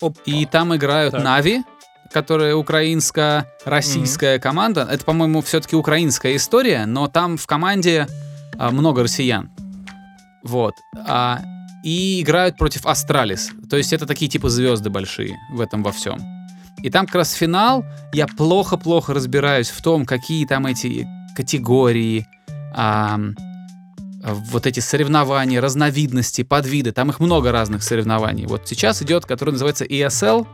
Опа. 0.00 0.20
И 0.24 0.46
там 0.46 0.74
играют 0.74 1.12
Так. 1.12 1.24
NAVI, 1.24 1.62
которая 2.12 2.54
украинско-российская 2.54 4.38
команда. 4.38 4.86
Это, 4.90 5.04
по-моему, 5.04 5.42
все-таки 5.42 5.76
украинская 5.76 6.36
история, 6.36 6.86
но 6.86 7.08
там 7.08 7.36
в 7.36 7.46
команде 7.46 8.06
а, 8.58 8.70
много 8.70 9.02
россиян. 9.02 9.50
Вот. 10.42 10.74
А, 11.06 11.40
и 11.82 12.20
играют 12.22 12.56
против 12.56 12.86
Astralis. 12.86 13.50
То 13.68 13.76
есть 13.76 13.92
это 13.92 14.06
такие 14.06 14.30
типа 14.30 14.48
звезды 14.48 14.90
большие 14.90 15.36
в 15.52 15.60
этом 15.60 15.82
во 15.82 15.92
всем. 15.92 16.18
И 16.82 16.90
там 16.90 17.06
как 17.06 17.16
раз 17.16 17.32
финал. 17.32 17.84
Я 18.12 18.26
плохо-плохо 18.26 19.12
разбираюсь 19.12 19.68
в 19.68 19.82
том, 19.82 20.06
какие 20.06 20.46
там 20.46 20.66
эти 20.66 21.06
категории, 21.36 22.26
а, 22.74 23.18
вот 24.22 24.66
эти 24.66 24.80
соревнования, 24.80 25.60
разновидности, 25.60 26.42
подвиды. 26.42 26.92
Там 26.92 27.10
их 27.10 27.20
много 27.20 27.52
разных 27.52 27.82
соревнований. 27.82 28.46
Вот 28.46 28.68
сейчас 28.68 29.02
идет, 29.02 29.24
который 29.24 29.50
называется 29.50 29.84
ESL. 29.84 30.46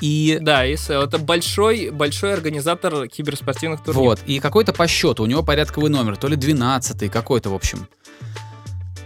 И 0.00 0.38
Да, 0.40 0.64
ESL 0.64 1.06
это 1.06 1.18
большой, 1.18 1.90
большой 1.90 2.32
организатор 2.34 3.08
киберспортивных 3.08 3.82
турниров. 3.82 4.20
Вот, 4.20 4.20
и 4.26 4.38
какой-то 4.38 4.72
по 4.72 4.86
счету, 4.86 5.24
у 5.24 5.26
него 5.26 5.42
порядковый 5.42 5.90
номер, 5.90 6.16
то 6.16 6.28
ли 6.28 6.36
12 6.36 7.10
какой-то, 7.10 7.50
в 7.50 7.54
общем. 7.54 7.88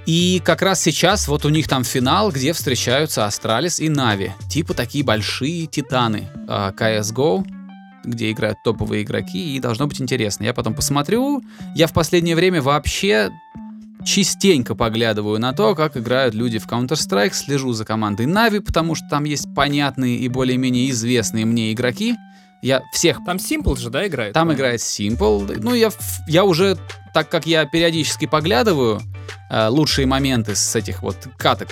И 0.05 0.43
как 0.45 0.63
раз 0.63 0.83
сейчас 0.83 1.29
вот 1.29 1.45
у 1.45 1.49
них 1.49 1.69
там 1.69 1.85
финал, 1.85 2.33
где 2.33 2.53
встречаются 2.53 3.25
Astralis 3.25 3.79
и 3.79 3.89
NAVI. 3.89 4.33
Типа 4.51 4.75
такие 4.75 5.05
большие 5.05 5.67
титаны 5.67 6.29
CSGO, 6.47 7.45
где 8.05 8.31
играют 8.31 8.59
топовые 8.65 9.03
игроки, 9.03 9.57
и 9.57 9.61
должно 9.61 9.87
быть 9.87 10.01
интересно. 10.01 10.45
Я 10.45 10.55
потом 10.55 10.75
посмотрю. 10.75 11.43
Я 11.75 11.87
в 11.87 11.93
последнее 11.93 12.37
время 12.37 12.63
вообще 12.63 13.31
частенько 14.05 14.75
поглядываю 14.75 15.39
на 15.39 15.53
то, 15.53 15.75
как 15.75 15.97
играют 15.97 16.35
люди 16.35 16.59
в 16.59 16.67
Counter-Strike, 16.67 17.33
слежу 17.35 17.73
за 17.73 17.85
командой 17.85 18.27
Нави, 18.27 18.61
потому 18.61 18.95
что 18.95 19.07
там 19.09 19.25
есть 19.25 19.55
понятные 19.55 20.17
и 20.17 20.29
более-менее 20.29 20.91
известные 20.91 21.45
мне 21.45 21.73
игроки. 21.73 22.17
Я 22.63 22.83
всех 22.93 23.19
Там 23.27 23.39
Simple 23.39 23.77
же, 23.77 23.91
да, 23.91 24.07
играет? 24.07 24.35
там 24.35 24.43
по-моему? 24.43 24.59
играет 24.59 24.81
Simple. 24.81 25.59
Ну, 25.61 25.75
я, 25.75 25.91
я 26.29 26.45
уже, 26.45 26.77
так 27.13 27.29
как 27.29 27.47
я 27.47 27.65
периодически 27.65 28.27
поглядываю 28.27 29.01
э, 29.51 29.69
лучшие 29.69 30.07
моменты 30.07 30.55
с 30.55 30.77
этих 30.77 31.03
вот 31.03 31.17
каток, 31.37 31.69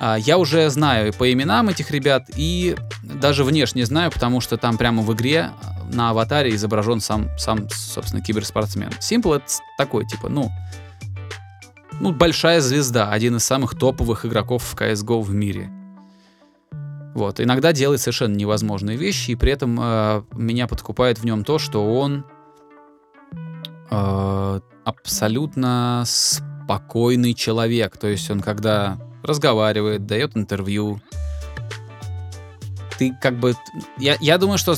а, 0.00 0.16
я 0.18 0.38
уже 0.38 0.68
знаю 0.70 1.12
по 1.12 1.32
именам 1.32 1.68
этих 1.68 1.90
ребят 1.90 2.24
и 2.36 2.76
даже 3.20 3.44
внешне 3.44 3.86
знаю, 3.86 4.10
потому 4.10 4.40
что 4.40 4.56
там 4.56 4.76
прямо 4.76 5.02
в 5.02 5.12
игре 5.14 5.50
э, 5.50 5.94
на 5.94 6.10
аватаре 6.10 6.54
изображен 6.54 7.00
сам, 7.00 7.28
сам 7.38 7.68
собственно, 7.70 8.22
киберспортсмен. 8.22 8.90
Simple 9.00 9.36
это 9.36 9.46
такой, 9.78 10.06
типа, 10.06 10.28
ну, 10.28 10.50
ну, 12.00 12.12
большая 12.12 12.60
звезда, 12.60 13.10
один 13.10 13.36
из 13.36 13.44
самых 13.44 13.78
топовых 13.78 14.26
игроков 14.26 14.64
в 14.64 14.74
CSGO 14.74 15.22
в 15.22 15.32
мире. 15.32 15.70
Вот, 17.14 17.38
иногда 17.38 17.72
делает 17.72 18.00
совершенно 18.00 18.34
невозможные 18.34 18.96
вещи, 18.96 19.30
и 19.30 19.36
при 19.36 19.52
этом 19.52 19.78
э, 19.80 20.22
меня 20.32 20.66
подкупает 20.66 21.18
в 21.18 21.24
нем 21.24 21.44
то, 21.44 21.58
что 21.58 21.94
он 21.94 22.24
э, 23.90 24.60
абсолютно 24.84 26.02
спокойный 26.06 27.34
человек. 27.34 27.96
То 27.96 28.08
есть 28.08 28.30
он 28.30 28.40
когда 28.40 28.98
разговаривает, 29.22 30.06
дает 30.06 30.36
интервью, 30.36 31.00
ты 32.98 33.16
как 33.20 33.38
бы... 33.38 33.54
Я, 33.98 34.16
я 34.20 34.38
думаю, 34.38 34.58
что 34.58 34.76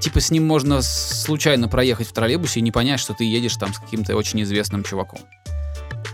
типа 0.00 0.20
с 0.20 0.30
ним 0.30 0.46
можно 0.46 0.82
случайно 0.82 1.68
проехать 1.68 2.08
в 2.08 2.12
троллейбусе 2.12 2.60
и 2.60 2.62
не 2.62 2.70
понять, 2.72 3.00
что 3.00 3.14
ты 3.14 3.24
едешь 3.24 3.56
там 3.56 3.72
с 3.72 3.78
каким-то 3.78 4.16
очень 4.16 4.42
известным 4.42 4.84
чуваком. 4.84 5.20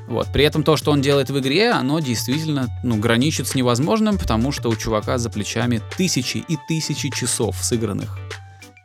Вот. 0.07 0.29
При 0.33 0.45
этом 0.45 0.63
то, 0.65 0.77
что 0.77 0.91
он 0.91 1.01
делает 1.01 1.31
в 1.31 1.39
игре, 1.39 1.71
оно 1.71 1.99
действительно 2.01 2.69
ну, 2.83 2.97
граничит 2.97 3.49
с 3.49 3.55
невозможным, 3.55 4.19
потому 4.19 4.53
что 4.53 4.69
у 4.69 4.77
чувака 4.77 5.19
за 5.19 5.31
плечами 5.31 5.81
тысячи 5.97 6.39
и 6.39 6.59
тысячи 6.69 7.09
часов 7.11 7.57
сыгранных. 7.63 8.19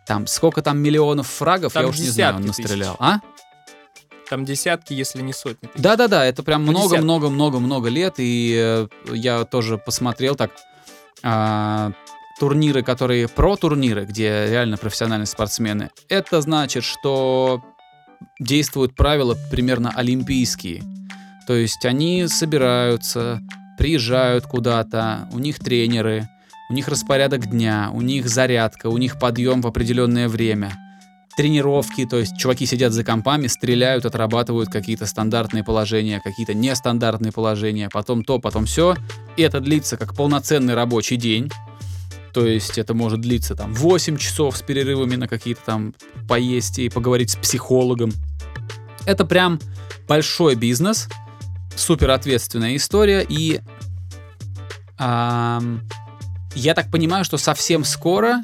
Там 0.05 0.27
сколько 0.27 0.61
там 0.61 0.79
миллионов 0.79 1.27
фрагов, 1.27 1.73
Там 1.73 1.83
я 1.83 1.89
уж 1.89 1.99
не 1.99 2.05
знаю, 2.05 2.37
он 2.37 2.41
десятки 2.43 2.55
тысяч. 2.61 2.63
настрелял. 2.69 2.95
А? 2.99 3.19
Там 4.29 4.45
десятки, 4.45 4.93
если 4.93 5.21
не 5.21 5.33
сотни. 5.33 5.69
Да-да-да, 5.75 6.25
это 6.25 6.41
прям 6.43 6.65
Ну, 6.65 6.71
много-много-много-много 6.71 7.89
лет, 7.89 8.15
и 8.17 8.55
э, 8.57 8.87
я 9.11 9.43
тоже 9.43 9.77
посмотрел 9.77 10.35
так 10.35 10.51
а, 11.21 11.91
турниры, 12.39 12.81
которые 12.83 13.27
про-турниры, 13.27 14.05
где 14.05 14.47
реально 14.49 14.77
профессиональные 14.77 15.27
спортсмены. 15.27 15.89
Это 16.07 16.41
значит, 16.41 16.83
что 16.83 17.61
действуют 18.39 18.95
правила 18.95 19.35
примерно 19.51 19.91
олимпийские. 19.95 20.83
То 21.47 21.55
есть 21.55 21.85
они 21.85 22.27
собираются, 22.27 23.41
приезжают 23.77 24.45
куда-то, 24.45 25.27
у 25.31 25.39
них 25.39 25.59
тренеры, 25.59 26.27
у 26.69 26.73
них 26.73 26.87
распорядок 26.87 27.47
дня, 27.47 27.89
у 27.93 28.01
них 28.01 28.29
зарядка, 28.29 28.87
у 28.87 28.97
них 28.97 29.19
подъем 29.19 29.61
в 29.61 29.67
определенное 29.67 30.29
время 30.29 30.77
тренировки, 31.39 32.05
то 32.05 32.17
есть 32.17 32.37
чуваки 32.37 32.65
сидят 32.65 32.91
за 32.91 33.05
компами, 33.05 33.47
стреляют, 33.47 34.05
отрабатывают 34.05 34.69
какие-то 34.69 35.05
стандартные 35.05 35.63
положения, 35.63 36.19
какие-то 36.21 36.53
нестандартные 36.53 37.31
положения, 37.31 37.87
потом 37.89 38.25
то, 38.25 38.39
потом 38.39 38.65
все. 38.65 38.97
И 39.37 39.41
это 39.41 39.61
длится 39.61 39.95
как 39.95 40.13
полноценный 40.13 40.73
рабочий 40.73 41.15
день. 41.15 41.49
То 42.33 42.45
есть 42.45 42.77
это 42.77 42.93
может 42.93 43.21
длиться 43.21 43.55
там 43.55 43.73
8 43.73 44.17
часов 44.17 44.57
с 44.57 44.61
перерывами 44.61 45.15
на 45.15 45.27
какие-то 45.27 45.61
там 45.65 45.95
поесть 46.27 46.79
и 46.79 46.89
поговорить 46.89 47.31
с 47.31 47.35
психологом. 47.35 48.11
Это 49.05 49.25
прям 49.25 49.59
большой 50.07 50.55
бизнес, 50.55 51.07
супер 51.75 52.11
ответственная 52.11 52.75
история, 52.75 53.25
и 53.27 53.61
ам, 54.97 55.81
я 56.55 56.73
так 56.73 56.91
понимаю, 56.91 57.23
что 57.23 57.37
совсем 57.37 57.83
скоро 57.83 58.43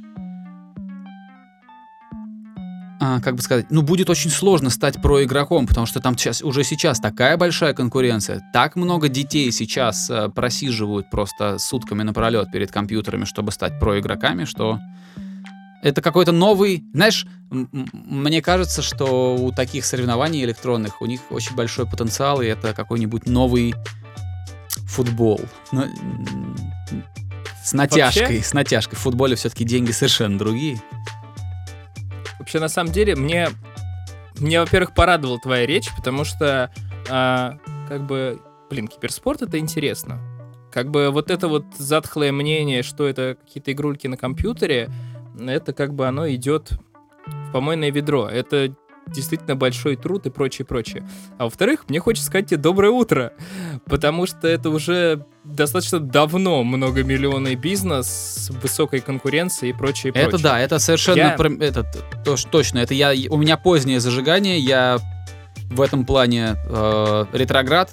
как 3.23 3.35
бы 3.35 3.41
сказать, 3.41 3.67
ну, 3.69 3.81
будет 3.81 4.09
очень 4.09 4.29
сложно 4.29 4.69
стать 4.69 5.01
проигроком, 5.01 5.67
потому 5.67 5.85
что 5.85 5.99
там 5.99 6.17
сейчас, 6.17 6.41
уже 6.41 6.63
сейчас 6.63 6.99
такая 6.99 7.37
большая 7.37 7.73
конкуренция, 7.73 8.41
так 8.53 8.75
много 8.75 9.09
детей 9.09 9.51
сейчас 9.51 10.09
э, 10.09 10.29
просиживают 10.29 11.09
просто 11.09 11.57
сутками 11.57 12.03
напролет 12.03 12.51
перед 12.51 12.71
компьютерами, 12.71 13.25
чтобы 13.25 13.51
стать 13.51 13.79
проигроками, 13.79 14.45
что 14.45 14.79
это 15.81 16.01
какой-то 16.01 16.31
новый, 16.31 16.83
знаешь, 16.93 17.27
мне 17.51 18.41
кажется, 18.41 18.81
что 18.81 19.35
у 19.35 19.51
таких 19.51 19.85
соревнований 19.85 20.43
электронных 20.43 21.01
у 21.01 21.05
них 21.05 21.21
очень 21.29 21.55
большой 21.55 21.85
потенциал, 21.85 22.41
и 22.41 22.47
это 22.47 22.73
какой-нибудь 22.73 23.27
новый 23.27 23.75
футбол. 24.87 25.41
М, 25.71 26.55
с 27.63 27.73
натяжкой, 27.73 28.43
с 28.43 28.53
натяжкой. 28.53 28.97
В 28.97 29.01
футболе 29.01 29.35
все-таки 29.35 29.63
деньги 29.63 29.91
совершенно 29.91 30.37
другие. 30.37 30.81
Вообще, 32.39 32.59
на 32.59 32.67
самом 32.67 32.91
деле, 32.91 33.15
мне, 33.15 33.49
мне 34.39 34.59
во-первых, 34.59 34.93
порадовала 34.93 35.39
твоя 35.39 35.65
речь, 35.65 35.89
потому 35.95 36.23
что, 36.23 36.71
а, 37.09 37.57
как 37.87 38.05
бы, 38.05 38.41
блин, 38.69 38.87
киберспорт 38.87 39.41
это 39.41 39.57
интересно. 39.59 40.19
Как 40.71 40.91
бы 40.91 41.09
вот 41.09 41.31
это 41.31 41.47
вот 41.47 41.65
затхлое 41.77 42.31
мнение, 42.31 42.83
что 42.83 43.07
это 43.07 43.37
какие-то 43.39 43.71
игрульки 43.71 44.07
на 44.07 44.17
компьютере, 44.17 44.89
это 45.39 45.73
как 45.73 45.93
бы 45.93 46.07
оно 46.07 46.29
идет 46.29 46.71
в 47.25 47.51
помойное 47.51 47.91
ведро. 47.91 48.27
Это 48.27 48.75
действительно 49.07 49.55
большой 49.55 49.95
труд 49.95 50.25
и 50.25 50.29
прочее, 50.29 50.65
прочее. 50.65 51.07
А 51.37 51.43
во-вторых, 51.45 51.85
мне 51.87 51.99
хочется 51.99 52.27
сказать 52.27 52.47
тебе 52.47 52.57
доброе 52.57 52.89
утро, 52.91 53.33
потому 53.85 54.25
что 54.25 54.47
это 54.47 54.69
уже 54.69 55.25
достаточно 55.43 55.99
давно 55.99 56.63
многомиллионный 56.63 57.55
бизнес 57.55 58.07
с 58.07 58.49
высокой 58.49 58.99
конкуренцией 59.01 59.71
и 59.73 59.77
прочее, 59.77 60.11
Это 60.15 60.29
прочее. 60.31 60.43
да, 60.43 60.59
это 60.59 60.79
совершенно 60.79 61.17
Я- 61.17 61.29
про- 61.37 61.53
это, 61.53 61.83
т- 61.83 61.99
точ- 62.25 62.47
точно. 62.49 62.79
Это 62.79 62.93
я, 62.93 63.13
у 63.29 63.37
меня 63.37 63.57
позднее 63.57 63.99
зажигание, 63.99 64.57
я 64.59 64.97
в 65.69 65.81
этом 65.81 66.05
плане 66.05 66.55
э, 66.67 67.25
ретроград. 67.33 67.91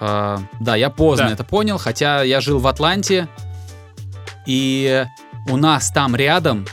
Э, 0.00 0.38
да, 0.60 0.76
я 0.76 0.90
поздно 0.90 1.28
Да. 1.28 1.32
это 1.32 1.44
понял, 1.44 1.78
хотя 1.78 2.22
я 2.22 2.40
жил 2.40 2.58
в 2.58 2.66
Атланте, 2.66 3.28
и 4.46 5.04
у 5.48 5.56
нас 5.56 5.90
там 5.90 6.14
рядом, 6.16 6.66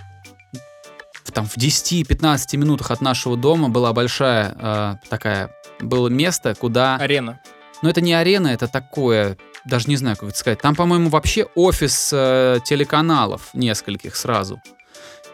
там 1.33 1.45
в 1.47 1.57
10-15 1.57 2.57
минутах 2.57 2.91
от 2.91 3.01
нашего 3.01 3.35
дома 3.35 3.69
была 3.69 3.93
большая 3.93 4.55
э, 4.57 4.95
такая, 5.09 5.51
было 5.79 6.07
место, 6.07 6.55
куда... 6.55 6.97
Арена. 6.97 7.39
Но 7.81 7.89
это 7.89 7.99
не 7.99 8.13
арена, 8.13 8.47
это 8.47 8.67
такое, 8.67 9.37
даже 9.65 9.89
не 9.89 9.97
знаю, 9.97 10.15
как 10.15 10.29
это 10.29 10.37
сказать. 10.37 10.61
Там, 10.61 10.73
по-моему, 10.75 11.09
вообще 11.09 11.47
офис 11.55 12.11
э, 12.13 12.59
телеканалов 12.63 13.49
нескольких 13.53 14.15
сразу. 14.15 14.61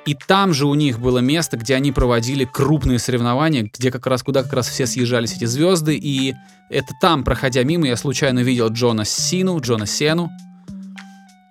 И 0.06 0.16
там 0.16 0.54
же 0.54 0.66
у 0.66 0.74
них 0.74 1.00
было 1.00 1.20
место, 1.20 1.58
где 1.58 1.76
они 1.76 1.91
проводили 1.91 2.45
крупные 2.45 2.97
соревнования, 2.97 3.70
где 3.72 3.91
как 3.91 4.08
раз, 4.08 4.24
куда 4.24 4.41
как 4.41 4.54
раз 4.54 4.68
все 4.68 4.88
съезжались 4.88 5.34
эти 5.34 5.45
звезды. 5.45 5.95
И 5.95 6.34
это 6.70 6.93
там, 7.00 7.24
проходя 7.24 7.64
мимо, 7.64 7.86
я 7.86 7.95
случайно 7.95 8.39
видел 8.39 8.70
Джона 8.70 9.06
Сину, 9.06 9.60
Джона 9.60 9.86
Сену. 9.86 10.32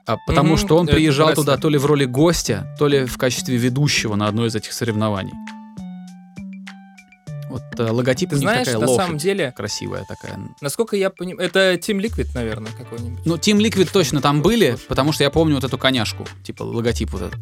А, 0.08 0.16
потому 0.26 0.54
Мгм, 0.54 0.58
что 0.58 0.76
он 0.78 0.86
это 0.86 0.94
приезжал 0.96 1.34
туда 1.34 1.58
то 1.58 1.68
ли 1.68 1.76
в 1.76 1.84
роли 1.84 2.06
гостя, 2.06 2.74
то 2.78 2.88
ли 2.88 3.04
в 3.04 3.18
качестве 3.18 3.56
ведущего 3.58 4.16
на 4.16 4.26
одно 4.26 4.46
из 4.46 4.54
этих 4.54 4.72
соревнований. 4.72 5.34
Вот 7.50 7.62
э, 7.78 7.82
логотип 7.90 8.30
Ты 8.30 8.36
у 8.36 8.38
них 8.38 8.48
знаешь, 8.48 8.66
такая 8.66 8.80
на 8.80 8.86
лошадь 8.86 9.04
самом 9.04 9.18
деле, 9.18 9.52
красивая 9.56 10.04
такая. 10.08 10.38
насколько 10.60 10.96
я 10.96 11.08
понимаю, 11.10 11.46
это 11.48 11.74
Team 11.74 11.98
Liquid, 12.00 12.28
наверное, 12.34 12.72
какой-нибудь. 12.72 13.24
Ну, 13.24 13.36
Team 13.36 13.58
Liquid 13.58 13.88
точно 13.92 14.20
там 14.20 14.42
были, 14.42 14.76
потому 14.88 15.12
что 15.12 15.24
я 15.24 15.30
помню 15.30 15.54
вот 15.54 15.64
эту 15.64 15.78
коняшку, 15.78 16.26
типа 16.42 16.62
логотип 16.62 17.10
вот 17.12 17.22
этот. 17.22 17.40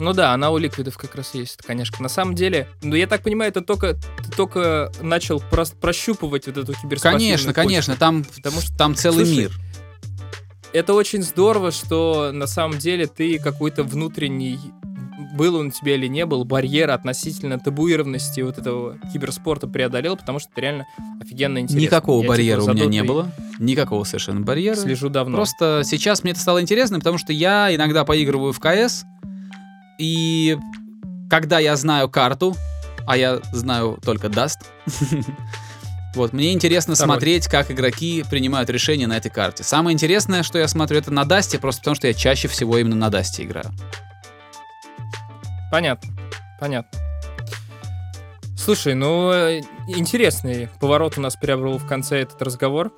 Ну 0.00 0.12
да, 0.12 0.32
она 0.32 0.50
у 0.50 0.58
ликвидов 0.58 0.96
как 0.98 1.14
раз 1.14 1.34
есть, 1.34 1.58
конечно. 1.64 1.96
На 2.00 2.08
самом 2.08 2.34
деле, 2.34 2.68
ну 2.82 2.96
я 2.96 3.06
так 3.06 3.22
понимаю, 3.22 3.50
это 3.50 3.60
только 3.60 3.94
ты 3.94 4.30
только 4.36 4.90
начал 5.00 5.38
прос- 5.52 5.74
прощупывать 5.80 6.46
вот 6.46 6.56
эту 6.56 6.72
киберспортивную 6.74 7.18
Конечно, 7.20 7.52
почву. 7.52 7.62
конечно, 7.68 7.96
там, 7.96 8.24
Потому 8.24 8.60
что- 8.60 8.76
там 8.76 8.94
целый 8.96 9.24
Слушай, 9.24 9.38
мир. 9.38 9.52
Это 10.74 10.92
очень 10.92 11.22
здорово, 11.22 11.70
что 11.70 12.32
на 12.32 12.48
самом 12.48 12.78
деле 12.78 13.06
ты 13.06 13.38
какой-то 13.38 13.84
внутренний 13.84 14.58
был 15.36 15.54
он 15.54 15.68
у 15.68 15.70
тебя 15.70 15.94
или 15.94 16.08
не 16.08 16.26
был, 16.26 16.44
барьер 16.44 16.90
относительно 16.90 17.60
табуированности 17.60 18.40
вот 18.40 18.58
этого 18.58 18.98
киберспорта 19.12 19.68
преодолел, 19.68 20.16
потому 20.16 20.40
что 20.40 20.50
это 20.50 20.60
реально 20.60 20.86
офигенно 21.20 21.58
интересно. 21.58 21.84
Никакого 21.84 22.22
Я, 22.22 22.28
барьера 22.28 22.60
типа, 22.60 22.70
у 22.72 22.74
меня 22.74 22.86
не 22.86 23.02
Дотой 23.02 23.08
было. 23.08 23.32
Никакого 23.60 24.02
совершенно 24.02 24.40
барьера. 24.40 24.74
Слежу 24.74 25.08
давно. 25.08 25.36
Просто 25.36 25.82
сейчас 25.84 26.24
мне 26.24 26.32
это 26.32 26.40
стало 26.40 26.60
интересно, 26.60 26.98
потому 26.98 27.18
что 27.18 27.32
я 27.32 27.72
иногда 27.72 28.04
поигрываю 28.04 28.52
в 28.52 28.58
КС, 28.58 29.04
и 30.00 30.58
когда 31.30 31.60
я 31.60 31.76
знаю 31.76 32.08
карту, 32.08 32.56
а 33.06 33.16
я 33.16 33.40
знаю 33.52 33.98
только 34.04 34.28
Даст, 34.28 34.58
вот, 36.14 36.32
мне 36.32 36.52
интересно 36.52 36.94
Второй. 36.94 37.14
смотреть, 37.14 37.48
как 37.48 37.70
игроки 37.70 38.24
принимают 38.28 38.70
решения 38.70 39.06
на 39.06 39.16
этой 39.16 39.30
карте. 39.30 39.64
Самое 39.64 39.94
интересное, 39.94 40.42
что 40.42 40.58
я 40.58 40.68
смотрю, 40.68 40.98
это 40.98 41.10
на 41.12 41.24
Дасте, 41.24 41.58
просто 41.58 41.80
потому 41.80 41.94
что 41.96 42.06
я 42.06 42.14
чаще 42.14 42.48
всего 42.48 42.78
именно 42.78 42.96
на 42.96 43.10
Дасте 43.10 43.44
играю. 43.44 43.70
Понятно, 45.70 46.10
понятно. 46.60 46.98
Слушай, 48.56 48.94
ну, 48.94 49.30
э, 49.30 49.60
интересный 49.88 50.68
поворот 50.80 51.18
у 51.18 51.20
нас 51.20 51.36
приобрел 51.36 51.78
в 51.78 51.86
конце 51.86 52.20
этот 52.20 52.40
разговор. 52.40 52.92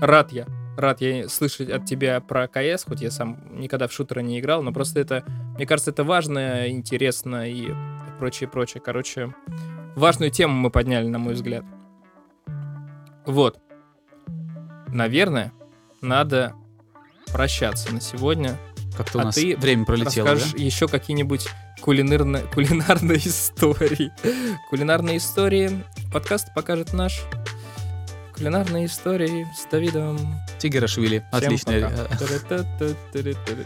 Рад 0.00 0.32
я, 0.32 0.46
рад 0.76 1.00
я 1.00 1.28
слышать 1.28 1.70
от 1.70 1.84
тебя 1.84 2.20
про 2.20 2.48
КС, 2.48 2.84
хоть 2.84 3.00
я 3.00 3.10
сам 3.10 3.38
никогда 3.60 3.88
в 3.88 3.92
шутеры 3.92 4.22
не 4.22 4.40
играл, 4.40 4.62
но 4.62 4.72
просто 4.72 5.00
это, 5.00 5.24
мне 5.54 5.66
кажется, 5.66 5.90
это 5.90 6.02
важно, 6.02 6.68
интересно 6.68 7.48
и 7.48 7.68
прочее, 8.18 8.48
прочее. 8.48 8.82
Короче, 8.84 9.32
важную 9.94 10.30
тему 10.30 10.54
мы 10.54 10.70
подняли, 10.70 11.06
на 11.06 11.18
мой 11.18 11.34
взгляд. 11.34 11.64
Вот. 13.28 13.58
Наверное, 14.88 15.52
надо 16.00 16.54
прощаться 17.32 17.92
на 17.92 18.00
сегодня. 18.00 18.56
Как-то 18.96 19.18
у 19.18 19.20
А 19.20 19.24
нас 19.24 19.34
ты 19.34 19.54
время 19.56 19.84
пролетело, 19.84 20.28
да? 20.28 20.34
Расскажешь 20.34 20.58
еще 20.58 20.88
какие-нибудь 20.88 21.46
кулинарно- 21.82 22.50
кулинарные 22.54 23.18
истории. 23.18 24.10
Кулинарные 24.70 25.18
истории. 25.18 25.84
Подкаст 26.12 26.48
покажет 26.54 26.94
наш. 26.94 27.20
Кулинарные 28.34 28.86
истории 28.86 29.46
с 29.56 29.70
Давидом. 29.70 30.18
Тигерашвили. 30.58 31.24
Отлично. 31.30 31.92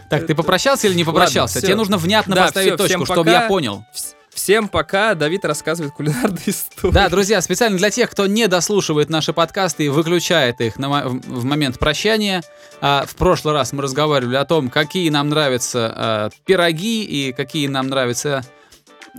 Так, 0.09 0.27
ты 0.27 0.35
попрощался 0.35 0.87
или 0.87 0.95
не 0.95 1.03
попрощался? 1.05 1.61
Тебе 1.61 1.75
нужно 1.75 1.97
внятно 1.97 2.35
Да, 2.35 2.43
поставить 2.43 2.75
точку, 2.75 3.05
чтобы 3.05 3.29
я 3.31 3.47
понял. 3.47 3.85
Вс- 3.93 4.13
Всем 4.33 4.67
пока. 4.67 5.13
Давид 5.15 5.45
рассказывает 5.45 5.93
кулинарные 5.93 6.41
истории. 6.47 6.91
Да, 6.93 7.07
друзья, 7.09 7.41
специально 7.41 7.77
для 7.77 7.89
тех, 7.89 8.09
кто 8.09 8.25
не 8.27 8.47
дослушивает 8.47 9.09
наши 9.09 9.31
подкасты 9.33 9.85
и 9.85 9.89
выключает 9.89 10.59
их 10.61 10.77
на 10.77 11.07
в 11.07 11.43
момент 11.45 11.79
прощания. 11.79 12.41
а, 12.81 13.05
в 13.07 13.15
прошлый 13.15 13.53
раз 13.53 13.73
мы 13.73 13.81
разговаривали 13.83 14.35
о 14.35 14.45
том, 14.45 14.69
какие 14.69 15.09
нам 15.09 15.29
нравятся 15.29 15.93
а, 15.95 16.29
пироги 16.45 17.03
и 17.03 17.31
какие 17.31 17.67
нам 17.67 17.87
нравятся, 17.87 18.43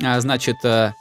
а, 0.02 0.20
значит, 0.20 0.56
а, 0.64 0.92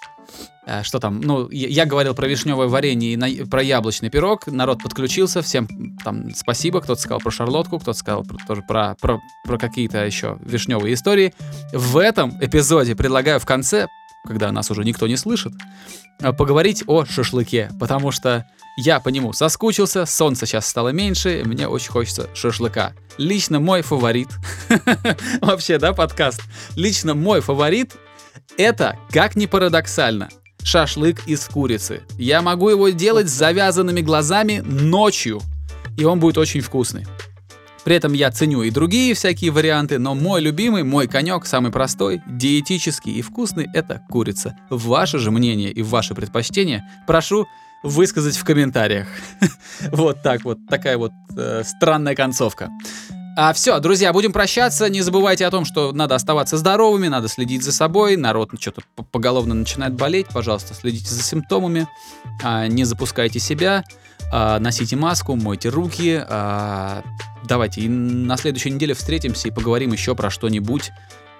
а, 0.66 0.84
что 0.84 1.00
там, 1.00 1.20
ну, 1.20 1.50
я 1.50 1.86
говорил 1.86 2.16
про 2.16 2.26
вишневое 2.28 2.68
варенье 2.68 3.14
и 3.14 3.18
на- 3.18 3.46
про 3.50 3.62
яблочный 3.62 4.10
пирог, 4.10 4.48
народ 4.48 4.82
подключился, 4.82 5.42
всем 5.42 5.68
там 6.06 6.34
спасибо, 6.34 6.80
кто-то 6.80 7.02
сказал 7.02 7.20
про 7.20 7.32
шарлотку, 7.32 7.80
кто-то 7.80 7.98
сказал 7.98 8.24
про- 8.24 8.38
тоже 8.48 8.62
про, 8.62 8.96
про, 9.02 9.20
про 9.46 9.58
какие-то 9.58 10.06
еще 10.06 10.38
вишневые 10.42 10.94
истории. 10.94 11.34
В 11.74 11.98
этом 11.98 12.38
эпизоде 12.40 12.96
предлагаю 12.96 13.42
в 13.42 13.46
конце, 13.46 13.88
когда 14.26 14.52
нас 14.52 14.72
уже 14.72 14.84
никто 14.84 15.08
не 15.08 15.18
слышит, 15.18 15.54
а, 16.22 16.32
поговорить 16.32 16.84
о 16.88 17.06
шашлыке, 17.06 17.70
потому 17.80 18.12
что 18.12 18.46
я 18.78 19.00
по 19.00 19.10
нему 19.10 19.34
соскучился, 19.34 20.06
солнце 20.06 20.46
сейчас 20.46 20.66
стало 20.66 20.90
меньше, 20.90 21.44
мне 21.46 21.68
очень 21.68 21.92
хочется 21.92 22.30
шашлыка. 22.34 22.94
Лично 23.18 23.60
мой 23.60 23.82
фаворит, 23.82 24.30
вообще, 25.42 25.78
да, 25.78 25.94
подкаст, 25.94 26.42
лично 26.76 27.14
мой 27.14 27.42
фаворит 27.42 27.96
это, 28.58 28.98
как 29.12 29.36
ни 29.36 29.46
парадоксально, 29.46 30.30
шашлык 30.64 31.28
из 31.28 31.46
курицы. 31.46 32.02
Я 32.18 32.42
могу 32.42 32.70
его 32.70 32.90
делать 32.90 33.30
с 33.30 33.34
завязанными 33.34 34.02
глазами 34.02 34.60
ночью, 34.66 35.42
и 35.98 36.06
он 36.06 36.20
будет 36.20 36.38
очень 36.38 36.62
вкусный. 36.62 37.06
При 37.84 37.96
этом 37.96 38.14
я 38.14 38.32
ценю 38.32 38.64
и 38.64 38.72
другие 38.72 39.14
всякие 39.14 39.52
варианты, 39.52 40.00
но 40.00 40.16
мой 40.16 40.42
любимый, 40.42 40.84
мой 40.84 41.08
конек, 41.08 41.46
самый 41.46 41.72
простой, 41.72 42.22
диетический 42.28 43.14
и 43.14 43.22
вкусный— 43.22 43.68
это 43.74 44.02
курица. 44.10 44.56
Ваше 44.70 45.20
же 45.20 45.32
мнение 45.32 45.72
и 45.72 45.82
ваши 45.82 46.16
предпочтения 46.16 46.90
прошу 47.08 47.46
высказать 47.84 48.38
в 48.38 48.44
комментариях. 48.44 49.08
Вот 49.92 50.22
так 50.24 50.46
вот, 50.46 50.60
такая 50.70 50.98
вот 50.98 51.12
э, 51.36 51.64
странная 51.66 52.16
концовка. 52.16 52.70
А 53.36 53.52
все, 53.54 53.80
друзья, 53.80 54.14
будем 54.14 54.32
прощаться. 54.32 54.90
Не 54.90 55.02
забывайте 55.02 55.46
о 55.46 55.52
том, 55.52 55.66
что 55.66 55.92
надо 55.92 56.14
оставаться 56.16 56.56
здоровыми, 56.58 57.08
надо 57.08 57.28
следить 57.28 57.64
за 57.64 57.72
собой. 57.72 58.16
Народ 58.16 58.52
что-то 58.60 58.84
поголовно 59.12 59.56
начинает 59.56 59.96
болеть. 59.96 60.28
Пожалуйста, 60.32 60.76
следите 60.76 61.10
за 61.10 61.24
симптомами. 61.24 61.88
А, 62.44 62.68
не 62.68 62.84
запускайте 62.84 63.40
себя. 63.40 63.84
А, 64.36 64.58
носите 64.60 64.96
маску, 64.96 65.36
мойте 65.36 65.70
руки. 65.70 66.20
а, 66.28 67.04
давайте 67.44 67.82
и 67.82 67.88
на 67.88 68.36
следующей 68.36 68.72
неделе 68.72 68.96
встретимся 68.96 69.48
и 69.48 69.52
поговорим 69.52 69.92
еще 69.92 70.16
про 70.16 70.32
что-нибудь 70.32 70.92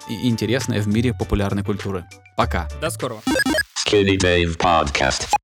интересное 0.08 0.80
в 0.80 0.86
мире 0.86 1.12
популярной 1.12 1.64
культуры. 1.64 2.04
Пока. 2.36 2.68
До 2.80 2.90
скорого. 2.90 3.20
Skinny 3.84 4.16
Dave 4.16 4.56
Podcast. 4.56 5.34